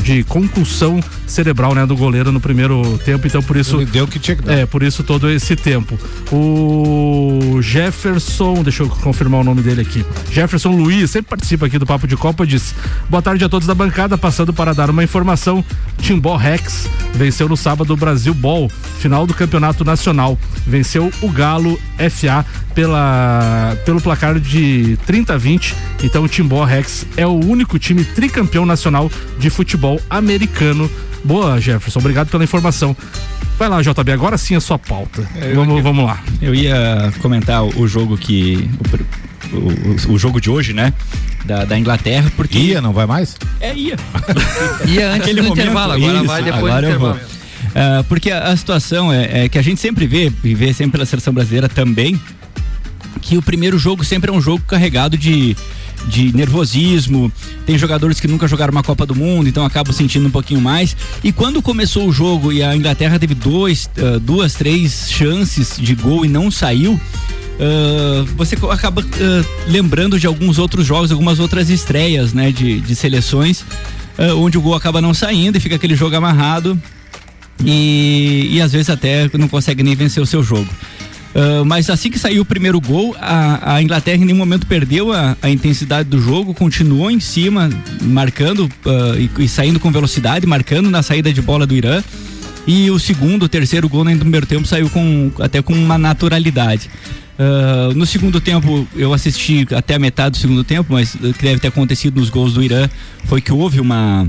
de 0.04 0.24
concussão 0.24 1.00
cerebral, 1.28 1.74
né, 1.76 1.86
do 1.86 1.96
goleiro 1.96 2.32
no 2.32 2.40
primeiro 2.40 2.98
tempo, 3.04 3.28
então 3.28 3.42
por 3.42 3.58
isso 3.58 3.78
Ele 3.78 3.86
deu 3.86 4.08
que 4.08 4.20
tinha 4.20 4.36
que 4.36 4.44
dar. 4.44 4.54
é, 4.54 4.66
por 4.66 4.84
isso 4.84 5.04
todo 5.04 5.30
esse 5.30 5.56
tempo. 5.56 5.98
O 6.32 7.60
Jefferson, 7.62 8.64
deixa 8.64 8.84
eu 8.84 8.90
confirmar 8.90 9.42
o 9.42 9.44
nome 9.44 9.62
dele 9.62 9.82
aqui. 9.82 10.06
Jefferson 10.32 10.72
Luiz, 10.72 11.12
sempre 11.12 11.30
participa 11.30 11.66
aqui 11.66 11.78
do 11.78 11.86
Papo 11.86 12.08
de 12.08 12.16
Copa, 12.16 12.46
diz: 12.46 12.74
Boa 13.10 13.22
tarde 13.22 13.44
a 13.44 13.50
todos 13.50 13.68
da 13.68 13.76
bancada, 13.76 14.18
passando 14.18 14.54
para 14.54 14.74
dar 14.74 14.90
uma 14.90 15.04
informação. 15.04 15.64
Timbó 16.00 16.36
Rex 16.36 16.90
venceu 17.14 17.48
no 17.50 17.58
sábado 17.58 17.94
o 17.94 17.98
Brasil 17.98 18.34
Ball, 18.34 18.70
final 19.00 19.26
do 19.26 19.34
Campeonato 19.34 19.84
Nacional. 19.84 20.38
Venceu 20.68 21.12
o 21.22 21.30
Galo 21.30 21.80
FA 22.12 22.46
pela, 22.74 23.78
pelo 23.86 24.02
placar 24.02 24.40
de 24.40 24.98
30 25.06 25.34
a 25.34 25.38
20. 25.38 25.76
Então 26.04 26.24
o 26.24 26.28
Timbó 26.28 26.64
Rex 26.64 27.06
é 27.18 27.26
o 27.26 27.34
único 27.34 27.78
time 27.80 28.04
tricampeão 28.04 28.66
nacional 28.66 29.12
de 29.40 29.50
futebol 29.50 30.02
americano. 30.10 30.90
Boa, 31.24 31.60
Jefferson, 31.60 32.00
obrigado 32.00 32.30
pela 32.30 32.44
informação. 32.44 32.96
Vai 33.58 33.70
lá, 33.70 33.82
JB, 33.82 34.12
agora 34.12 34.38
sim 34.38 34.56
a 34.56 34.60
sua 34.62 34.78
pauta. 34.78 35.28
vamos, 35.56 35.82
vamos 35.82 36.06
lá. 36.06 36.22
Eu 36.42 36.54
ia 36.54 37.12
comentar 37.20 37.64
o 37.64 37.88
jogo 37.88 38.18
que. 38.18 38.70
O, 39.54 40.12
o- 40.12 40.14
o 40.16 40.18
jogo 40.20 40.42
de 40.42 40.50
hoje, 40.50 40.74
né? 40.74 40.92
Da, 41.46 41.64
da 41.66 41.78
Inglaterra, 41.78 42.32
porque. 42.36 42.58
Ia, 42.58 42.82
não 42.82 42.92
vai 42.94 43.06
mais? 43.06 43.36
É, 43.62 43.74
ia. 43.74 43.96
Ia 44.88 45.12
antes 45.14 45.36
do 45.36 45.48
intervalo, 45.48 45.94
agora 45.94 46.24
vai 46.24 46.44
depois 46.44 46.64
do 46.64 46.68
agora 46.70 46.90
eu 46.90 47.00
vou. 47.00 47.10
intervalo. 47.12 47.36
Ah, 47.76 48.04
porque 48.08 48.32
a, 48.32 48.44
a 48.52 48.58
situação 48.58 49.12
é, 49.14 49.46
é 49.46 49.50
que 49.50 49.58
a 49.58 49.62
gente 49.62 49.80
sempre 49.80 50.08
vê, 50.08 50.32
e 50.44 50.56
vê 50.56 50.74
sempre 50.74 50.94
pela 50.94 51.06
seleção 51.06 51.34
brasileira 51.34 51.68
também, 51.70 52.20
que 53.26 53.38
o 53.38 53.42
primeiro 53.42 53.78
jogo 53.78 54.04
sempre 54.04 54.30
é 54.30 54.34
um 54.34 54.40
jogo 54.40 54.64
carregado 54.68 55.18
de, 55.18 55.58
de 56.08 56.32
nervosismo. 56.34 57.32
Tem 57.66 57.76
jogadores 57.78 58.20
que 58.20 58.28
nunca 58.28 58.48
jogaram 58.48 58.72
uma 58.72 58.84
Copa 58.84 59.04
do 59.06 59.16
Mundo, 59.16 59.50
então 59.50 59.66
acabam 59.66 59.92
sentindo 59.92 60.28
um 60.28 60.32
pouquinho 60.32 60.62
mais. 60.62 60.96
E 61.24 61.32
quando 61.32 61.62
começou 61.62 62.08
o 62.08 62.12
jogo 62.12 62.54
e 62.54 62.62
a 62.62 62.76
Inglaterra 62.76 63.18
teve 63.18 63.34
dois, 63.34 63.90
ah, 63.98 64.20
duas, 64.22 64.54
três 64.54 65.10
chances 65.10 65.76
de 65.78 65.96
gol 65.96 66.24
e 66.24 66.30
não 66.30 66.52
saiu. 66.52 67.00
ah, 67.60 68.26
você 68.38 68.56
acaba 68.70 69.02
ah, 69.04 69.46
lembrando 69.68 70.20
de 70.20 70.28
alguns 70.28 70.60
outros 70.60 70.86
jogos, 70.86 71.12
algumas 71.12 71.40
outras 71.40 71.72
estreias, 71.72 72.32
né, 72.32 72.52
de, 72.52 72.80
de 72.80 72.96
seleções, 72.96 73.66
onde 74.38 74.58
o 74.58 74.62
gol 74.62 74.76
acaba 74.76 75.02
não 75.02 75.14
saindo 75.14 75.58
e 75.58 75.60
fica 75.60 75.76
aquele 75.76 75.94
jogo 75.94 76.16
amarrado 76.16 76.80
e, 77.64 78.50
e 78.52 78.62
às 78.62 78.72
vezes 78.72 78.90
até 78.90 79.30
não 79.34 79.50
consegue 79.50 79.84
nem 79.84 79.96
vencer 79.96 80.22
o 80.22 80.26
seu 80.26 80.42
jogo. 80.42 80.70
Ah, 81.36 81.64
mas 81.66 81.90
assim 81.90 82.10
que 82.10 82.18
saiu 82.18 82.44
o 82.44 82.46
primeiro 82.46 82.80
gol, 82.80 83.14
a, 83.20 83.76
a 83.76 83.82
Inglaterra 83.82 84.18
em 84.18 84.26
nenhum 84.26 84.38
momento 84.38 84.66
perdeu 84.66 85.12
a, 85.12 85.36
a 85.42 85.50
intensidade 85.50 86.08
do 86.08 86.20
jogo, 86.20 86.54
continuou 86.54 87.12
em 87.12 87.20
cima, 87.20 87.70
marcando 88.02 88.70
ah, 88.86 89.16
e, 89.18 89.44
e 89.44 89.48
saindo 89.50 89.80
com 89.80 89.92
velocidade, 89.92 90.48
marcando 90.48 90.90
na 90.90 91.04
saída 91.04 91.34
de 91.34 91.42
bola 91.42 91.68
do 91.68 91.76
Irã. 91.76 92.02
E 92.66 92.90
o 92.90 92.98
segundo, 92.98 93.44
o 93.44 93.50
terceiro 93.50 93.88
gol 93.88 94.04
no 94.04 94.18
primeiro 94.18 94.48
tempo 94.48 94.66
saiu 94.66 94.90
com 94.90 95.32
até 95.40 95.62
com 95.62 95.74
uma 95.74 95.98
naturalidade. 95.98 96.90
Ah, 97.38 97.92
no 97.94 98.06
segundo 98.06 98.40
tempo, 98.40 98.88
eu 98.96 99.14
assisti 99.14 99.68
até 99.76 99.96
a 99.96 100.00
metade 100.00 100.32
do 100.32 100.38
segundo 100.38 100.64
tempo, 100.64 100.94
mas 100.94 101.16
o 101.16 101.34
que 101.34 101.44
deve 101.44 101.60
ter 101.60 101.68
acontecido 101.68 102.18
nos 102.18 102.30
gols 102.30 102.54
do 102.54 102.64
Irã 102.64 102.90
foi 103.26 103.42
que 103.42 103.52
houve 103.52 103.82
uma, 103.82 104.26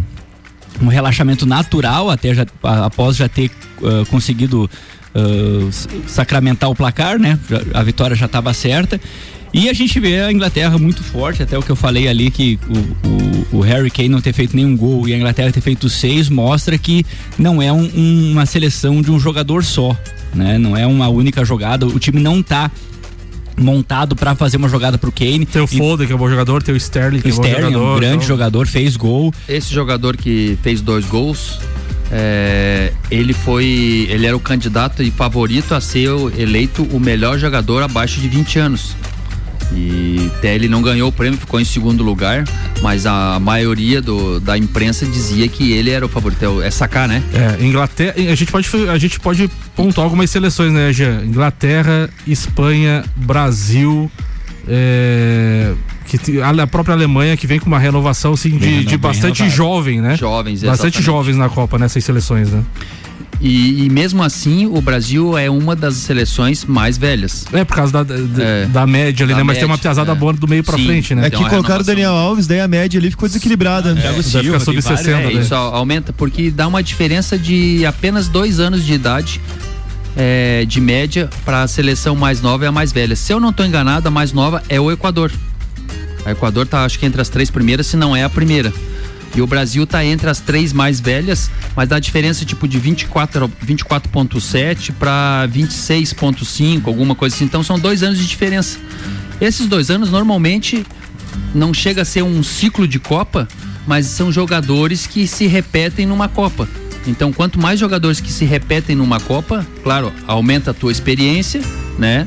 um 0.82 0.88
relaxamento 0.88 1.46
natural 1.46 2.10
até 2.10 2.34
já, 2.34 2.44
após 2.62 3.16
já 3.16 3.28
ter 3.28 3.48
ah, 3.84 4.04
conseguido 4.10 4.68
ah, 5.16 5.70
sacramentar 6.06 6.68
o 6.70 6.74
placar, 6.74 7.18
né? 7.18 7.38
A 7.74 7.82
vitória 7.82 8.14
já 8.14 8.26
estava 8.26 8.52
certa. 8.52 9.00
E 9.54 9.70
a 9.70 9.72
gente 9.72 9.98
vê 9.98 10.20
a 10.20 10.30
Inglaterra 10.30 10.76
muito 10.76 11.02
forte, 11.02 11.42
até 11.42 11.56
o 11.56 11.62
que 11.62 11.70
eu 11.70 11.76
falei 11.76 12.08
ali, 12.08 12.30
que 12.30 12.58
o, 12.68 13.56
o, 13.56 13.58
o 13.58 13.60
Harry 13.60 13.90
Kane 13.90 14.08
não 14.10 14.20
ter 14.20 14.34
feito 14.34 14.54
nenhum 14.54 14.76
gol 14.76 15.08
e 15.08 15.14
a 15.14 15.16
Inglaterra 15.16 15.50
ter 15.50 15.62
feito 15.62 15.88
seis, 15.88 16.28
mostra 16.28 16.76
que 16.76 17.06
não 17.38 17.62
é 17.62 17.72
um- 17.72 17.90
um- 17.96 18.32
uma 18.32 18.44
seleção 18.44 19.00
de 19.00 19.10
um 19.10 19.18
jogador 19.18 19.64
só, 19.64 19.96
né? 20.34 20.58
Não 20.58 20.76
é 20.76 20.86
uma 20.86 21.08
única 21.08 21.42
jogada, 21.44 21.86
o 21.86 21.98
time 21.98 22.20
não 22.20 22.42
tá 22.42 22.70
montado 23.56 24.14
para 24.14 24.34
fazer 24.34 24.58
uma 24.58 24.68
jogada 24.68 24.98
pro 24.98 25.10
Kane. 25.10 25.46
Tem 25.46 25.62
o 25.62 25.66
Foden, 25.66 26.06
que 26.06 26.12
é 26.12 26.16
um 26.16 26.18
bom 26.18 26.28
jogador, 26.28 26.62
tem 26.62 26.74
o 26.74 26.76
Sterling, 26.76 27.20
que 27.22 27.30
é 27.30 27.32
um 27.32 27.36
bom 27.36 27.42
Sterling 27.44 27.68
é 27.68 27.72
jogador. 27.72 27.92
um 27.96 27.98
grande 27.98 28.14
então- 28.16 28.28
jogador, 28.28 28.66
fez 28.66 28.96
gol. 28.96 29.32
Esse 29.48 29.72
jogador 29.72 30.16
que 30.18 30.58
fez 30.62 30.82
dois 30.82 31.06
gols, 31.06 31.58
é, 32.10 32.92
ele 33.10 33.32
foi. 33.32 34.06
Ele 34.10 34.26
era 34.26 34.36
o 34.36 34.40
candidato 34.40 35.02
e 35.02 35.10
favorito 35.10 35.74
a 35.74 35.80
ser 35.80 36.08
eleito 36.36 36.82
o 36.84 37.00
melhor 37.00 37.38
jogador 37.38 37.82
abaixo 37.82 38.20
de 38.20 38.28
20 38.28 38.58
anos. 38.58 38.96
E 39.72 40.30
até 40.36 40.54
ele 40.54 40.68
não 40.68 40.80
ganhou 40.80 41.08
o 41.08 41.12
prêmio, 41.12 41.38
ficou 41.38 41.60
em 41.60 41.64
segundo 41.64 42.04
lugar. 42.04 42.44
Mas 42.82 43.06
a 43.06 43.40
maioria 43.40 44.00
do, 44.00 44.38
da 44.38 44.56
imprensa 44.56 45.04
dizia 45.04 45.48
que 45.48 45.72
ele 45.72 45.90
era 45.90 46.06
o 46.06 46.08
favorito. 46.08 46.62
É 46.62 46.66
É 46.66 46.70
sacar, 46.70 47.08
né? 47.08 47.22
É, 47.32 47.64
Inglaterra, 47.64 48.14
a 48.16 48.34
gente 48.34 48.52
pode 48.52 48.68
a 48.88 48.98
gente 48.98 49.18
pode 49.18 49.50
pontuar 49.74 50.04
algumas 50.04 50.30
seleções, 50.30 50.72
né, 50.72 50.92
Jean? 50.92 51.24
Inglaterra, 51.24 52.08
Espanha, 52.26 53.04
Brasil, 53.16 54.10
é, 54.68 55.72
que 56.06 56.40
a 56.40 56.66
própria 56.66 56.94
Alemanha 56.94 57.36
que 57.36 57.46
vem 57.46 57.58
com 57.58 57.66
uma 57.66 57.78
renovação 57.78 58.32
assim 58.32 58.56
de, 58.56 58.84
de 58.84 58.96
bastante 58.96 59.48
jovem, 59.48 60.00
né? 60.00 60.16
Jovens, 60.16 60.62
Bastante 60.62 60.98
exatamente. 60.98 61.02
jovens 61.02 61.36
na 61.36 61.48
Copa 61.48 61.78
nessas 61.78 62.04
seleções, 62.04 62.50
né? 62.50 62.62
E, 63.40 63.84
e 63.84 63.90
mesmo 63.90 64.22
assim, 64.22 64.66
o 64.66 64.80
Brasil 64.80 65.36
é 65.36 65.50
uma 65.50 65.76
das 65.76 65.94
seleções 65.94 66.64
mais 66.64 66.96
velhas. 66.96 67.44
É, 67.52 67.64
por 67.64 67.76
causa 67.76 67.92
da, 67.92 68.02
da, 68.02 68.64
da 68.72 68.86
média 68.86 69.24
ali, 69.24 69.34
Da 69.34 69.38
né? 69.38 69.42
Mas 69.44 69.58
tem 69.58 69.66
uma 69.66 69.74
média, 69.74 69.82
piazada 69.82 70.12
é. 70.12 70.14
boa 70.14 70.32
do 70.32 70.48
meio 70.48 70.64
pra 70.64 70.76
Sim. 70.76 70.86
frente, 70.86 71.14
né? 71.14 71.26
É 71.26 71.30
que 71.30 71.44
colocaram 71.44 71.82
o 71.82 71.84
Daniel 71.84 72.12
Alves, 72.12 72.46
daí 72.46 72.60
a 72.60 72.68
média 72.68 72.98
ali 72.98 73.10
ficou 73.10 73.28
desequilibrada. 73.28 73.90
É, 73.90 74.06
é, 74.06 75.32
isso 75.32 75.54
aumenta, 75.54 76.12
porque 76.12 76.50
dá 76.50 76.66
uma 76.66 76.82
diferença 76.82 77.36
de 77.36 77.84
apenas 77.84 78.28
dois 78.28 78.58
anos 78.58 78.84
de 78.84 78.94
idade 78.94 79.40
é, 80.16 80.64
de 80.64 80.80
média 80.80 81.28
para 81.44 81.62
a 81.62 81.68
seleção 81.68 82.16
mais 82.16 82.40
nova 82.40 82.64
e 82.64 82.66
a 82.66 82.72
mais 82.72 82.90
velha. 82.90 83.14
Se 83.14 83.32
eu 83.32 83.38
não 83.38 83.50
estou 83.50 83.64
enganado, 83.66 84.08
a 84.08 84.10
mais 84.10 84.32
nova 84.32 84.62
é 84.68 84.80
o 84.80 84.90
Equador. 84.90 85.30
O 86.24 86.30
Equador 86.30 86.66
tá 86.66 86.84
acho 86.84 86.98
que 86.98 87.06
entre 87.06 87.20
as 87.20 87.28
três 87.28 87.50
primeiras, 87.50 87.86
se 87.86 87.96
não 87.96 88.16
é 88.16 88.24
a 88.24 88.30
primeira. 88.30 88.72
E 89.34 89.42
o 89.42 89.46
Brasil 89.46 89.86
tá 89.86 90.02
entre 90.02 90.30
as 90.30 90.40
três 90.40 90.72
mais 90.72 90.98
velhas, 90.98 91.50
mas 91.76 91.88
dá 91.88 91.98
diferença 91.98 92.44
tipo 92.44 92.66
de 92.66 92.78
24 92.78 93.48
24.7 93.64 94.92
para 94.98 95.46
26.5, 95.48 96.86
alguma 96.86 97.14
coisa 97.14 97.36
assim. 97.36 97.44
Então 97.44 97.62
são 97.62 97.78
dois 97.78 98.02
anos 98.02 98.18
de 98.18 98.26
diferença. 98.26 98.78
Esses 99.38 99.66
dois 99.66 99.90
anos 99.90 100.10
normalmente 100.10 100.86
não 101.54 101.74
chega 101.74 102.02
a 102.02 102.04
ser 102.04 102.22
um 102.22 102.42
ciclo 102.42 102.88
de 102.88 102.98
Copa, 102.98 103.46
mas 103.86 104.06
são 104.06 104.32
jogadores 104.32 105.06
que 105.06 105.26
se 105.26 105.46
repetem 105.46 106.06
numa 106.06 106.28
Copa. 106.28 106.66
Então, 107.06 107.32
quanto 107.32 107.60
mais 107.60 107.78
jogadores 107.78 108.20
que 108.20 108.32
se 108.32 108.44
repetem 108.44 108.96
numa 108.96 109.20
Copa, 109.20 109.66
claro, 109.82 110.12
aumenta 110.26 110.72
a 110.72 110.74
tua 110.74 110.90
experiência, 110.90 111.60
né? 111.98 112.26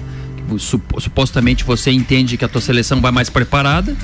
Sup- 0.58 1.00
Supostamente 1.00 1.64
você 1.64 1.92
entende 1.92 2.38
que 2.38 2.46
a 2.46 2.48
tua 2.48 2.62
seleção 2.62 3.00
vai 3.02 3.12
mais 3.12 3.30
preparada, 3.30 3.96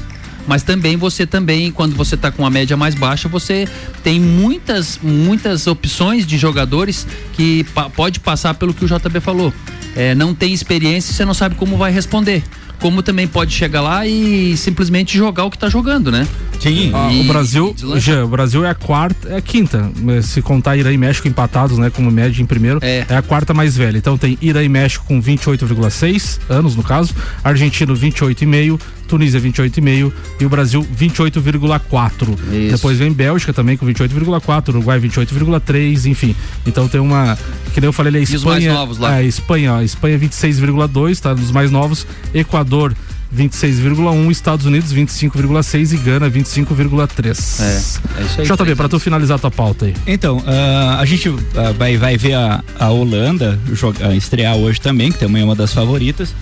mas 0.48 0.62
também 0.62 0.96
você 0.96 1.26
também, 1.26 1.72
quando 1.72 1.96
você 1.96 2.14
está 2.16 2.30
com 2.32 2.44
uma 2.44 2.50
média 2.52 2.78
mais 2.78 2.94
baixa, 2.94 3.28
você 3.28 3.68
tem 4.04 4.20
muitas, 4.20 5.00
muitas 5.02 5.66
opções 5.66 6.26
de 6.28 6.38
jogadores 6.38 7.08
que 7.34 7.66
pode 7.96 8.20
passar 8.20 8.54
pelo 8.54 8.74
que 8.74 8.86
o 8.86 8.88
JB 8.88 9.20
falou. 9.22 9.52
É, 9.96 10.14
não 10.14 10.36
tem 10.36 10.54
experiência, 10.54 11.14
você 11.14 11.26
não 11.26 11.34
sabe 11.34 11.56
como 11.56 11.78
vai 11.78 11.92
responder. 11.92 12.44
Como 12.80 13.02
também 13.02 13.28
pode 13.28 13.54
chegar 13.54 13.82
lá 13.82 14.06
e 14.06 14.56
simplesmente 14.58 15.18
jogar 15.18 15.46
o 15.46 15.50
que 15.50 15.58
está 15.58 15.70
jogando, 15.70 16.12
né? 16.12 16.28
Sim. 16.60 16.92
Ah, 16.94 17.10
o 17.12 17.24
Brasil, 17.26 17.76
Jean, 17.98 18.26
o 18.26 18.28
Brasil 18.28 18.66
é 18.66 18.70
a 18.70 18.76
quarta, 18.76 19.30
é 19.30 19.38
a 19.38 19.42
quinta, 19.42 19.92
se 20.24 20.42
contar 20.42 20.78
Irã 20.78 20.92
e 20.92 20.98
México 20.98 21.28
empatados, 21.28 21.78
né, 21.78 21.90
como 21.90 22.10
média 22.10 22.42
em 22.42 22.46
primeiro, 22.46 22.80
é. 22.82 23.06
a 23.10 23.22
quarta 23.22 23.54
mais 23.54 23.76
velha. 23.76 23.98
Então 23.98 24.18
tem 24.18 24.38
Irã 24.42 24.64
e 24.64 24.70
México 24.70 25.06
com 25.06 25.22
28,6 25.22 26.40
anos 26.50 26.76
no 26.76 26.84
caso, 26.84 27.14
Argentina 27.44 27.94
28,5, 27.94 28.80
Tunísia 29.06 29.40
28,5 29.40 30.12
e 30.40 30.46
o 30.46 30.50
Brasil 30.50 30.86
28,4. 30.98 32.36
Depois 32.72 32.98
vem 32.98 33.12
Bélgica 33.12 33.54
também 33.54 33.78
com 33.78 33.86
28,4, 33.86 34.70
Uruguai 34.70 35.00
28,3, 35.00 36.06
enfim. 36.06 36.36
Então 36.66 36.88
tem 36.88 37.00
uma, 37.00 37.38
que 37.74 37.80
nem 37.80 37.88
eu 37.88 37.94
falei, 37.94 38.10
ali, 38.10 38.18
a 38.20 38.22
E 38.22 38.24
os 38.24 38.32
Espanha, 38.32 38.68
mais 38.68 38.80
novos 38.80 38.98
lá? 38.98 39.20
É, 39.20 39.24
Espanha, 39.26 39.74
ó, 39.74 39.82
Espanha 39.82 40.20
26,2, 40.20 41.20
tá 41.20 41.34
dos 41.34 41.52
mais 41.52 41.72
novos, 41.72 42.06
Equador 42.34 42.96
26,1, 43.36 44.32
Estados 44.32 44.66
Unidos 44.66 44.94
25,6 44.94 45.94
e 45.94 45.98
Gana 45.98 46.30
25,3. 46.30 47.60
É, 47.60 48.22
é 48.22 48.26
isso 48.26 48.42
aí. 48.42 48.48
JB, 48.48 48.76
pra 48.76 48.88
tu 48.88 49.00
finalizar 49.00 49.40
tua 49.40 49.52
pauta 49.52 49.86
aí. 49.86 49.94
Então, 50.08 50.42
ah, 50.46 50.98
a 51.00 51.06
gente 51.06 51.30
ah, 51.56 51.74
vai, 51.78 51.98
vai 51.98 52.18
ver 52.18 52.34
a, 52.34 52.64
a 52.80 52.90
Holanda 52.90 53.60
jogar, 53.74 54.16
estrear 54.16 54.56
hoje 54.56 54.80
também, 54.80 55.12
que 55.12 55.20
também 55.20 55.42
é 55.42 55.46
uma 55.46 55.56
das 55.56 55.74
favoritas. 55.74 56.34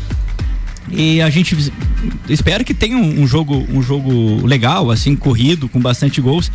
E 0.91 1.21
a 1.21 1.29
gente 1.29 1.71
espera 2.29 2.63
que 2.63 2.73
tenha 2.73 2.97
um, 2.97 3.25
jogo 3.25 3.65
um 3.71 3.81
jogo 3.81 4.45
legal, 4.45 4.91
assim, 4.91 5.15
corrido, 5.15 5.69
com 5.69 5.79
bastante 5.79 6.19
gols. 6.19 6.51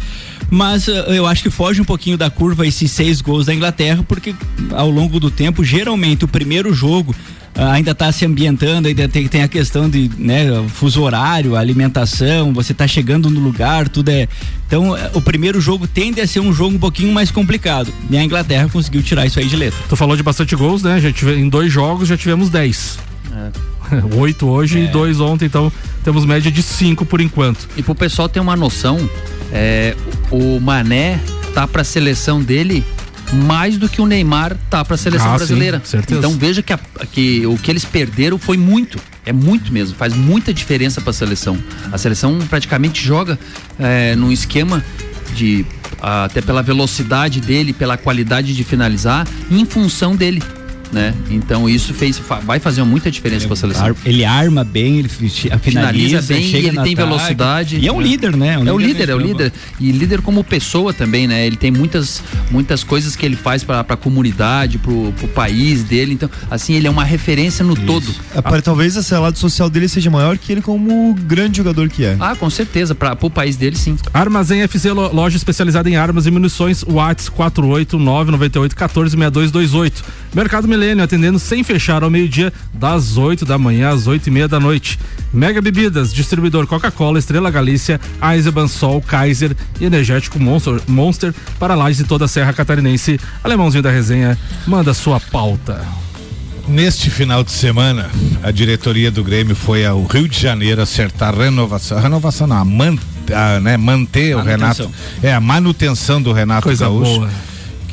Mas 0.51 0.89
ah, 0.89 0.93
eu 1.09 1.26
acho 1.26 1.43
que 1.43 1.51
foge 1.51 1.81
um 1.81 1.85
pouquinho 1.85 2.16
da 2.16 2.31
curva 2.31 2.66
esses 2.66 2.91
seis 2.91 3.20
gols 3.20 3.47
da 3.47 3.55
Inglaterra, 3.55 4.05
porque 4.07 4.35
ao 4.72 4.91
longo 4.91 5.18
do 5.18 5.31
tempo, 5.31 5.64
geralmente, 5.64 6.24
o 6.24 6.29
primeiro 6.29 6.72
jogo 6.72 7.14
ah, 7.55 7.72
ainda 7.72 7.91
está 7.91 8.12
se 8.12 8.24
ambientando, 8.24 8.89
ainda 8.89 9.09
tem, 9.09 9.26
tem 9.26 9.43
a 9.43 9.49
questão 9.49 9.89
de 9.89 10.11
né, 10.16 10.47
fuso 10.68 11.03
horário, 11.03 11.57
alimentação, 11.57 12.53
você 12.53 12.72
está 12.72 12.87
chegando 12.87 13.29
no 13.29 13.41
lugar, 13.41 13.89
tudo 13.89 14.11
é. 14.11 14.29
Então, 14.66 14.97
eh, 14.97 15.11
o 15.14 15.20
primeiro 15.20 15.61
jogo 15.61 15.87
tende 15.89 16.20
a 16.20 16.26
ser 16.26 16.41
um 16.41 16.53
jogo 16.53 16.76
um 16.76 16.79
pouquinho 16.79 17.12
mais 17.12 17.31
complicado. 17.31 17.93
E 18.11 18.16
a 18.16 18.22
Inglaterra 18.22 18.68
conseguiu 18.68 19.03
tirar 19.03 19.26
isso 19.26 19.41
aí 19.41 19.47
de 19.47 19.57
letra. 19.57 19.81
Tu 19.89 19.97
falou 19.97 20.16
de 20.16 20.22
bastante 20.22 20.55
gols, 20.55 20.83
né? 20.83 21.01
Já 21.01 21.11
tive, 21.11 21.35
em 21.35 21.49
dois 21.49 21.72
jogos 21.72 22.07
já 22.07 22.16
tivemos 22.16 22.51
10. 22.51 23.07
Oito 24.18 24.47
hoje 24.47 24.79
e 24.81 24.89
dois 24.89 25.20
ontem, 25.20 25.47
então 25.47 25.72
temos 26.05 26.24
média 26.24 26.51
de 26.51 26.62
cinco 26.62 27.05
por 27.07 27.20
enquanto. 27.20 27.68
E 27.76 27.83
pro 27.83 27.95
pessoal 27.95 28.29
ter 28.29 28.41
uma 28.41 28.57
noção, 28.57 29.09
é, 29.53 29.95
o 30.31 30.59
Mané 30.61 31.18
tá 31.55 31.66
pra 31.66 31.83
seleção 31.85 32.41
dele 32.43 32.85
mais 33.47 33.76
do 33.76 33.89
que 33.89 34.01
o 34.01 34.07
Neymar 34.07 34.57
tá 34.70 34.83
pra 34.85 34.97
seleção 34.97 35.29
Ah, 35.29 35.33
sim, 35.33 35.37
brasileira. 35.39 35.83
certeza. 35.85 36.18
Então 36.18 36.33
veja 36.39 36.62
que, 36.62 36.72
a- 36.72 36.79
que 37.12 37.47
o 37.47 37.59
que 37.59 37.70
eles 37.70 37.85
perderam 37.85 38.39
foi 38.39 38.57
muito. 38.57 38.99
É 39.26 39.33
muito 39.33 39.70
mesmo, 39.70 39.95
faz 39.97 40.14
muita 40.14 40.53
diferença 40.55 41.01
pra 41.03 41.12
seleção. 41.12 41.59
A 41.93 41.99
seleção 41.99 42.39
praticamente 42.49 43.05
joga 43.05 43.39
é, 43.79 44.16
num 44.16 44.33
esquema 44.33 44.83
de 45.35 45.64
até 46.01 46.41
pela 46.41 46.62
velocidade 46.62 47.41
dele, 47.41 47.72
pela 47.74 47.97
qualidade 47.99 48.55
de 48.55 48.64
finalizar, 48.64 49.26
em 49.51 49.64
função 49.66 50.16
dele. 50.16 50.43
Né? 50.91 51.14
Então 51.30 51.68
isso 51.68 51.93
fez, 51.93 52.18
vai 52.45 52.59
fazer 52.59 52.82
muita 52.82 53.11
diferença 53.11 53.45
para 53.47 53.53
a 53.53 53.57
seleção. 53.57 53.84
Ar- 53.86 53.95
Ele 54.07 54.24
arma 54.24 54.64
bem, 54.64 54.99
ele 55.01 55.09
fi- 55.09 55.28
finaliza, 55.28 55.61
finaliza 55.61 56.22
bem, 56.22 56.43
chega 56.43 56.57
ele 56.59 56.70
tem 56.70 56.78
ataque. 56.78 56.95
velocidade. 56.95 57.76
E 57.78 57.86
é 57.86 57.93
um 57.93 58.01
líder, 58.01 58.34
né? 58.36 58.55
é 58.55 58.72
o 58.72 58.78
líder, 58.78 59.09
é 59.11 59.14
o 59.14 59.18
líder. 59.18 59.53
E 59.78 59.93
líder 59.93 60.22
como 60.22 60.43
pessoa 60.43 60.95
também, 60.95 61.26
né? 61.26 61.47
Ele 61.47 61.57
tem 61.57 61.70
muitas, 61.70 62.22
muitas 62.51 62.82
coisas 62.82 63.14
que 63.14 63.26
ele 63.26 63.36
faz 63.36 63.62
para 63.62 63.80
a 63.80 63.97
comunidade, 63.97 64.78
pro, 64.78 65.12
pro 65.12 65.28
país 65.28 65.84
dele. 65.84 66.14
Então, 66.14 66.30
assim, 66.51 66.72
ele 66.74 66.86
é 66.86 66.91
uma 66.91 67.05
referência 67.05 67.62
no 67.64 67.76
todo. 67.76 68.07
É, 68.34 68.41
para- 68.41 68.62
talvez 68.62 68.97
esse 68.97 69.14
lado 69.14 69.39
social 69.39 69.68
dele 69.68 69.89
seja 69.89 70.11
maior 70.11 70.39
que 70.39 70.51
ele 70.53 70.62
como 70.62 71.12
grande 71.26 71.59
jogador 71.59 71.89
que 71.91 72.05
é. 72.05 72.16
Ah, 72.18 72.34
com 72.34 72.49
certeza, 72.49 72.95
para 72.95 73.16
o 73.20 73.30
país 73.30 73.57
dele 73.57 73.76
sim. 73.76 73.97
Armazém 74.14 74.62
FC, 74.62 74.91
lo- 74.93 75.12
loja 75.14 75.36
especializada 75.36 75.91
em 75.91 75.97
armas 75.97 76.26
e 76.26 76.30
munições, 76.30 76.82
Whats 76.82 77.28
48998 77.28 78.74
146228. 78.74 80.05
Mercado 80.34 80.68
Milênio, 80.79 81.03
atendendo 81.03 81.39
sem 81.41 81.64
fechar 81.64 82.05
ao 82.05 82.11
meio-dia, 82.11 82.53
das 82.72 83.16
8 83.16 83.45
da 83.45 83.59
manhã 83.59 83.91
às 83.91 84.07
8 84.07 84.29
e 84.29 84.31
meia 84.31 84.47
da 84.47 84.61
noite. 84.61 84.97
Mega 85.33 85.61
Bebidas, 85.61 86.14
distribuidor 86.14 86.66
Coca-Cola, 86.68 87.18
Estrela 87.18 87.51
Galícia, 87.51 88.01
Eisenbahn, 88.22 88.68
Sol, 88.68 89.01
Kaiser 89.03 89.57
e 89.81 89.85
Energético 89.85 90.39
Monster, 90.39 90.81
Monster 90.87 91.35
para 91.59 91.74
lajes 91.74 91.99
de 91.99 92.05
toda 92.05 92.26
a 92.26 92.29
Serra 92.29 92.53
Catarinense. 92.53 93.18
Alemãozinho 93.43 93.83
da 93.83 93.91
resenha, 93.91 94.39
manda 94.66 94.95
sua 94.95 95.18
pauta. 95.18 95.85
Neste 96.68 97.11
final 97.11 97.43
de 97.43 97.51
semana, 97.51 98.11
a 98.43 98.51
diretoria 98.51 99.11
do 99.11 99.24
Grêmio 99.24 99.57
foi 99.57 99.85
ao 99.85 100.05
Rio 100.05 100.29
de 100.29 100.39
Janeiro 100.39 100.81
acertar 100.83 101.35
a 101.35 101.45
renovação. 101.45 101.99
Renovação 102.01 102.47
não, 102.47 102.57
a 102.59 102.64
man- 102.64 102.97
a, 103.35 103.59
né, 103.59 103.76
manter 103.76 104.35
o 104.37 104.39
Manutenção. 104.45 104.87
Renato. 104.87 104.91
É, 105.22 105.33
a 105.35 105.41
manutenção 105.41 106.20
do 106.22 106.33
Renato 106.33 106.62
Coisa 106.64 106.85
Gaúcho. 106.85 107.05
boa. 107.20 107.31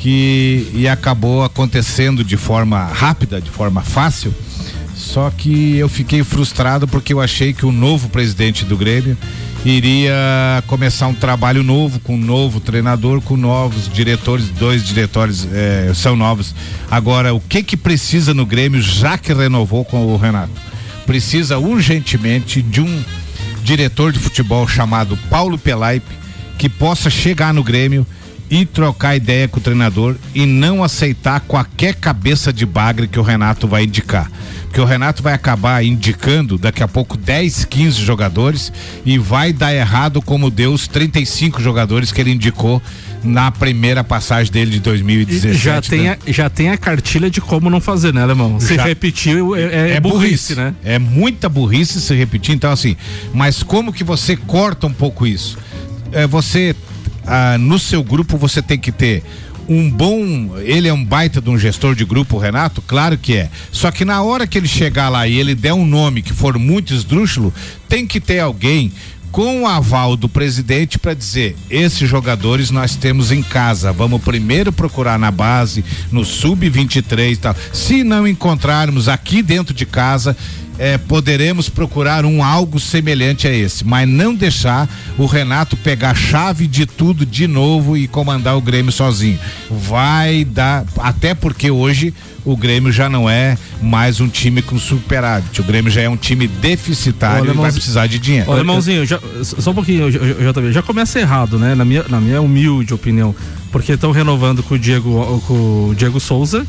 Que 0.06 0.70
e 0.72 0.86
acabou 0.86 1.42
acontecendo 1.42 2.22
de 2.22 2.36
forma 2.36 2.84
rápida, 2.84 3.40
de 3.40 3.50
forma 3.50 3.82
fácil. 3.82 4.32
Só 4.94 5.32
que 5.36 5.78
eu 5.78 5.88
fiquei 5.88 6.22
frustrado 6.22 6.86
porque 6.86 7.12
eu 7.12 7.20
achei 7.20 7.52
que 7.52 7.66
o 7.66 7.72
novo 7.72 8.08
presidente 8.08 8.64
do 8.64 8.76
Grêmio 8.76 9.18
iria 9.64 10.62
começar 10.68 11.08
um 11.08 11.12
trabalho 11.12 11.64
novo, 11.64 11.98
com 11.98 12.14
um 12.14 12.20
novo 12.20 12.60
treinador, 12.60 13.20
com 13.20 13.36
novos 13.36 13.92
diretores, 13.92 14.48
dois 14.48 14.84
diretores 14.84 15.44
eh, 15.52 15.90
são 15.92 16.14
novos. 16.14 16.54
Agora, 16.88 17.34
o 17.34 17.40
que 17.40 17.64
que 17.64 17.76
precisa 17.76 18.32
no 18.32 18.46
Grêmio, 18.46 18.80
já 18.80 19.18
que 19.18 19.34
renovou 19.34 19.84
com 19.84 20.06
o 20.06 20.16
Renato? 20.16 20.52
Precisa 21.04 21.58
urgentemente 21.58 22.62
de 22.62 22.80
um 22.80 23.04
diretor 23.64 24.12
de 24.12 24.20
futebol 24.20 24.68
chamado 24.68 25.18
Paulo 25.28 25.58
Pelaipe, 25.58 26.14
que 26.56 26.68
possa 26.68 27.10
chegar 27.10 27.52
no 27.52 27.64
Grêmio 27.64 28.06
ir 28.50 28.66
trocar 28.66 29.16
ideia 29.16 29.48
com 29.48 29.58
o 29.58 29.62
treinador 29.62 30.16
e 30.34 30.46
não 30.46 30.82
aceitar 30.84 31.40
qualquer 31.40 31.94
cabeça 31.94 32.52
de 32.52 32.64
bagre 32.64 33.08
que 33.08 33.18
o 33.18 33.22
Renato 33.22 33.66
vai 33.66 33.84
indicar. 33.84 34.30
Porque 34.64 34.80
o 34.80 34.84
Renato 34.84 35.22
vai 35.22 35.32
acabar 35.32 35.82
indicando 35.84 36.58
daqui 36.58 36.82
a 36.82 36.88
pouco 36.88 37.16
10, 37.16 37.64
15 37.64 38.00
jogadores 38.02 38.72
e 39.06 39.16
vai 39.16 39.52
dar 39.52 39.74
errado 39.74 40.20
como 40.20 40.50
deu 40.50 40.72
os 40.72 40.86
35 40.86 41.62
jogadores 41.62 42.12
que 42.12 42.20
ele 42.20 42.32
indicou 42.32 42.82
na 43.24 43.50
primeira 43.50 44.04
passagem 44.04 44.52
dele 44.52 44.72
de 44.72 44.80
2017. 44.80 45.58
já, 45.58 45.80
tem 45.80 46.02
né? 46.02 46.18
a, 46.26 46.30
já 46.30 46.50
tem 46.50 46.70
a 46.70 46.76
cartilha 46.76 47.30
de 47.30 47.40
como 47.40 47.70
não 47.70 47.80
fazer, 47.80 48.12
né, 48.12 48.22
Alemão? 48.22 48.60
Se 48.60 48.74
Já- 48.74 48.84
repetir, 48.84 49.36
é, 49.56 49.92
é 49.92 50.00
burrice, 50.00 50.54
né? 50.54 50.74
É 50.84 50.98
muita 50.98 51.48
burrice 51.48 52.00
se 52.00 52.14
repetir. 52.14 52.54
Então, 52.54 52.70
assim, 52.70 52.96
mas 53.32 53.62
como 53.62 53.92
que 53.92 54.04
você 54.04 54.36
corta 54.36 54.86
um 54.86 54.92
pouco 54.92 55.26
isso? 55.26 55.58
É, 56.12 56.26
você, 56.26 56.74
ah, 57.26 57.58
no 57.58 57.78
seu 57.78 58.02
grupo, 58.02 58.36
você 58.36 58.62
tem 58.62 58.78
que 58.78 58.92
ter 58.92 59.22
um 59.68 59.90
bom. 59.90 60.56
Ele 60.58 60.88
é 60.88 60.92
um 60.92 61.04
baita 61.04 61.40
de 61.40 61.50
um 61.50 61.58
gestor 61.58 61.94
de 61.94 62.04
grupo, 62.04 62.38
Renato? 62.38 62.80
Claro 62.82 63.18
que 63.18 63.36
é. 63.36 63.50
Só 63.72 63.90
que 63.90 64.04
na 64.04 64.22
hora 64.22 64.46
que 64.46 64.56
ele 64.56 64.68
chegar 64.68 65.08
lá 65.08 65.26
e 65.26 65.38
ele 65.38 65.54
der 65.54 65.72
um 65.72 65.86
nome 65.86 66.22
que 66.22 66.32
for 66.32 66.58
muito 66.58 66.94
esdrúxulo, 66.94 67.52
tem 67.88 68.06
que 68.06 68.20
ter 68.20 68.40
alguém 68.40 68.92
com 69.36 69.62
o 69.62 69.66
aval 69.66 70.16
do 70.16 70.28
presidente 70.28 70.98
para 70.98 71.12
dizer: 71.12 71.56
esses 71.68 72.08
jogadores 72.08 72.70
nós 72.70 72.96
temos 72.96 73.30
em 73.30 73.42
casa. 73.42 73.92
Vamos 73.92 74.22
primeiro 74.22 74.72
procurar 74.72 75.18
na 75.18 75.30
base, 75.30 75.84
no 76.10 76.24
sub-23 76.24 77.32
e 77.32 77.36
tal. 77.36 77.56
Se 77.72 78.02
não 78.02 78.26
encontrarmos 78.26 79.08
aqui 79.08 79.42
dentro 79.42 79.74
de 79.74 79.84
casa, 79.84 80.36
eh, 80.78 80.98
poderemos 80.98 81.68
procurar 81.68 82.24
um 82.24 82.42
algo 82.42 82.78
semelhante 82.78 83.46
a 83.46 83.52
esse, 83.52 83.84
mas 83.84 84.08
não 84.08 84.34
deixar 84.34 84.88
o 85.18 85.26
Renato 85.26 85.76
pegar 85.76 86.10
a 86.10 86.14
chave 86.14 86.66
de 86.66 86.86
tudo 86.86 87.24
de 87.24 87.46
novo 87.46 87.96
e 87.96 88.06
comandar 88.06 88.56
o 88.56 88.60
Grêmio 88.60 88.92
sozinho. 88.92 89.38
Vai 89.70 90.44
dar, 90.44 90.84
até 90.98 91.34
porque 91.34 91.70
hoje 91.70 92.12
o 92.44 92.56
Grêmio 92.56 92.92
já 92.92 93.08
não 93.08 93.28
é 93.28 93.58
mais 93.82 94.20
um 94.20 94.28
time 94.28 94.62
com 94.62 94.78
superávit. 94.78 95.60
O 95.60 95.64
Grêmio 95.64 95.90
já 95.90 96.02
é 96.02 96.08
um 96.08 96.16
time 96.16 96.46
deficitário 96.46 97.50
e 97.50 97.54
vai 97.54 97.72
precisar 97.72 98.06
de 98.06 98.18
dinheiro. 98.18 98.48
Ô, 98.48 98.52
Alemãozinho, 98.52 99.04
já, 99.04 99.18
só 99.42 99.72
um 99.72 99.74
pouquinho, 99.74 100.10
já, 100.10 100.20
já, 100.20 100.72
já 100.72 100.82
começa 100.82 101.18
errado, 101.18 101.58
né? 101.58 101.74
Na 101.74 101.84
minha, 101.84 102.04
na 102.08 102.20
minha 102.20 102.40
humilde 102.40 102.94
opinião. 102.94 103.34
Porque 103.72 103.92
estão 103.92 104.12
renovando 104.12 104.62
com 104.62 104.76
o 104.76 104.78
Diego, 104.78 105.42
com 105.46 105.88
o 105.90 105.94
Diego 105.96 106.20
Souza 106.20 106.66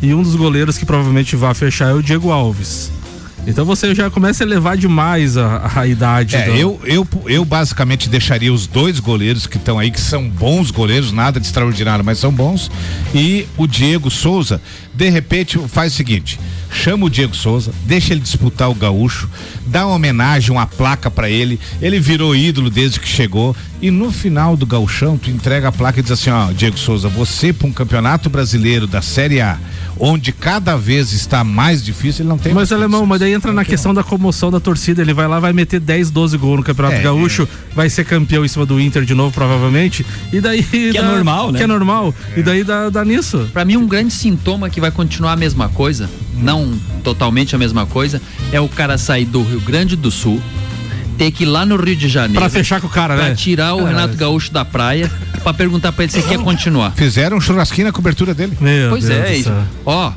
e 0.00 0.14
um 0.14 0.22
dos 0.22 0.34
goleiros 0.34 0.78
que 0.78 0.86
provavelmente 0.86 1.36
vai 1.36 1.52
fechar 1.54 1.90
é 1.90 1.92
o 1.92 2.02
Diego 2.02 2.30
Alves. 2.30 2.90
Então 3.48 3.64
você 3.64 3.94
já 3.94 4.10
começa 4.10 4.44
a 4.44 4.46
elevar 4.46 4.76
demais 4.76 5.36
a, 5.36 5.72
a 5.74 5.86
idade. 5.86 6.36
É, 6.36 6.44
do- 6.44 6.50
eu, 6.56 6.80
eu, 6.84 7.08
eu 7.26 7.44
basicamente 7.44 8.08
deixaria 8.08 8.52
os 8.52 8.66
dois 8.66 9.00
goleiros 9.00 9.46
que 9.46 9.56
estão 9.56 9.78
aí, 9.78 9.90
que 9.90 10.00
são 10.00 10.28
bons 10.28 10.70
goleiros, 10.70 11.10
nada 11.12 11.40
de 11.40 11.46
extraordinário, 11.46 12.04
mas 12.04 12.18
são 12.18 12.30
bons. 12.30 12.70
E 13.14 13.46
o 13.56 13.66
Diego 13.66 14.10
Souza, 14.10 14.60
de 14.94 15.08
repente, 15.08 15.58
faz 15.66 15.94
o 15.94 15.96
seguinte: 15.96 16.38
chama 16.70 17.06
o 17.06 17.10
Diego 17.10 17.34
Souza, 17.34 17.72
deixa 17.86 18.12
ele 18.12 18.20
disputar 18.20 18.70
o 18.70 18.74
gaúcho, 18.74 19.28
dá 19.68 19.86
uma 19.86 19.96
homenagem, 19.96 20.50
uma 20.50 20.66
placa 20.66 21.10
pra 21.10 21.28
ele. 21.28 21.60
Ele 21.80 22.00
virou 22.00 22.34
ídolo 22.34 22.70
desde 22.70 22.98
que 22.98 23.08
chegou. 23.08 23.54
E 23.80 23.90
no 23.90 24.10
final 24.10 24.56
do 24.56 24.66
gauchão, 24.66 25.16
tu 25.16 25.30
entrega 25.30 25.68
a 25.68 25.72
placa 25.72 26.00
e 26.00 26.02
diz 26.02 26.10
assim: 26.10 26.30
ó, 26.30 26.50
Diego 26.52 26.76
Souza, 26.76 27.08
você 27.08 27.52
para 27.52 27.68
um 27.68 27.72
campeonato 27.72 28.28
brasileiro 28.28 28.86
da 28.88 29.00
Série 29.00 29.40
A, 29.40 29.56
onde 29.98 30.32
cada 30.32 30.76
vez 30.76 31.12
está 31.12 31.44
mais 31.44 31.84
difícil, 31.84 32.22
ele 32.22 32.28
não 32.28 32.38
tem 32.38 32.52
Mas 32.52 32.72
alemão, 32.72 33.06
mas 33.06 33.20
daí 33.20 33.32
entra 33.32 33.52
na 33.52 33.64
questão 33.64 33.94
da 33.94 34.02
comoção 34.02 34.50
da 34.50 34.58
torcida. 34.58 35.02
Ele 35.02 35.14
vai 35.14 35.28
lá, 35.28 35.38
vai 35.38 35.52
meter 35.52 35.78
10, 35.78 36.10
12 36.10 36.36
gols 36.36 36.58
no 36.58 36.64
Campeonato 36.64 36.96
É, 36.96 37.02
Gaúcho, 37.02 37.48
vai 37.74 37.88
ser 37.88 38.04
campeão 38.04 38.44
em 38.44 38.48
cima 38.48 38.66
do 38.66 38.80
Inter 38.80 39.04
de 39.04 39.14
novo, 39.14 39.32
provavelmente. 39.32 40.04
E 40.32 40.40
daí. 40.40 40.62
Que 40.62 40.98
é 40.98 41.02
normal, 41.02 41.52
né? 41.52 41.58
Que 41.58 41.64
é 41.64 41.66
normal. 41.66 42.14
E 42.36 42.42
daí 42.42 42.64
dá, 42.64 42.90
dá 42.90 43.04
nisso. 43.04 43.48
Pra 43.52 43.64
mim, 43.64 43.76
um 43.76 43.86
grande 43.86 44.12
sintoma 44.12 44.68
que 44.68 44.80
vai 44.80 44.90
continuar 44.90 45.32
a 45.32 45.36
mesma 45.36 45.68
coisa, 45.68 46.10
não 46.40 46.78
totalmente 47.02 47.54
a 47.54 47.58
mesma 47.58 47.86
coisa, 47.86 48.20
é 48.52 48.60
o 48.60 48.68
cara 48.68 48.98
sair 48.98 49.24
do 49.24 49.42
Rio 49.42 49.60
Grande 49.60 49.96
do 49.96 50.10
Sul, 50.10 50.40
ter 51.16 51.30
que 51.30 51.42
ir 51.42 51.46
lá 51.46 51.66
no 51.66 51.76
Rio 51.76 51.96
de 51.96 52.08
Janeiro. 52.08 52.40
Pra 52.40 52.48
fechar 52.48 52.80
com 52.80 52.86
o 52.86 52.90
cara, 52.90 53.16
pra 53.16 53.28
né? 53.28 53.34
tirar 53.34 53.74
o 53.74 53.78
Caralho. 53.78 53.96
Renato 53.96 54.16
Gaúcho 54.16 54.52
da 54.52 54.64
praia, 54.64 55.10
pra 55.42 55.52
perguntar 55.52 55.92
pra 55.92 56.04
ele 56.04 56.12
se 56.12 56.18
ele 56.18 56.28
quer 56.28 56.38
continuar. 56.38 56.92
Fizeram 56.92 57.36
um 57.36 57.40
churrasquinho 57.40 57.86
na 57.88 57.92
cobertura 57.92 58.34
dele. 58.34 58.56
pois 58.88 59.08
é, 59.10 59.36
isso. 59.36 59.52
ó. 59.84 60.12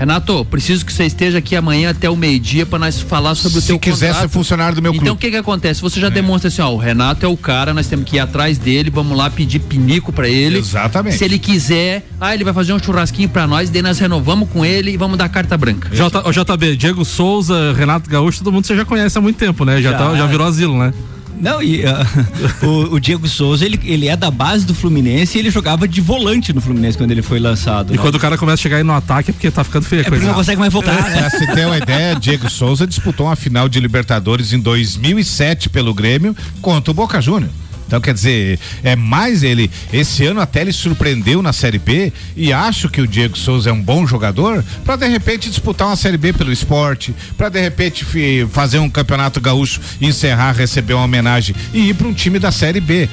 Renato, 0.00 0.46
preciso 0.46 0.86
que 0.86 0.90
você 0.94 1.04
esteja 1.04 1.36
aqui 1.36 1.54
amanhã 1.54 1.90
até 1.90 2.08
o 2.08 2.16
meio-dia 2.16 2.64
pra 2.64 2.78
nós 2.78 3.02
falar 3.02 3.34
sobre 3.34 3.58
o 3.58 3.60
Se 3.60 3.66
teu 3.66 3.78
quiser 3.78 4.06
contrato. 4.08 4.22
ser 4.22 4.28
funcionário 4.30 4.74
do 4.76 4.80
meu 4.80 4.92
Então 4.94 5.02
o 5.02 5.06
clube. 5.08 5.20
que 5.20 5.30
que 5.30 5.36
acontece? 5.36 5.82
Você 5.82 6.00
já 6.00 6.08
demonstra 6.08 6.48
assim, 6.48 6.62
ó, 6.62 6.70
o 6.70 6.78
Renato 6.78 7.26
é 7.26 7.28
o 7.28 7.36
cara, 7.36 7.74
nós 7.74 7.86
temos 7.86 8.06
que 8.06 8.16
ir 8.16 8.18
atrás 8.18 8.56
dele, 8.56 8.88
vamos 8.88 9.14
lá 9.14 9.28
pedir 9.28 9.58
pinico 9.58 10.10
pra 10.10 10.26
ele. 10.26 10.56
Exatamente. 10.56 11.18
Se 11.18 11.24
ele 11.26 11.38
quiser, 11.38 12.06
ah, 12.18 12.32
ele 12.32 12.44
vai 12.44 12.54
fazer 12.54 12.72
um 12.72 12.78
churrasquinho 12.82 13.28
pra 13.28 13.46
nós, 13.46 13.68
daí 13.68 13.82
nós 13.82 13.98
renovamos 13.98 14.48
com 14.48 14.64
ele 14.64 14.90
e 14.92 14.96
vamos 14.96 15.18
dar 15.18 15.28
carta 15.28 15.54
branca. 15.58 15.90
J, 15.94 16.22
JB, 16.32 16.76
Diego 16.76 17.04
Souza, 17.04 17.74
Renato 17.76 18.08
Gaúcho, 18.08 18.38
todo 18.42 18.50
mundo 18.54 18.66
você 18.66 18.74
já 18.74 18.86
conhece 18.86 19.18
há 19.18 19.20
muito 19.20 19.36
tempo, 19.36 19.66
né? 19.66 19.82
Já, 19.82 19.90
Já. 19.92 19.98
tá- 19.98 20.16
já 20.16 20.24
virou 20.26 20.46
asilo, 20.46 20.78
né? 20.78 20.94
Não, 21.40 21.62
e 21.62 21.84
ah, 21.86 22.06
o, 22.62 22.94
o 22.94 23.00
Diego 23.00 23.26
Souza, 23.28 23.64
ele, 23.64 23.78
ele 23.84 24.08
é 24.08 24.16
da 24.16 24.30
base 24.30 24.64
do 24.66 24.74
Fluminense 24.74 25.36
e 25.36 25.40
ele 25.40 25.50
jogava 25.50 25.86
de 25.88 26.00
volante 26.00 26.52
no 26.52 26.60
Fluminense 26.60 26.96
quando 26.96 27.10
ele 27.10 27.22
foi 27.22 27.38
lançado. 27.38 27.92
E 27.92 27.96
né? 27.96 28.02
quando 28.02 28.14
o 28.16 28.18
cara 28.20 28.36
começa 28.36 28.54
a 28.60 28.62
chegar 28.62 28.76
aí 28.78 28.82
no 28.82 28.92
ataque 28.92 29.30
é 29.30 29.32
porque 29.32 29.50
tá 29.50 29.64
ficando 29.64 29.84
feia 29.84 30.02
a 30.02 30.06
É 30.06 30.08
coisa. 30.08 30.26
não 30.26 30.34
consegue 30.34 30.58
mais 30.60 30.72
voltar, 30.72 30.94
né? 30.94 31.18
Pra 31.18 31.30
se 31.30 31.46
ter 31.46 31.66
uma 31.66 31.78
ideia, 31.78 32.14
Diego 32.14 32.50
Souza 32.50 32.86
disputou 32.86 33.26
uma 33.26 33.36
final 33.36 33.68
de 33.68 33.80
Libertadores 33.80 34.52
em 34.52 34.58
2007 34.60 35.68
pelo 35.68 35.94
Grêmio 35.94 36.36
contra 36.60 36.90
o 36.90 36.94
Boca 36.94 37.20
Júnior. 37.20 37.50
Então, 37.90 38.00
quer 38.00 38.14
dizer, 38.14 38.56
é 38.84 38.94
mais 38.94 39.42
ele. 39.42 39.68
Esse 39.92 40.24
ano 40.24 40.40
até 40.40 40.60
ele 40.60 40.70
surpreendeu 40.70 41.42
na 41.42 41.52
Série 41.52 41.76
B 41.76 42.12
e 42.36 42.52
acho 42.52 42.88
que 42.88 43.00
o 43.00 43.06
Diego 43.06 43.36
Souza 43.36 43.70
é 43.70 43.72
um 43.72 43.82
bom 43.82 44.06
jogador 44.06 44.64
para 44.84 44.94
de 44.94 45.08
repente 45.08 45.50
disputar 45.50 45.88
uma 45.88 45.96
Série 45.96 46.16
B 46.16 46.32
pelo 46.32 46.52
esporte, 46.52 47.12
para 47.36 47.48
de 47.48 47.60
repente 47.60 48.06
fazer 48.52 48.78
um 48.78 48.88
campeonato 48.88 49.40
gaúcho, 49.40 49.80
encerrar, 50.00 50.52
receber 50.52 50.94
uma 50.94 51.02
homenagem 51.02 51.52
e 51.74 51.88
ir 51.88 51.94
para 51.94 52.06
um 52.06 52.12
time 52.12 52.38
da 52.38 52.52
Série 52.52 52.78
B. 52.78 53.08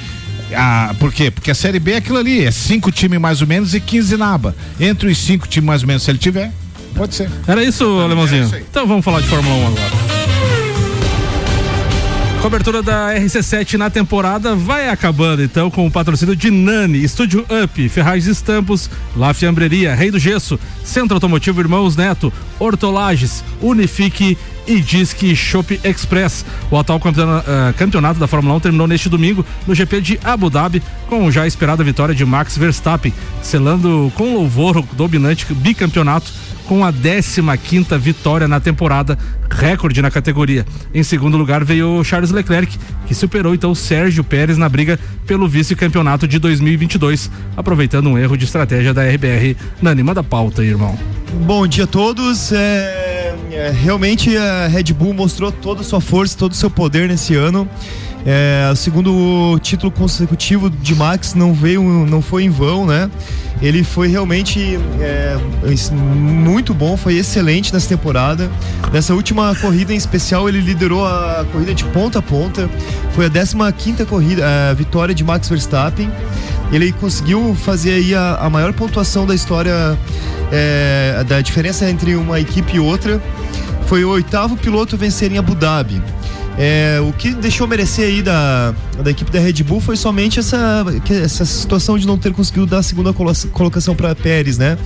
Ah, 0.54 0.94
por 1.00 1.12
quê? 1.12 1.28
Porque 1.28 1.50
a 1.50 1.56
Série 1.56 1.80
B 1.80 1.90
é 1.90 1.96
aquilo 1.96 2.18
ali, 2.18 2.44
é 2.44 2.52
cinco 2.52 2.92
times 2.92 3.20
mais 3.20 3.40
ou 3.40 3.48
menos 3.48 3.74
e 3.74 3.80
15 3.80 4.16
naba. 4.16 4.54
Entre 4.78 5.10
os 5.10 5.18
cinco 5.18 5.48
times 5.48 5.66
mais 5.66 5.82
ou 5.82 5.88
menos, 5.88 6.04
se 6.04 6.10
ele 6.12 6.18
tiver, 6.18 6.52
pode 6.94 7.16
ser. 7.16 7.28
Era 7.48 7.64
isso, 7.64 7.84
Alemãozinho? 7.98 8.48
então 8.70 8.86
vamos 8.86 9.04
falar 9.04 9.22
de 9.22 9.26
Fórmula 9.26 9.56
1 9.56 9.66
agora. 9.66 10.27
Cobertura 12.42 12.82
da 12.82 13.12
RC7 13.14 13.74
na 13.74 13.90
temporada 13.90 14.54
vai 14.54 14.88
acabando 14.88 15.42
então 15.42 15.70
com 15.70 15.86
o 15.86 15.90
patrocínio 15.90 16.36
de 16.36 16.50
Nani, 16.50 17.02
Estúdio 17.02 17.44
Up, 17.64 17.88
Ferragens 17.88 18.26
Estampos, 18.26 18.88
La 19.16 19.34
Fiambreria, 19.34 19.94
Rei 19.94 20.10
do 20.10 20.20
Gesso, 20.20 20.58
Centro 20.84 21.16
Automotivo 21.16 21.60
Irmãos 21.60 21.96
Neto, 21.96 22.32
Hortolages, 22.60 23.42
Unifique 23.60 24.38
e 24.68 24.80
Disque 24.80 25.34
Shop 25.34 25.80
Express. 25.82 26.44
O 26.70 26.78
atual 26.78 27.00
ah, 27.02 27.74
campeonato 27.76 28.20
da 28.20 28.28
Fórmula 28.28 28.54
1 28.56 28.60
terminou 28.60 28.86
neste 28.86 29.08
domingo 29.08 29.44
no 29.66 29.74
GP 29.74 30.00
de 30.00 30.20
Abu 30.22 30.48
Dhabi 30.48 30.80
com 31.08 31.30
já 31.30 31.46
esperada 31.46 31.82
vitória 31.82 32.14
de 32.14 32.24
Max 32.24 32.56
Verstappen, 32.56 33.12
selando 33.42 34.12
com 34.14 34.34
louvor 34.34 34.76
o 34.76 34.88
dominante 34.94 35.44
bicampeonato 35.52 36.32
com 36.68 36.84
a 36.84 36.92
15ª 36.92 37.98
vitória 37.98 38.46
na 38.46 38.60
temporada, 38.60 39.18
recorde 39.50 40.02
na 40.02 40.10
categoria. 40.10 40.66
Em 40.92 41.02
segundo 41.02 41.38
lugar 41.38 41.64
veio 41.64 42.04
Charles 42.04 42.30
Leclerc, 42.30 42.78
que 43.06 43.14
superou 43.14 43.54
então 43.54 43.74
Sérgio 43.74 44.22
Pérez 44.22 44.58
na 44.58 44.68
briga 44.68 45.00
pelo 45.26 45.48
vice-campeonato 45.48 46.28
de 46.28 46.38
2022, 46.38 47.30
aproveitando 47.56 48.08
um 48.08 48.18
erro 48.18 48.36
de 48.36 48.44
estratégia 48.44 48.92
da 48.92 49.02
RBR. 49.02 49.56
Nani, 49.80 50.02
manda 50.02 50.22
pauta 50.22 50.60
aí, 50.60 50.68
irmão. 50.68 50.96
Bom 51.46 51.66
dia 51.66 51.84
a 51.84 51.86
todos. 51.86 52.52
É, 52.52 53.34
é, 53.50 53.70
realmente 53.70 54.36
a 54.36 54.66
Red 54.66 54.92
Bull 54.92 55.14
mostrou 55.14 55.50
toda 55.50 55.80
a 55.80 55.84
sua 55.84 56.02
força, 56.02 56.36
todo 56.36 56.52
o 56.52 56.54
seu 56.54 56.70
poder 56.70 57.08
nesse 57.08 57.34
ano. 57.34 57.66
É, 58.30 58.68
o 58.70 58.76
segundo 58.76 59.58
título 59.60 59.90
consecutivo 59.90 60.68
de 60.68 60.94
Max 60.94 61.32
não 61.32 61.54
veio, 61.54 61.82
não 61.82 62.20
foi 62.20 62.44
em 62.44 62.50
vão, 62.50 62.84
né? 62.84 63.10
Ele 63.62 63.82
foi 63.82 64.06
realmente 64.08 64.78
é, 65.00 65.34
muito 65.90 66.74
bom, 66.74 66.94
foi 66.94 67.14
excelente 67.14 67.72
nessa 67.72 67.88
temporada. 67.88 68.50
Nessa 68.92 69.14
última 69.14 69.54
corrida 69.54 69.94
em 69.94 69.96
especial, 69.96 70.46
ele 70.46 70.60
liderou 70.60 71.06
a 71.06 71.46
corrida 71.50 71.74
de 71.74 71.84
ponta 71.84 72.18
a 72.18 72.22
ponta. 72.22 72.68
Foi 73.14 73.24
a 73.24 73.30
15 73.30 73.56
quinta 73.78 74.04
corrida, 74.04 74.44
a 74.46 74.74
vitória 74.74 75.14
de 75.14 75.24
Max 75.24 75.48
Verstappen. 75.48 76.10
Ele 76.70 76.92
conseguiu 76.92 77.56
fazer 77.64 77.94
aí 77.94 78.14
a, 78.14 78.34
a 78.42 78.50
maior 78.50 78.74
pontuação 78.74 79.26
da 79.26 79.34
história 79.34 79.98
é, 80.52 81.24
da 81.26 81.40
diferença 81.40 81.88
entre 81.88 82.14
uma 82.14 82.38
equipe 82.38 82.76
e 82.76 82.78
outra. 82.78 83.22
Foi 83.86 84.04
o 84.04 84.10
oitavo 84.10 84.54
piloto 84.54 84.96
a 84.96 84.98
vencer 84.98 85.32
em 85.32 85.38
Abu 85.38 85.54
Dhabi. 85.54 86.02
É, 86.60 86.98
o 87.00 87.12
que 87.12 87.30
deixou 87.34 87.68
merecer 87.68 88.06
aí 88.06 88.20
da, 88.20 88.74
da 89.00 89.12
equipe 89.12 89.30
da 89.30 89.38
Red 89.38 89.62
Bull 89.62 89.80
foi 89.80 89.96
somente 89.96 90.40
essa, 90.40 90.84
essa 91.08 91.44
situação 91.44 91.96
de 91.96 92.04
não 92.04 92.18
ter 92.18 92.32
conseguido 92.32 92.66
dar 92.66 92.78
a 92.78 92.82
segunda 92.82 93.12
colo- 93.12 93.32
colocação 93.52 93.94
para 93.94 94.12
Pérez, 94.12 94.58
né? 94.58 94.76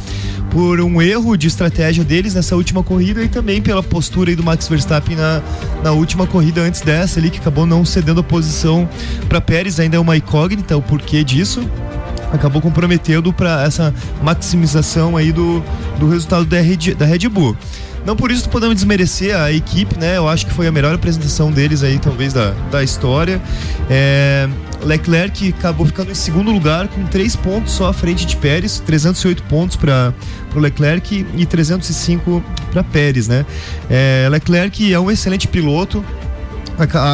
Por 0.51 0.83
um 0.83 1.01
erro 1.01 1.35
de 1.35 1.47
estratégia 1.47 2.05
deles 2.05 2.35
nessa 2.35 2.55
última 2.57 2.83
corrida 2.83 3.23
e 3.25 3.29
também 3.29 3.63
pela 3.63 3.83
postura 3.83 4.29
aí 4.29 4.37
do 4.37 4.43
Max 4.43 4.69
Verstappen 4.69 5.17
na, 5.17 5.41
na 5.83 5.93
última 5.93 6.27
corrida 6.27 6.61
antes 6.61 6.83
dessa 6.83 7.19
ali, 7.19 7.31
que 7.31 7.39
acabou 7.39 7.65
não 7.65 7.87
cedendo 7.87 8.21
a 8.21 8.23
posição 8.23 8.87
para 9.27 9.41
Pérez, 9.41 9.81
ainda 9.81 9.97
é 9.97 10.01
uma 10.01 10.15
incógnita 10.15 10.77
o 10.77 10.83
porquê 10.83 11.25
disso. 11.25 11.67
acabou 12.31 12.61
comprometendo 12.61 13.33
para 13.33 13.63
essa 13.65 13.95
maximização 14.23 15.17
aí 15.17 15.33
do, 15.33 15.63
do 15.99 16.07
resultado 16.07 16.45
da 16.45 16.61
Red, 16.61 16.95
da 16.99 17.07
Red 17.07 17.29
Bull. 17.31 17.57
Não 18.05 18.17
por 18.17 18.31
isso 18.33 18.49
podemos 18.49 18.75
desmerecer 18.75 19.37
a 19.37 19.53
equipe, 19.53 19.99
né? 19.99 20.17
Eu 20.17 20.29
acho 20.29 20.47
que 20.47 20.53
foi 20.53 20.67
a 20.67 20.73
melhor 20.73 20.95
apresentação 20.95 21.53
deles 21.53 21.85
aí, 21.85 21.99
talvez, 21.99 22.33
da, 22.33 22.51
da 22.71 22.83
história. 22.83 23.41
É, 23.89 24.49
Leclerc 24.83 25.55
acabou 25.57 25.87
ficando 25.87 26.11
em 26.11 26.15
segundo 26.15 26.51
lugar 26.51 26.89
com 26.89 27.05
três 27.05 27.37
pontos 27.37 27.73
só 27.73 27.89
à 27.89 27.93
frente 27.93 28.27
de 28.27 28.37
Pérez, 28.37 28.81
308 28.81 29.45
pontos 29.45 29.77
para 29.77 30.13
o 30.55 30.59
Leclerc 30.59 31.27
e 31.37 31.47
305 31.47 32.43
para 32.73 32.83
Pérez, 32.83 33.29
né? 33.29 33.47
É, 33.89 34.27
Leclerc 34.31 34.93
é 34.93 34.99
um 34.99 35.11
excelente 35.11 35.47
piloto, 35.47 36.05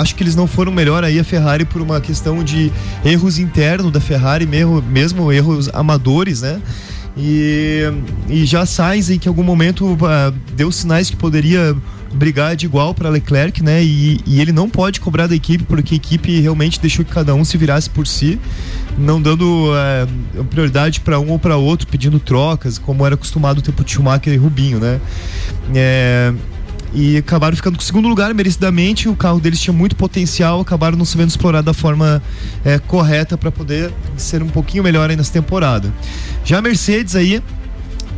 acho 0.00 0.14
que 0.14 0.22
eles 0.22 0.34
não 0.34 0.46
foram 0.46 0.72
melhor 0.72 1.04
aí 1.04 1.18
a 1.18 1.24
Ferrari 1.24 1.64
por 1.64 1.82
uma 1.82 2.00
questão 2.00 2.42
de 2.42 2.72
erros 3.04 3.38
internos 3.38 3.92
da 3.92 4.00
Ferrari, 4.00 4.46
mesmo, 4.46 4.82
mesmo 4.82 5.30
erros 5.30 5.68
amadores, 5.72 6.40
né? 6.40 6.60
E, 7.18 7.82
e 8.28 8.46
já 8.46 8.64
Sainz 8.64 9.10
em 9.10 9.18
que 9.18 9.28
algum 9.28 9.42
momento 9.42 9.94
uh, 9.94 10.30
deu 10.54 10.70
sinais 10.70 11.10
que 11.10 11.16
poderia 11.16 11.76
brigar 12.12 12.56
de 12.56 12.64
igual 12.64 12.94
para 12.94 13.08
Leclerc, 13.08 13.62
né? 13.62 13.82
E, 13.82 14.20
e, 14.24 14.40
ele 14.40 14.52
não 14.52 14.70
pode 14.70 15.00
cobrar 15.00 15.26
da 15.26 15.34
equipe 15.34 15.64
porque 15.64 15.94
a 15.94 15.96
equipe 15.96 16.40
realmente 16.40 16.80
deixou 16.80 17.04
que 17.04 17.12
cada 17.12 17.34
um 17.34 17.44
se 17.44 17.58
virasse 17.58 17.90
por 17.90 18.06
si, 18.06 18.38
não 18.96 19.20
dando 19.20 19.72
uh, 19.72 20.44
prioridade 20.44 21.00
para 21.00 21.18
um 21.18 21.30
ou 21.30 21.38
para 21.38 21.56
outro, 21.56 21.86
pedindo 21.88 22.18
trocas, 22.20 22.78
como 22.78 23.04
era 23.04 23.14
acostumado 23.14 23.58
o 23.58 23.62
tempo 23.62 23.84
de 23.84 23.90
Schumacher 23.90 24.32
e 24.32 24.36
Rubinho, 24.36 24.78
né? 24.78 25.00
É, 25.74 26.32
e 26.94 27.16
acabaram 27.16 27.56
ficando 27.56 27.76
com 27.76 27.82
o 27.82 27.84
segundo 27.84 28.08
lugar 28.08 28.32
merecidamente. 28.34 29.08
O 29.08 29.16
carro 29.16 29.40
deles 29.40 29.60
tinha 29.60 29.74
muito 29.74 29.96
potencial, 29.96 30.60
acabaram 30.60 30.96
não 30.96 31.04
sabendo 31.04 31.28
explorar 31.28 31.62
da 31.62 31.74
forma 31.74 32.22
é, 32.64 32.78
correta 32.78 33.36
para 33.36 33.50
poder 33.50 33.92
ser 34.16 34.42
um 34.42 34.48
pouquinho 34.48 34.82
melhor 34.82 35.10
aí 35.10 35.16
nessa 35.16 35.32
temporada. 35.32 35.92
Já 36.44 36.58
a 36.58 36.62
Mercedes 36.62 37.14
aí 37.14 37.42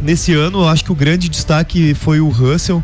nesse 0.00 0.32
ano, 0.32 0.66
acho 0.66 0.84
que 0.84 0.92
o 0.92 0.94
grande 0.94 1.28
destaque 1.28 1.94
foi 1.94 2.20
o 2.20 2.28
Russell. 2.28 2.82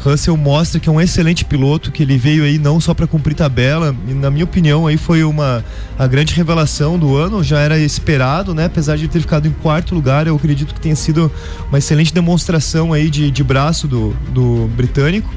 Russell 0.00 0.36
mostra 0.36 0.78
que 0.78 0.88
é 0.88 0.92
um 0.92 1.00
excelente 1.00 1.44
piloto, 1.44 1.90
que 1.90 2.02
ele 2.02 2.16
veio 2.16 2.44
aí 2.44 2.58
não 2.58 2.80
só 2.80 2.94
para 2.94 3.06
cumprir 3.06 3.34
tabela, 3.34 3.94
e 4.06 4.14
na 4.14 4.30
minha 4.30 4.44
opinião 4.44 4.86
aí 4.86 4.96
foi 4.96 5.24
uma 5.24 5.64
a 5.98 6.06
grande 6.06 6.34
revelação 6.34 6.98
do 6.98 7.16
ano, 7.16 7.42
já 7.42 7.60
era 7.60 7.78
esperado, 7.78 8.54
né? 8.54 8.66
Apesar 8.66 8.96
de 8.96 9.08
ter 9.08 9.20
ficado 9.20 9.48
em 9.48 9.52
quarto 9.52 9.94
lugar, 9.94 10.26
eu 10.26 10.36
acredito 10.36 10.74
que 10.74 10.80
tenha 10.80 10.96
sido 10.96 11.30
uma 11.68 11.78
excelente 11.78 12.12
demonstração 12.12 12.92
aí 12.92 13.10
de, 13.10 13.30
de 13.30 13.42
braço 13.42 13.88
do, 13.88 14.14
do 14.32 14.70
britânico. 14.76 15.32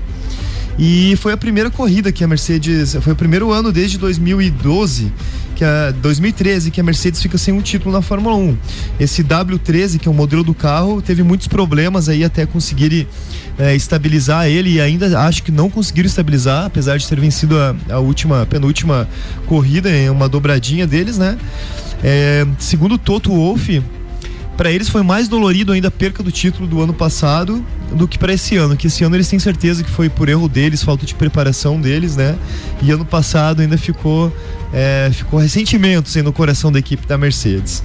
E 0.79 1.15
foi 1.17 1.33
a 1.33 1.37
primeira 1.37 1.69
corrida 1.69 2.11
que 2.11 2.23
a 2.23 2.27
Mercedes, 2.27 2.95
foi 3.01 3.13
o 3.13 3.15
primeiro 3.15 3.51
ano 3.51 3.71
desde 3.71 3.97
2012 3.97 5.11
que 5.61 5.65
a 5.65 5.91
2013 5.91 6.71
que 6.71 6.81
a 6.81 6.83
Mercedes 6.83 7.21
fica 7.21 7.37
sem 7.37 7.53
um 7.53 7.61
título 7.61 7.93
na 7.93 8.01
Fórmula 8.01 8.35
1. 8.35 8.57
Esse 8.99 9.23
W13, 9.23 9.99
que 9.99 10.07
é 10.07 10.11
o 10.11 10.13
modelo 10.13 10.43
do 10.43 10.55
carro, 10.55 11.03
teve 11.03 11.21
muitos 11.21 11.47
problemas 11.47 12.09
aí 12.09 12.23
até 12.23 12.47
conseguir 12.47 13.07
é, 13.59 13.75
estabilizar 13.75 14.47
ele 14.47 14.71
e 14.71 14.81
ainda 14.81 15.19
acho 15.19 15.43
que 15.43 15.51
não 15.51 15.69
conseguiram 15.69 16.07
estabilizar, 16.07 16.65
apesar 16.65 16.97
de 16.97 17.07
ter 17.07 17.19
vencido 17.19 17.59
a, 17.59 17.75
a 17.91 17.99
última, 17.99 18.43
penúltima 18.47 19.07
corrida 19.45 19.87
em 19.91 20.09
uma 20.09 20.27
dobradinha 20.27 20.87
deles, 20.87 21.19
né? 21.19 21.37
É, 22.03 22.43
segundo 22.57 22.97
Toto 22.97 23.29
Wolff, 23.29 23.83
para 24.61 24.71
eles 24.71 24.89
foi 24.89 25.01
mais 25.01 25.27
dolorido 25.27 25.71
ainda 25.71 25.87
a 25.87 25.91
perca 25.91 26.21
do 26.21 26.31
título 26.31 26.67
do 26.67 26.79
ano 26.83 26.93
passado 26.93 27.65
do 27.93 28.07
que 28.07 28.15
para 28.15 28.31
esse 28.31 28.57
ano, 28.57 28.77
que 28.77 28.85
esse 28.85 29.03
ano 29.03 29.15
eles 29.15 29.27
têm 29.27 29.39
certeza 29.39 29.83
que 29.83 29.89
foi 29.89 30.07
por 30.07 30.29
erro 30.29 30.47
deles, 30.47 30.83
falta 30.83 31.03
de 31.03 31.15
preparação 31.15 31.81
deles, 31.81 32.15
né? 32.15 32.37
E 32.79 32.91
ano 32.91 33.03
passado 33.03 33.63
ainda 33.63 33.75
ficou 33.75 34.31
é, 34.71 35.09
ficou 35.11 35.39
ressentimentos 35.39 36.15
no 36.17 36.31
coração 36.31 36.71
da 36.71 36.77
equipe 36.77 37.07
da 37.07 37.17
Mercedes. 37.17 37.83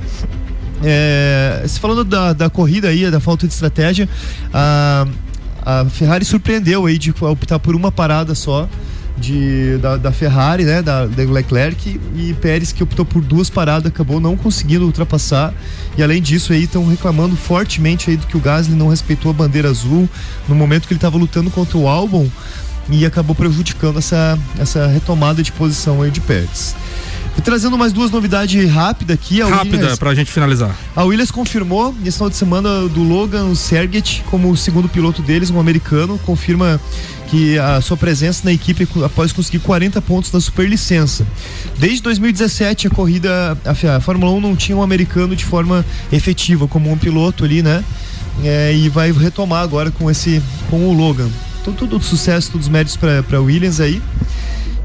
É, 0.85 1.65
falando 1.81 2.05
da, 2.05 2.35
da 2.35 2.51
corrida 2.51 2.89
aí, 2.89 3.11
da 3.11 3.21
falta 3.21 3.47
de 3.47 3.55
estratégia, 3.55 4.07
a, 4.53 5.07
a 5.65 5.87
Ferrari 5.87 6.27
surpreendeu 6.27 6.85
aí 6.85 6.99
de 6.99 7.15
optar 7.23 7.59
por 7.59 7.75
uma 7.75 7.91
parada 7.91 8.35
só 8.35 8.69
de, 9.17 9.79
da, 9.79 9.97
da, 9.97 10.13
Ferrari, 10.13 10.65
né, 10.65 10.83
da, 10.83 11.07
da, 11.07 11.23
Leclerc 11.25 12.01
e 12.15 12.35
Pérez 12.35 12.73
que 12.73 12.83
optou 12.83 13.05
por 13.05 13.23
duas 13.23 13.49
paradas, 13.49 13.91
acabou 13.91 14.21
não 14.21 14.37
conseguindo 14.37 14.85
ultrapassar 14.85 15.55
e 15.97 16.03
além 16.03 16.21
disso 16.21 16.53
aí 16.53 16.65
estão 16.65 16.87
reclamando 16.87 17.37
fortemente 17.37 18.11
aí 18.11 18.17
do 18.17 18.27
que 18.27 18.37
o 18.37 18.41
Gasly 18.41 18.75
não 18.75 18.89
respeitou 18.89 19.31
a 19.31 19.35
bandeira 19.35 19.69
azul 19.69 20.09
no 20.49 20.55
momento 20.55 20.87
que 20.87 20.93
ele 20.93 20.99
estava 20.99 21.17
lutando 21.17 21.51
contra 21.51 21.79
o 21.79 21.89
Albon 21.89 22.29
e 22.89 23.05
acabou 23.05 23.35
prejudicando 23.35 23.99
essa, 23.99 24.39
essa 24.59 24.87
retomada 24.87 25.43
de 25.43 25.51
posição 25.53 26.03
aí 26.03 26.11
de 26.11 26.21
Pérez. 26.21 26.77
E 27.37 27.41
trazendo 27.43 27.77
mais 27.77 27.93
duas 27.93 28.11
novidades 28.11 28.71
rápidas 28.71 29.15
aqui. 29.15 29.43
A 29.43 29.47
Rápida, 29.47 29.77
Williams, 29.77 29.99
pra 29.99 30.15
gente 30.15 30.31
finalizar. 30.31 30.75
A 30.95 31.05
Williams 31.05 31.31
confirmou 31.31 31.95
nesse 32.01 32.17
final 32.17 32.31
de 32.31 32.37
semana 32.37 32.89
do 32.89 33.03
Logan 33.03 33.55
Sergett 33.55 34.25
como 34.31 34.51
o 34.51 34.57
segundo 34.57 34.89
piloto 34.89 35.23
deles, 35.23 35.51
um 35.51 35.61
americano, 35.61 36.19
confirma 36.25 36.81
que 37.27 37.59
a 37.59 37.81
sua 37.81 37.97
presença 37.97 38.43
na 38.45 38.53
equipe 38.53 38.89
após 39.05 39.33
conseguir 39.33 39.59
40 39.59 40.01
pontos 40.03 40.33
na 40.33 40.41
superlicença. 40.41 41.27
Desde 41.79 42.03
2017 42.03 42.87
a 42.87 42.91
corrida, 42.91 43.59
a, 43.65 43.97
a 43.97 44.01
Fórmula 44.01 44.33
1 44.33 44.41
não 44.41 44.57
tinha 44.57 44.77
um 44.77 44.83
americano 44.83 45.35
de 45.35 45.45
forma 45.45 45.85
efetiva 46.13 46.67
como 46.69 46.91
um 46.91 46.97
piloto 46.97 47.45
ali, 47.45 47.63
né? 47.63 47.85
É, 48.45 48.75
e 48.75 48.89
vai 48.89 49.11
retomar 49.13 49.63
agora 49.63 49.91
com 49.91 50.11
esse 50.11 50.43
com 50.71 50.89
o 50.89 50.93
Logan. 50.93 51.29
Então 51.61 51.75
tudo 51.75 52.01
sucesso, 52.01 52.53
todos 52.53 52.67
os 52.67 52.73
méritos 52.73 52.97
para 52.97 53.41
Williams 53.41 53.81
aí. 53.81 54.01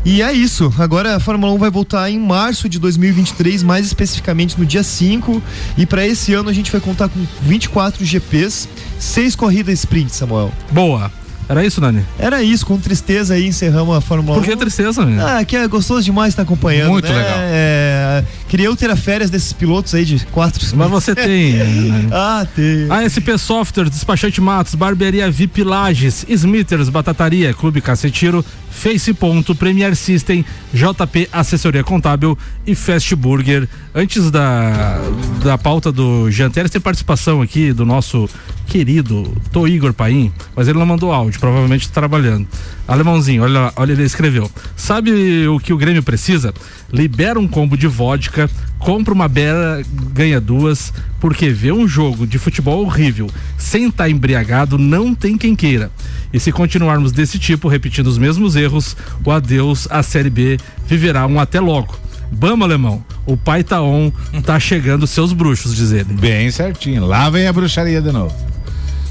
E 0.03 0.21
é 0.21 0.33
isso. 0.33 0.73
Agora 0.79 1.15
a 1.15 1.19
Fórmula 1.19 1.53
1 1.53 1.57
vai 1.57 1.69
voltar 1.69 2.09
em 2.09 2.19
março 2.19 2.67
de 2.67 2.79
2023, 2.79 3.61
mais 3.61 3.85
especificamente 3.85 4.59
no 4.59 4.65
dia 4.65 4.83
5. 4.83 5.41
E 5.77 5.85
para 5.85 6.05
esse 6.05 6.33
ano 6.33 6.49
a 6.49 6.53
gente 6.53 6.71
vai 6.71 6.81
contar 6.81 7.07
com 7.09 7.19
24 7.41 8.03
GPs, 8.03 8.67
seis 8.99 9.35
corridas 9.35 9.79
sprint, 9.79 10.11
Samuel. 10.15 10.51
Boa. 10.71 11.11
Era 11.51 11.65
isso, 11.65 11.81
Nani? 11.81 12.01
Era 12.17 12.41
isso, 12.41 12.65
com 12.65 12.79
tristeza 12.79 13.33
aí 13.33 13.45
encerramos 13.45 13.93
a 13.97 13.99
Fórmula 13.99 14.37
1. 14.37 14.39
Por 14.41 14.49
que 14.49 14.55
tristeza, 14.55 15.05
né? 15.05 15.21
Ah, 15.21 15.43
que 15.43 15.57
é 15.57 15.67
gostoso 15.67 16.01
demais 16.01 16.29
estar 16.29 16.43
acompanhando. 16.43 16.91
Muito 16.91 17.11
né? 17.11 17.17
legal. 17.17 17.37
É, 17.41 18.23
queria 18.47 18.67
eu 18.67 18.75
ter 18.77 18.89
a 18.89 18.95
férias 18.95 19.29
desses 19.29 19.51
pilotos 19.51 19.93
aí 19.93 20.05
de 20.05 20.25
quatro. 20.27 20.65
Mas 20.77 20.89
você 20.89 21.13
tem. 21.13 21.55
né? 21.59 22.07
ah, 22.13 22.47
tem. 22.55 22.89
ASP 22.89 23.37
Software, 23.37 23.89
Despachante 23.89 24.39
Matos, 24.39 24.75
Barbearia 24.75 25.29
VIP 25.29 25.61
Lages, 25.65 26.25
Smithers, 26.29 26.87
Batataria, 26.87 27.53
Clube 27.53 27.81
Cacetiro, 27.81 28.45
Face 28.69 29.13
Ponto, 29.13 29.53
Premier 29.53 29.93
System, 29.93 30.45
JP 30.73 31.27
Assessoria 31.33 31.83
Contábil 31.83 32.37
e 32.65 32.73
Fast 32.73 33.13
Burger. 33.13 33.67
Antes 33.93 34.31
da, 34.31 35.01
da 35.43 35.57
pauta 35.57 35.91
do 35.91 36.31
Janteres, 36.31 36.71
tem 36.71 36.79
participação 36.79 37.41
aqui 37.41 37.73
do 37.73 37.85
nosso 37.85 38.29
querido 38.71 39.35
Tô 39.51 39.67
Igor 39.67 39.93
Paim, 39.93 40.31
mas 40.55 40.69
ele 40.69 40.79
não 40.79 40.85
mandou 40.85 41.11
áudio, 41.11 41.37
provavelmente 41.41 41.89
tá 41.89 41.93
trabalhando. 41.93 42.47
Alemãozinho, 42.87 43.43
olha, 43.43 43.73
olha, 43.75 43.91
ele 43.91 44.03
escreveu. 44.03 44.49
Sabe 44.77 45.45
o 45.49 45.59
que 45.59 45.73
o 45.73 45.77
Grêmio 45.77 46.01
precisa? 46.01 46.53
Libera 46.89 47.37
um 47.37 47.49
combo 47.49 47.75
de 47.75 47.85
vodka, 47.85 48.49
compra 48.79 49.13
uma 49.13 49.27
bela, 49.27 49.81
ganha 50.13 50.39
duas, 50.39 50.93
porque 51.19 51.49
ver 51.49 51.73
um 51.73 51.85
jogo 51.85 52.25
de 52.25 52.39
futebol 52.39 52.81
horrível 52.81 53.29
sem 53.57 53.89
estar 53.89 54.05
tá 54.05 54.09
embriagado 54.09 54.77
não 54.77 55.13
tem 55.13 55.37
quem 55.37 55.53
queira. 55.53 55.91
E 56.31 56.39
se 56.39 56.53
continuarmos 56.53 57.11
desse 57.11 57.37
tipo, 57.37 57.67
repetindo 57.67 58.07
os 58.07 58.17
mesmos 58.17 58.55
erros, 58.55 58.95
o 59.25 59.31
adeus 59.31 59.85
à 59.91 60.01
Série 60.01 60.29
B 60.29 60.57
viverá 60.87 61.27
um 61.27 61.41
até 61.41 61.59
logo. 61.59 61.99
Vamos, 62.31 62.63
alemão. 62.63 63.03
O 63.25 63.35
pai 63.35 63.65
tá 63.65 63.81
on, 63.81 64.13
tá 64.45 64.57
chegando 64.61 65.05
seus 65.05 65.33
bruxos, 65.33 65.75
diz 65.75 65.91
ele. 65.91 66.13
Bem 66.13 66.49
certinho. 66.49 67.05
Lá 67.05 67.29
vem 67.29 67.47
a 67.47 67.51
bruxaria 67.51 68.01
de 68.01 68.13
novo. 68.13 68.50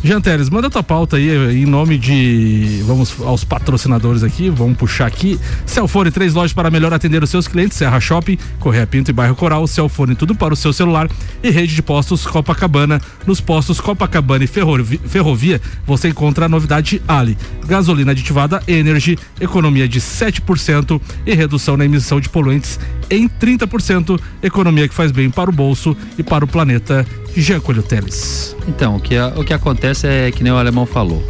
Janteres, 0.02 0.48
manda 0.48 0.70
tua 0.70 0.82
pauta 0.82 1.18
aí 1.18 1.28
em 1.58 1.66
nome 1.66 1.98
de. 1.98 2.82
Vamos 2.86 3.14
aos 3.20 3.44
patrocinadores 3.44 4.22
aqui, 4.22 4.48
vamos 4.48 4.78
puxar 4.78 5.06
aqui. 5.06 5.38
Celfone, 5.66 6.10
três 6.10 6.32
lojas 6.32 6.54
para 6.54 6.70
melhor 6.70 6.92
atender 6.94 7.22
os 7.22 7.28
seus 7.28 7.46
clientes: 7.46 7.76
Serra 7.76 8.00
Shopping, 8.00 8.38
Correia 8.58 8.86
Pinto 8.86 9.10
e 9.10 9.12
Bairro 9.12 9.36
Coral. 9.36 9.66
Celfone, 9.66 10.14
tudo 10.14 10.34
para 10.34 10.54
o 10.54 10.56
seu 10.56 10.72
celular. 10.72 11.06
E 11.42 11.50
rede 11.50 11.74
de 11.74 11.82
postos 11.82 12.26
Copacabana. 12.26 12.98
Nos 13.26 13.42
postos 13.42 13.78
Copacabana 13.78 14.42
e 14.42 14.46
Ferrovia, 14.46 14.98
Ferrovia 15.04 15.60
você 15.86 16.08
encontra 16.08 16.46
a 16.46 16.48
novidade 16.48 17.02
Ali. 17.06 17.36
Gasolina 17.66 18.12
aditivada 18.12 18.62
Energy, 18.66 19.18
economia 19.38 19.86
de 19.86 20.00
7% 20.00 20.98
e 21.26 21.34
redução 21.34 21.76
na 21.76 21.84
emissão 21.84 22.18
de 22.20 22.30
poluentes 22.30 22.80
em 23.10 23.28
30%. 23.28 24.18
Economia 24.42 24.88
que 24.88 24.94
faz 24.94 25.12
bem 25.12 25.28
para 25.28 25.50
o 25.50 25.52
bolso 25.52 25.94
e 26.16 26.22
para 26.22 26.42
o 26.42 26.48
planeta. 26.48 27.04
Jean 27.36 27.60
Coelho 27.60 27.82
Teles. 27.82 28.56
Então, 28.68 28.96
o 28.96 29.00
que, 29.00 29.18
o 29.36 29.44
que 29.44 29.52
acontece 29.52 30.06
é 30.06 30.30
que 30.30 30.42
nem 30.42 30.52
o 30.52 30.56
alemão 30.56 30.86
falou. 30.86 31.22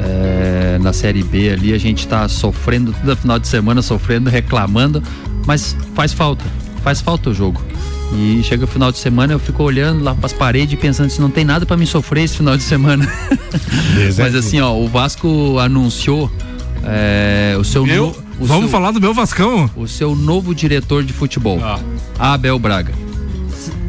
É, 0.00 0.78
na 0.80 0.92
Série 0.92 1.22
B 1.22 1.50
ali 1.50 1.72
a 1.74 1.78
gente 1.78 2.00
está 2.00 2.28
sofrendo 2.28 2.92
todo 2.92 3.16
final 3.16 3.38
de 3.38 3.48
semana, 3.48 3.82
sofrendo, 3.82 4.30
reclamando, 4.30 5.02
mas 5.44 5.76
faz 5.94 6.12
falta, 6.12 6.44
faz 6.84 7.00
falta 7.00 7.30
o 7.30 7.34
jogo. 7.34 7.60
E 8.14 8.40
chega 8.42 8.64
o 8.64 8.66
final 8.66 8.92
de 8.92 8.98
semana, 8.98 9.34
eu 9.34 9.38
fico 9.38 9.62
olhando 9.62 10.02
lá 10.02 10.14
para 10.14 10.26
as 10.26 10.32
paredes 10.32 10.72
e 10.72 10.76
pensando 10.76 11.10
se 11.10 11.20
não 11.20 11.30
tem 11.30 11.44
nada 11.44 11.66
para 11.66 11.76
me 11.76 11.86
sofrer 11.86 12.24
esse 12.24 12.36
final 12.36 12.56
de 12.56 12.62
semana. 12.62 13.06
mas 14.16 14.34
assim, 14.34 14.60
ó, 14.60 14.72
o 14.72 14.88
Vasco 14.88 15.58
anunciou 15.58 16.30
é, 16.84 17.56
o 17.58 17.64
seu 17.64 17.84
meu, 17.84 18.16
no, 18.38 18.44
o 18.44 18.46
Vamos 18.46 18.64
seu, 18.64 18.70
falar 18.70 18.92
do 18.92 19.00
meu 19.00 19.12
Vascão? 19.12 19.68
O 19.76 19.86
seu 19.88 20.14
novo 20.14 20.54
diretor 20.54 21.02
de 21.02 21.12
futebol, 21.12 21.58
ah. 21.62 21.80
Abel 22.18 22.58
Braga 22.58 23.07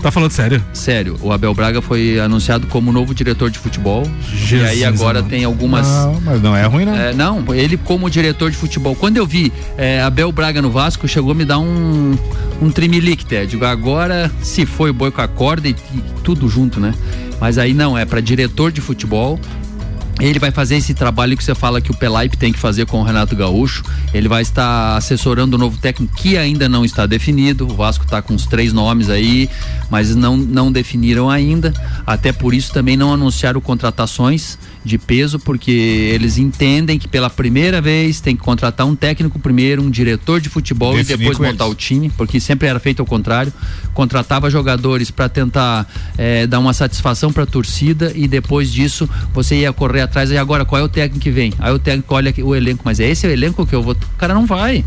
Tá 0.02 0.12
falando 0.12 0.32
sério? 0.32 0.64
Sério, 0.74 1.18
o 1.22 1.32
Abel 1.32 1.54
Braga 1.54 1.82
foi 1.82 2.20
anunciado 2.20 2.68
como 2.68 2.91
novo 2.91 3.14
diretor 3.14 3.50
de 3.50 3.60
futebol. 3.60 4.10
Jesus, 4.34 4.62
e 4.62 4.66
aí 4.66 4.86
agora 4.86 5.20
mano. 5.20 5.30
tem 5.30 5.43
algumas. 5.43 5.88
Não, 5.88 6.22
mas 6.22 6.41
não 6.41 6.56
é 6.56 6.66
ruim, 6.66 6.86
não. 6.86 6.95
É, 6.95 7.14
não, 7.14 7.54
ele 7.54 7.76
como 7.76 8.10
diretor 8.10 8.50
de 8.50 8.58
futebol. 8.58 8.95
Quando 8.95 9.18
eu 9.18 9.26
vi 9.26 9.52
é, 9.78 10.02
Abel 10.02 10.32
Braga 10.32 10.62
no 10.62 10.72
Vasco, 10.72 11.08
chegou 11.08 11.32
a 11.32 11.36
me 11.36 11.43
dar 11.43 11.60
um, 11.60 12.18
um 12.62 12.70
até. 12.70 13.45
Digo, 13.45 13.66
agora 13.66 14.32
se 14.41 14.66
foi 14.66 14.89
o 14.89 14.93
boi 14.93 15.12
com 15.12 15.22
a 15.22 15.28
corda 15.28 15.68
e, 15.68 15.72
e 15.72 16.04
tudo 16.24 16.47
junto, 16.47 16.80
né? 16.80 16.93
Mas 17.39 17.58
aí 17.58 17.74
não, 17.74 17.97
é 17.97 18.06
para 18.06 18.22
diretor 18.22 18.72
de 18.72 18.82
futebol. 18.82 19.39
Ele 20.20 20.38
vai 20.38 20.51
fazer 20.51 20.76
esse 20.76 20.93
trabalho 20.93 21.38
que 21.38 21.43
você 21.43 21.55
fala 21.55 21.80
que 21.80 21.91
o 21.91 21.93
Pelaipe 21.93 22.38
tem 22.38 22.51
que 22.51 22.59
fazer 22.59 22.86
com 22.86 22.99
o 22.99 23.03
Renato 23.03 23.36
Gaúcho. 23.36 23.84
Ele 24.13 24.28
vai 24.28 24.41
estar 24.41 24.97
assessorando 24.97 25.55
o 25.55 25.59
novo 25.59 25.78
técnico 25.78 26.13
que 26.15 26.38
ainda 26.38 26.67
não 26.67 26.84
está 26.84 27.05
definido. 27.05 27.65
O 27.65 27.76
Vasco 27.76 28.03
está 28.03 28.22
com 28.22 28.36
os 28.36 28.45
três 28.45 28.74
nomes 28.74 29.09
aí, 29.09 29.49
mas 29.89 30.15
não, 30.15 30.36
não 30.36 30.72
definiram 30.72 31.30
ainda. 31.30 31.74
Até 32.05 32.34
por 32.34 32.53
isso 32.53 32.74
também 32.74 32.97
não 32.97 33.13
anunciaram 33.13 33.61
contratações 33.61 34.57
de 34.84 34.97
peso, 34.97 35.39
porque 35.39 35.72
eles 35.72 36.38
entendem 36.38 36.97
que 36.97 37.07
pela 37.07 37.30
primeira 37.30 37.82
vez 37.82 38.20
tem 38.20 38.36
que 38.36 38.41
contratar 38.41 38.88
um 38.88 38.95
técnico 38.95 39.38
primeiro, 39.38 39.82
um 39.82 39.89
diretor 39.89 40.39
de 40.41 40.49
futebol 40.49 40.95
Definir 40.95 41.15
e 41.15 41.17
depois 41.17 41.38
montar 41.38 41.65
eles. 41.65 41.74
o 41.74 41.76
time, 41.76 42.09
porque 42.09 42.39
sempre 42.39 42.67
era 42.67 42.80
feito 42.80 43.01
ao 43.01 43.05
contrário. 43.05 43.53
Contratava 43.93 44.49
jogadores 44.49 45.11
para 45.11 45.30
tentar 45.30 45.88
eh, 46.17 46.47
dar 46.47 46.59
uma 46.59 46.74
satisfação 46.74 47.32
para 47.32 47.43
a 47.43 47.45
torcida 47.45 48.11
e 48.15 48.28
depois 48.28 48.72
disso 48.72 49.09
você 49.34 49.57
ia 49.57 49.74
correr 49.74 50.01
atrás. 50.10 50.32
E 50.32 50.38
agora 50.38 50.66
qual 50.66 50.82
é 50.82 50.84
o 50.84 50.89
técnico 50.89 51.24
que 51.24 51.32
vem? 51.32 51.53
Aí 51.60 51.72
o 51.72 51.80
técnico 51.80 52.14
olha 52.14 52.34
o 52.43 52.55
elenco, 52.55 52.82
mas 52.84 52.99
é 52.99 53.10
esse 53.10 53.26
o 53.26 53.30
elenco 53.30 53.66
que 53.66 53.74
eu 53.74 53.82
vou. 53.82 53.93
O 53.93 54.18
cara 54.18 54.34
não 54.34 54.45
vai. 54.45 54.84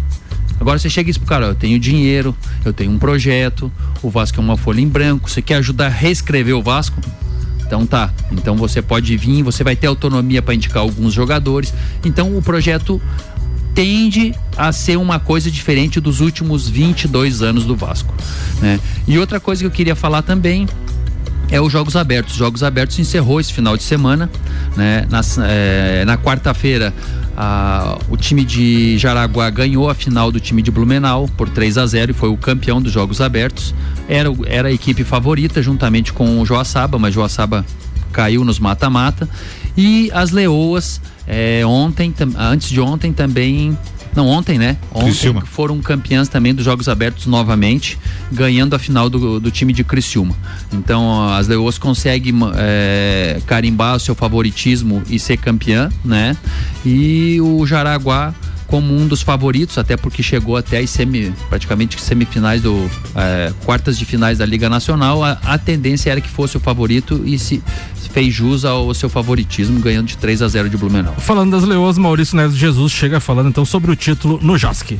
Agora 0.60 0.78
você 0.78 0.88
chega 0.88 1.08
e 1.08 1.12
diz 1.12 1.18
pro 1.18 1.26
cara, 1.26 1.46
ó, 1.46 1.48
eu 1.50 1.54
tenho 1.54 1.78
dinheiro, 1.78 2.36
eu 2.64 2.72
tenho 2.72 2.92
um 2.92 2.98
projeto, 2.98 3.72
o 4.00 4.08
Vasco 4.08 4.38
é 4.38 4.44
uma 4.44 4.56
folha 4.56 4.80
em 4.80 4.86
branco, 4.86 5.28
você 5.28 5.42
quer 5.42 5.56
ajudar 5.56 5.86
a 5.86 5.88
reescrever 5.88 6.56
o 6.56 6.62
Vasco? 6.62 7.00
Então 7.66 7.84
tá. 7.84 8.12
Então 8.30 8.56
você 8.56 8.80
pode 8.80 9.16
vir, 9.16 9.42
você 9.42 9.64
vai 9.64 9.74
ter 9.74 9.88
autonomia 9.88 10.40
para 10.40 10.54
indicar 10.54 10.82
alguns 10.82 11.12
jogadores. 11.12 11.74
Então 12.04 12.36
o 12.36 12.42
projeto 12.42 13.00
tende 13.74 14.34
a 14.56 14.70
ser 14.70 14.98
uma 14.98 15.18
coisa 15.18 15.50
diferente 15.50 15.98
dos 15.98 16.20
últimos 16.20 16.68
22 16.68 17.42
anos 17.42 17.64
do 17.64 17.74
Vasco, 17.74 18.14
né? 18.60 18.78
E 19.08 19.18
outra 19.18 19.40
coisa 19.40 19.62
que 19.62 19.66
eu 19.66 19.70
queria 19.70 19.96
falar 19.96 20.22
também 20.22 20.68
é 21.52 21.60
os 21.60 21.70
Jogos 21.70 21.94
Abertos. 21.94 22.32
Os 22.32 22.38
Jogos 22.38 22.62
Abertos 22.62 22.98
encerrou 22.98 23.38
esse 23.38 23.52
final 23.52 23.76
de 23.76 23.82
semana, 23.84 24.28
né? 24.76 25.06
Nas- 25.08 25.38
eh, 25.38 26.02
na 26.06 26.16
quarta-feira, 26.16 26.92
o 28.08 28.16
time 28.16 28.44
de 28.44 28.96
Jaraguá 28.98 29.48
ganhou 29.50 29.88
a 29.88 29.94
final 29.94 30.32
do 30.32 30.40
time 30.40 30.62
de 30.62 30.70
Blumenau 30.70 31.28
por 31.36 31.48
3 31.48 31.76
a 31.78 31.86
0 31.86 32.10
e 32.10 32.14
foi 32.14 32.28
o 32.30 32.36
campeão 32.36 32.80
dos 32.80 32.92
Jogos 32.92 33.20
Abertos. 33.20 33.74
Era, 34.08 34.28
era 34.46 34.68
a 34.68 34.72
equipe 34.72 35.04
favorita, 35.04 35.62
juntamente 35.62 36.12
com 36.12 36.40
o 36.40 36.46
Joaçaba, 36.46 36.98
mas 36.98 37.14
Joaçaba 37.14 37.64
caiu 38.12 38.44
nos 38.44 38.58
mata-mata. 38.58 39.28
E 39.76 40.10
as 40.12 40.30
Leoas, 40.30 41.00
eh, 41.26 41.62
ontem, 41.66 42.12
antes 42.38 42.68
de 42.68 42.80
ontem 42.80 43.12
também. 43.12 43.76
Não, 44.14 44.28
ontem, 44.28 44.58
né? 44.58 44.76
Ontem 44.92 45.06
Criciúma. 45.06 45.42
foram 45.42 45.80
campeãs 45.80 46.28
também 46.28 46.54
dos 46.54 46.64
Jogos 46.64 46.88
Abertos 46.88 47.26
novamente, 47.26 47.98
ganhando 48.30 48.76
a 48.76 48.78
final 48.78 49.08
do, 49.08 49.40
do 49.40 49.50
time 49.50 49.72
de 49.72 49.82
Criciúma. 49.82 50.36
Então 50.72 51.28
as 51.32 51.48
Leoas 51.48 51.78
conseguem 51.78 52.34
é, 52.54 53.40
carimbar 53.46 53.96
o 53.96 54.00
seu 54.00 54.14
favoritismo 54.14 55.02
e 55.08 55.18
ser 55.18 55.38
campeã, 55.38 55.90
né? 56.04 56.36
E 56.84 57.40
o 57.40 57.66
Jaraguá 57.66 58.34
como 58.72 58.96
um 58.96 59.06
dos 59.06 59.20
favoritos, 59.20 59.76
até 59.76 59.98
porque 59.98 60.22
chegou 60.22 60.56
até 60.56 60.78
as 60.78 60.88
semi, 60.88 61.30
praticamente 61.50 62.00
semifinais 62.00 62.62
do 62.62 62.90
é, 63.14 63.52
quartas 63.66 63.98
de 63.98 64.06
finais 64.06 64.38
da 64.38 64.46
Liga 64.46 64.66
Nacional, 64.70 65.22
a, 65.22 65.32
a 65.44 65.58
tendência 65.58 66.10
era 66.10 66.22
que 66.22 66.28
fosse 66.30 66.56
o 66.56 66.60
favorito 66.60 67.20
e 67.22 67.38
se 67.38 67.62
fez 68.14 68.32
jus 68.32 68.64
ao 68.64 68.94
seu 68.94 69.10
favoritismo, 69.10 69.78
ganhando 69.78 70.06
de 70.06 70.16
3 70.16 70.40
a 70.40 70.48
0 70.48 70.70
de 70.70 70.78
Blumenau. 70.78 71.14
Falando 71.18 71.50
das 71.50 71.64
leoas, 71.64 71.98
Maurício 71.98 72.34
Neves 72.34 72.56
Jesus 72.56 72.92
chega 72.92 73.20
falando 73.20 73.50
então 73.50 73.62
sobre 73.66 73.90
o 73.90 73.96
título 73.96 74.38
no 74.40 74.56
JASC. 74.56 74.98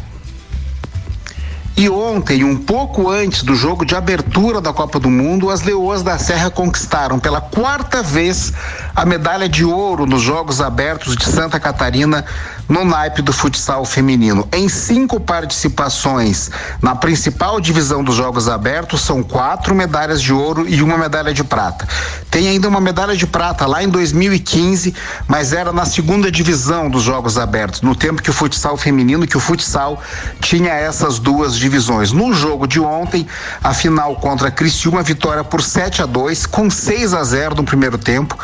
E 1.74 1.88
ontem, 1.88 2.44
um 2.44 2.56
pouco 2.56 3.08
antes 3.08 3.42
do 3.42 3.54
jogo 3.54 3.86
de 3.86 3.94
abertura 3.94 4.60
da 4.60 4.74
Copa 4.74 5.00
do 5.00 5.08
Mundo, 5.08 5.48
as 5.48 5.62
Leoas 5.62 6.02
da 6.02 6.18
Serra 6.18 6.50
conquistaram 6.50 7.18
pela 7.18 7.40
quarta 7.40 8.02
vez 8.02 8.52
a 8.94 9.06
medalha 9.06 9.48
de 9.48 9.64
ouro 9.64 10.04
nos 10.04 10.20
Jogos 10.20 10.60
Abertos 10.60 11.16
de 11.16 11.24
Santa 11.24 11.58
Catarina 11.58 12.26
no 12.68 12.84
naipe 12.84 13.22
do 13.22 13.32
futsal 13.32 13.84
feminino. 13.84 14.48
Em 14.52 14.68
cinco 14.68 15.20
participações 15.20 16.50
na 16.80 16.94
principal 16.94 17.60
divisão 17.60 18.02
dos 18.02 18.16
Jogos 18.16 18.48
Abertos, 18.48 19.00
são 19.02 19.22
quatro 19.22 19.74
medalhas 19.74 20.20
de 20.20 20.32
ouro 20.32 20.66
e 20.68 20.82
uma 20.82 20.96
medalha 20.96 21.34
de 21.34 21.44
prata. 21.44 21.86
Tem 22.30 22.48
ainda 22.48 22.68
uma 22.68 22.80
medalha 22.80 23.14
de 23.14 23.26
prata 23.26 23.66
lá 23.66 23.82
em 23.82 23.88
2015, 23.88 24.94
mas 25.28 25.52
era 25.52 25.72
na 25.72 25.84
segunda 25.84 26.30
divisão 26.30 26.88
dos 26.88 27.02
Jogos 27.02 27.36
Abertos, 27.36 27.82
no 27.82 27.94
tempo 27.94 28.22
que 28.22 28.30
o 28.30 28.32
futsal 28.32 28.76
feminino, 28.76 29.26
que 29.26 29.36
o 29.36 29.40
futsal 29.40 30.02
tinha 30.40 30.72
essas 30.72 31.18
duas 31.18 31.56
divisões. 31.56 32.12
No 32.12 32.32
jogo 32.32 32.66
de 32.66 32.80
ontem, 32.80 33.26
a 33.62 33.74
final 33.74 34.16
contra 34.16 34.50
Criciúma, 34.50 35.02
vitória 35.02 35.44
por 35.44 35.62
7 35.62 36.02
a 36.02 36.06
2 36.06 36.46
com 36.46 36.70
6 36.70 37.14
a 37.14 37.22
0 37.22 37.56
no 37.56 37.64
primeiro 37.64 37.98
tempo. 37.98 38.38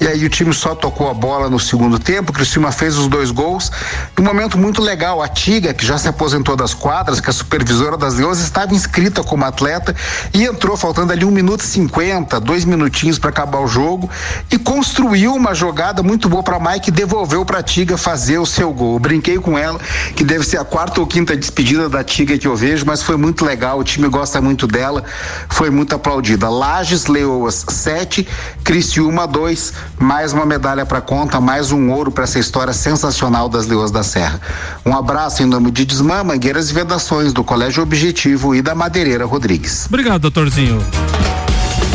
E 0.00 0.06
aí 0.06 0.24
o 0.24 0.28
time 0.28 0.52
só 0.52 0.74
tocou 0.74 1.10
a 1.10 1.14
bola 1.14 1.50
no 1.50 1.58
segundo 1.58 1.98
tempo, 1.98 2.32
o 2.32 2.72
fez 2.72 2.96
os 2.96 3.08
dois 3.08 3.30
gols. 3.30 3.70
Um 4.18 4.22
momento 4.22 4.56
muito 4.56 4.80
legal, 4.80 5.22
a 5.22 5.28
Tiga, 5.28 5.74
que 5.74 5.84
já 5.84 5.98
se 5.98 6.08
aposentou 6.08 6.56
das 6.56 6.72
quadras, 6.72 7.20
que 7.20 7.28
é 7.28 7.30
a 7.30 7.32
supervisora 7.32 7.96
das 7.96 8.14
Leões, 8.14 8.38
estava 8.40 8.74
inscrita 8.74 9.22
como 9.24 9.44
atleta 9.44 9.94
e 10.32 10.44
entrou 10.44 10.76
faltando 10.76 11.12
ali 11.12 11.24
um 11.24 11.30
minuto 11.30 11.60
e 11.60 11.66
cinquenta, 11.66 12.38
dois 12.38 12.64
minutinhos 12.64 13.18
para 13.18 13.30
acabar 13.30 13.58
o 13.60 13.66
jogo 13.66 14.08
e 14.50 14.58
construiu 14.58 15.34
uma 15.34 15.54
jogada 15.54 16.02
muito 16.02 16.28
boa 16.28 16.42
para 16.42 16.58
Mike 16.58 16.90
devolveu 16.90 17.44
para 17.44 17.62
Tiga 17.62 17.96
fazer 17.96 18.38
o 18.38 18.46
seu 18.46 18.72
gol. 18.72 18.94
Eu 18.94 18.98
brinquei 19.00 19.38
com 19.38 19.58
ela 19.58 19.78
que 20.14 20.24
deve 20.24 20.44
ser 20.44 20.58
a 20.58 20.64
quarta 20.64 21.00
ou 21.00 21.06
quinta 21.06 21.36
despedida 21.36 21.88
da 21.88 22.04
Tiga 22.04 22.38
que 22.38 22.46
eu 22.46 22.56
vejo, 22.56 22.84
mas 22.86 23.02
foi 23.02 23.16
muito 23.16 23.44
legal. 23.44 23.78
O 23.78 23.84
time 23.84 24.08
gosta 24.08 24.40
muito 24.40 24.66
dela, 24.66 25.04
foi 25.48 25.70
muito 25.70 25.94
aplaudida. 25.94 26.48
Lages 26.48 27.06
Leoas 27.06 27.64
7, 27.68 28.26
Criciúma 28.62 29.26
2, 29.26 29.72
mais 29.98 30.32
uma 30.32 30.46
medalha 30.46 30.86
para 30.86 31.00
conta, 31.00 31.40
mais 31.40 31.72
um 31.72 31.90
ouro 31.90 32.10
para 32.10 32.24
essa 32.24 32.38
história 32.38 32.72
sensacional 32.72 33.48
das 33.48 33.66
Leoas 33.66 33.90
da 33.90 34.02
Serra. 34.02 34.40
Um 34.84 34.96
abraço 34.96 35.42
em 35.42 35.46
nome 35.46 35.70
de 35.70 35.84
Desmã, 35.84 36.22
Mangueiras 36.22 36.70
e 36.70 36.74
Vedações 36.74 37.32
do 37.32 37.42
Colégio 37.42 37.82
Objetivo 37.82 38.54
e 38.54 38.62
da 38.62 38.74
Madeireira 38.74 39.24
Rodrigues. 39.24 39.86
Obrigado, 39.86 40.22
doutorzinho. 40.22 40.78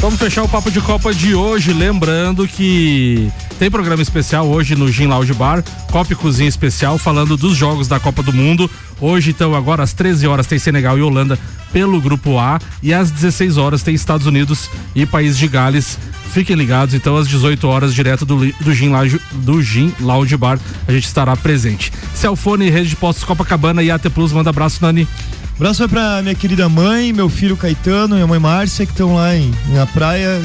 Vamos 0.04 0.20
fechar 0.20 0.44
o 0.44 0.50
papo 0.50 0.70
de 0.70 0.82
Copa 0.82 1.14
de 1.14 1.34
hoje, 1.34 1.72
lembrando 1.72 2.46
que 2.46 3.32
tem 3.58 3.72
programa 3.72 4.02
especial 4.02 4.46
hoje 4.46 4.76
no 4.76 4.92
Gin 4.92 5.08
Lounge 5.08 5.34
Bar, 5.34 5.64
Copa 5.90 6.12
e 6.12 6.16
Cozinha 6.16 6.50
Especial, 6.50 6.98
falando 6.98 7.38
dos 7.38 7.56
jogos 7.56 7.88
da 7.88 8.02
Copa 8.02 8.22
do 8.22 8.34
Mundo. 8.34 8.70
Hoje, 9.00 9.30
então, 9.30 9.56
agora 9.56 9.82
às 9.82 9.94
13 9.94 10.28
horas 10.28 10.46
tem 10.46 10.60
Senegal 10.60 10.98
e 10.98 11.02
Holanda 11.02 11.40
pelo 11.72 12.02
grupo 12.02 12.38
A 12.38 12.60
e 12.82 12.94
às 12.94 13.12
16 13.12 13.56
horas 13.56 13.82
tem 13.82 13.96
Estados 13.96 14.28
Unidos 14.28 14.70
e 14.94 15.06
País 15.06 15.38
de 15.38 15.48
Gales. 15.48 15.98
Fiquem 16.34 16.58
ligados, 16.58 16.94
então, 16.94 17.16
às 17.16 17.26
18 17.26 17.66
horas, 17.66 17.96
direto 17.96 18.26
do, 18.26 18.46
do, 18.60 18.74
Gin, 18.74 18.90
Lounge, 18.90 19.22
do 19.32 19.64
Gin 19.64 19.94
Lounge 20.02 20.36
Bar, 20.36 20.60
a 20.86 20.92
gente 20.92 21.06
estará 21.06 21.34
presente. 21.38 21.94
Celfone, 22.14 22.70
Rede 22.70 22.90
de 22.90 22.98
Postos 22.98 23.24
Copacabana 23.24 23.82
e 23.82 23.90
AT 23.90 24.10
Plus, 24.10 24.34
manda 24.34 24.50
abraço, 24.50 24.80
Nani. 24.82 25.08
Abraço 25.56 25.80
vai 25.80 25.88
pra 25.88 26.22
minha 26.22 26.36
querida 26.36 26.68
mãe, 26.68 27.14
meu 27.14 27.30
filho 27.30 27.56
Caetano, 27.56 28.16
minha 28.16 28.28
mãe 28.28 28.40
Márcia, 28.40 28.86
que 28.86 28.92
estão 28.92 29.16
lá 29.16 29.36
em, 29.36 29.54
na 29.70 29.86
praia, 29.86 30.42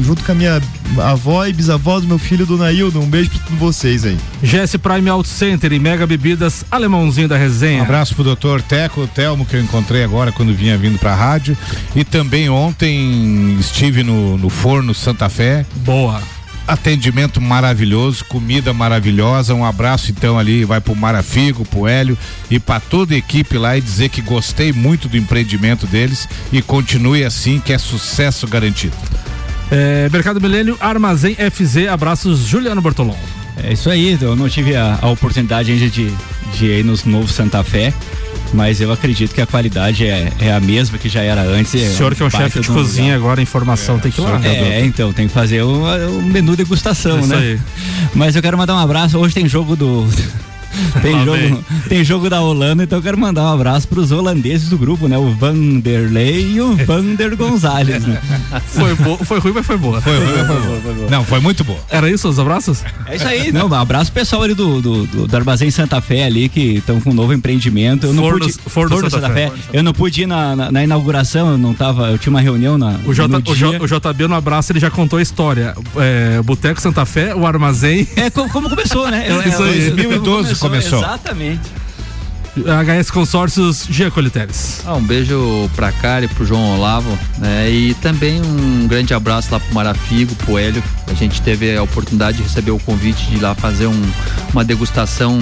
junto 0.00 0.22
com 0.24 0.32
a 0.32 0.34
minha 0.34 0.60
avó 0.98 1.46
e 1.46 1.52
bisavó 1.52 2.00
do 2.00 2.06
meu 2.06 2.18
filho, 2.18 2.44
Dona 2.44 2.72
Hilda. 2.72 2.98
Um 2.98 3.06
beijo 3.06 3.30
pra 3.30 3.38
todos 3.40 3.58
vocês 3.58 4.04
aí. 4.04 4.18
GS 4.42 4.76
Prime 4.76 5.08
Auto 5.08 5.28
Center 5.28 5.72
e 5.72 5.78
Mega 5.78 6.06
Bebidas, 6.06 6.64
alemãozinho 6.70 7.28
da 7.28 7.36
resenha. 7.36 7.80
Um 7.80 7.84
abraço 7.84 8.14
pro 8.14 8.24
doutor 8.24 8.60
Teco, 8.60 9.06
Telmo, 9.06 9.46
que 9.46 9.54
eu 9.54 9.60
encontrei 9.60 10.02
agora 10.02 10.32
quando 10.32 10.52
vinha 10.52 10.76
vindo 10.76 10.98
pra 10.98 11.14
rádio. 11.14 11.56
E 11.94 12.04
também 12.04 12.50
ontem 12.50 13.56
estive 13.60 14.02
no, 14.02 14.36
no 14.36 14.50
Forno 14.50 14.92
Santa 14.92 15.28
Fé. 15.28 15.64
Boa. 15.76 16.20
Atendimento 16.68 17.40
maravilhoso, 17.40 18.26
comida 18.26 18.74
maravilhosa. 18.74 19.54
Um 19.54 19.64
abraço 19.64 20.10
então 20.10 20.38
ali, 20.38 20.66
vai 20.66 20.82
pro 20.82 20.94
Marafigo, 20.94 21.64
pro 21.64 21.88
Hélio 21.88 22.16
e 22.50 22.60
pra 22.60 22.78
toda 22.78 23.14
a 23.14 23.16
equipe 23.16 23.56
lá 23.56 23.76
e 23.76 23.80
dizer 23.80 24.10
que 24.10 24.20
gostei 24.20 24.70
muito 24.70 25.08
do 25.08 25.16
empreendimento 25.16 25.86
deles 25.86 26.28
e 26.52 26.60
continue 26.60 27.24
assim, 27.24 27.58
que 27.58 27.72
é 27.72 27.78
sucesso 27.78 28.46
garantido. 28.46 28.94
É, 29.70 30.10
Mercado 30.12 30.40
Milênio, 30.40 30.76
Armazém 30.78 31.34
FZ, 31.34 31.88
abraços 31.88 32.40
Juliano 32.40 32.82
Bortolom. 32.82 33.16
É 33.62 33.72
isso 33.72 33.90
aí, 33.90 34.16
eu 34.20 34.36
não 34.36 34.48
tive 34.48 34.76
a, 34.76 34.98
a 35.00 35.08
oportunidade 35.08 35.72
ainda 35.72 35.88
de, 35.88 36.12
de 36.54 36.66
ir 36.66 36.84
nos 36.84 37.04
novos 37.04 37.32
Santa 37.32 37.64
Fé, 37.64 37.92
mas 38.52 38.80
eu 38.80 38.90
acredito 38.90 39.34
que 39.34 39.40
a 39.40 39.46
qualidade 39.46 40.06
é, 40.06 40.32
é 40.40 40.52
a 40.52 40.60
mesma 40.60 40.98
que 40.98 41.08
já 41.08 41.22
era 41.22 41.42
antes. 41.42 41.74
O 41.74 41.96
senhor 41.96 42.14
que 42.14 42.22
é 42.22 42.26
um 42.26 42.30
baita 42.30 42.48
chefe 42.48 42.60
de 42.60 42.70
um 42.70 42.74
cozinha 42.74 43.14
lugar. 43.14 43.16
agora, 43.16 43.42
informação 43.42 43.98
tem 43.98 44.10
que 44.10 44.20
ir 44.20 44.24
lá. 44.24 44.40
É, 44.44 44.84
então, 44.84 45.12
tem 45.12 45.28
que 45.28 45.34
fazer 45.34 45.62
o, 45.62 45.84
o 46.08 46.22
menu 46.22 46.56
degustação, 46.56 47.20
Isso 47.20 47.28
né? 47.28 47.36
aí. 47.36 47.60
Mas 48.14 48.36
eu 48.36 48.42
quero 48.42 48.56
mandar 48.56 48.74
um 48.74 48.78
abraço. 48.78 49.18
Hoje 49.18 49.34
tem 49.34 49.48
jogo 49.48 49.76
do, 49.76 50.08
Tem 51.02 51.24
jogo, 51.24 51.64
tem 51.88 52.04
jogo 52.04 52.30
da 52.30 52.40
Holanda, 52.40 52.82
então 52.84 52.98
eu 52.98 53.02
quero 53.02 53.18
mandar 53.18 53.42
um 53.44 53.52
abraço 53.54 53.86
pros 53.88 54.10
holandeses 54.12 54.68
do 54.68 54.78
grupo, 54.78 55.08
né? 55.08 55.16
O 55.18 55.30
Vanderlei 55.34 56.52
e 56.54 56.60
o 56.60 56.74
Vander 56.86 57.36
Gonzalez, 57.36 58.04
né? 58.04 58.20
Foi, 58.66 58.94
bo- 58.94 59.18
foi 59.24 59.38
ruim, 59.38 59.52
mas 59.54 59.66
foi 59.66 59.76
boa. 59.76 60.00
Foi, 60.00 60.12
foi, 60.16 60.80
foi, 60.80 60.94
boa. 60.94 61.10
Não, 61.10 61.24
foi 61.24 61.40
muito 61.40 61.64
boa. 61.64 61.78
Era 61.90 62.10
isso 62.10 62.28
os 62.28 62.38
abraços? 62.38 62.82
É 63.06 63.16
isso 63.16 63.26
aí, 63.26 63.52
não, 63.52 63.68
um 63.68 63.74
abraço 63.74 64.10
pro 64.12 64.20
pessoal 64.20 64.42
ali 64.42 64.54
do, 64.54 64.80
do, 64.80 65.06
do, 65.06 65.26
do 65.26 65.36
Armazém 65.36 65.70
Santa 65.70 66.00
Fé 66.00 66.24
ali, 66.24 66.48
que 66.48 66.76
estão 66.76 67.00
com 67.00 67.10
um 67.10 67.14
novo 67.14 67.32
empreendimento. 67.32 68.06
Eu 68.06 68.12
não 68.12 68.22
Forno- 68.24 68.46
pude, 68.46 68.58
Forno 68.66 69.10
Santa 69.10 69.30
Fé. 69.30 69.52
Eu 69.72 69.82
não 69.82 69.92
pude 69.92 70.22
ir 70.22 70.26
na, 70.26 70.54
na, 70.56 70.72
na 70.72 70.84
inauguração, 70.84 71.50
eu 71.52 71.58
não 71.58 71.74
tava, 71.74 72.10
eu 72.10 72.18
tinha 72.18 72.30
uma 72.30 72.40
reunião 72.40 72.76
na, 72.78 72.98
O, 73.04 73.12
J, 73.14 73.28
no 73.28 73.38
o, 73.38 73.54
J, 73.54 73.78
o 73.82 73.86
JB 73.86 74.28
no 74.28 74.34
abraço 74.34 74.72
ele 74.72 74.80
já 74.80 74.90
contou 74.90 75.18
a 75.18 75.22
história. 75.22 75.74
É, 75.96 76.40
Boteco 76.42 76.80
Santa 76.80 77.04
Fé, 77.04 77.34
o 77.34 77.46
Armazém. 77.46 78.06
É 78.16 78.30
co- 78.30 78.48
como 78.48 78.68
começou, 78.68 79.10
né? 79.10 79.26
Eu- 79.28 79.42
Isso 79.42 79.62
eu- 79.62 79.66
aí. 79.66 79.86
eu- 79.88 79.94
2012 79.96 80.57
começou. 80.58 80.98
Exatamente. 80.98 81.60
HS 82.56 83.10
Consórcios 83.12 83.86
Gia 83.88 84.10
Coliteres. 84.10 84.80
Ah, 84.84 84.94
um 84.94 85.02
beijo 85.02 85.70
pra 85.76 85.92
Cara 85.92 86.24
e 86.24 86.28
pro 86.28 86.44
João 86.44 86.76
Olavo, 86.76 87.16
né? 87.38 87.70
E 87.70 87.94
também 87.94 88.40
um 88.42 88.88
grande 88.88 89.14
abraço 89.14 89.48
lá 89.52 89.60
pro 89.60 89.72
Marafigo, 89.74 90.34
pro 90.34 90.58
Hélio. 90.58 90.82
A 91.06 91.14
gente 91.14 91.40
teve 91.42 91.76
a 91.76 91.82
oportunidade 91.82 92.38
de 92.38 92.42
receber 92.42 92.72
o 92.72 92.78
convite 92.80 93.26
de 93.26 93.36
ir 93.36 93.40
lá 93.40 93.54
fazer 93.54 93.86
um- 93.86 94.10
uma 94.52 94.64
degustação 94.64 95.38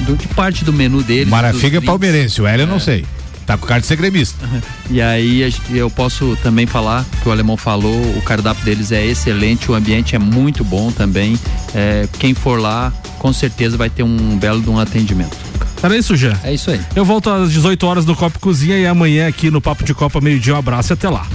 do- 0.00 0.16
de 0.16 0.26
parte 0.28 0.64
do 0.64 0.72
menu 0.72 1.00
deles. 1.02 1.28
Marafiga 1.28 1.78
é 1.78 1.80
palmeirense, 1.80 2.42
o 2.42 2.46
Hélio 2.46 2.64
eu 2.64 2.66
não 2.66 2.80
sei. 2.80 3.06
Tá 3.48 3.56
com 3.56 3.66
cara 3.66 3.80
de 3.80 3.86
ser 3.86 3.96
gremista. 3.96 4.46
E 4.90 5.00
aí 5.00 5.50
eu 5.70 5.88
posso 5.88 6.36
também 6.42 6.66
falar 6.66 7.02
que 7.22 7.28
o 7.30 7.32
alemão 7.32 7.56
falou, 7.56 7.98
o 8.14 8.20
cardápio 8.20 8.62
deles 8.62 8.92
é 8.92 9.02
excelente, 9.06 9.70
o 9.70 9.74
ambiente 9.74 10.14
é 10.14 10.18
muito 10.18 10.62
bom 10.62 10.92
também. 10.92 11.38
É, 11.74 12.06
quem 12.18 12.34
for 12.34 12.60
lá, 12.60 12.92
com 13.18 13.32
certeza 13.32 13.78
vai 13.78 13.88
ter 13.88 14.02
um 14.02 14.36
belo 14.36 14.60
de 14.60 14.68
um 14.68 14.78
atendimento. 14.78 15.34
Era 15.82 15.96
isso, 15.96 16.14
Gia? 16.14 16.38
É 16.44 16.52
isso 16.52 16.70
aí. 16.70 16.80
Eu 16.94 17.06
volto 17.06 17.30
às 17.30 17.50
18 17.50 17.86
horas 17.86 18.04
no 18.04 18.14
Copo 18.14 18.38
Cozinha 18.38 18.76
e 18.76 18.86
amanhã 18.86 19.26
aqui 19.26 19.50
no 19.50 19.62
Papo 19.62 19.82
de 19.82 19.94
Copa, 19.94 20.20
meio-dia. 20.20 20.54
Um 20.54 20.58
abraço 20.58 20.92
e 20.92 20.94
até 20.94 21.08
lá. 21.08 21.26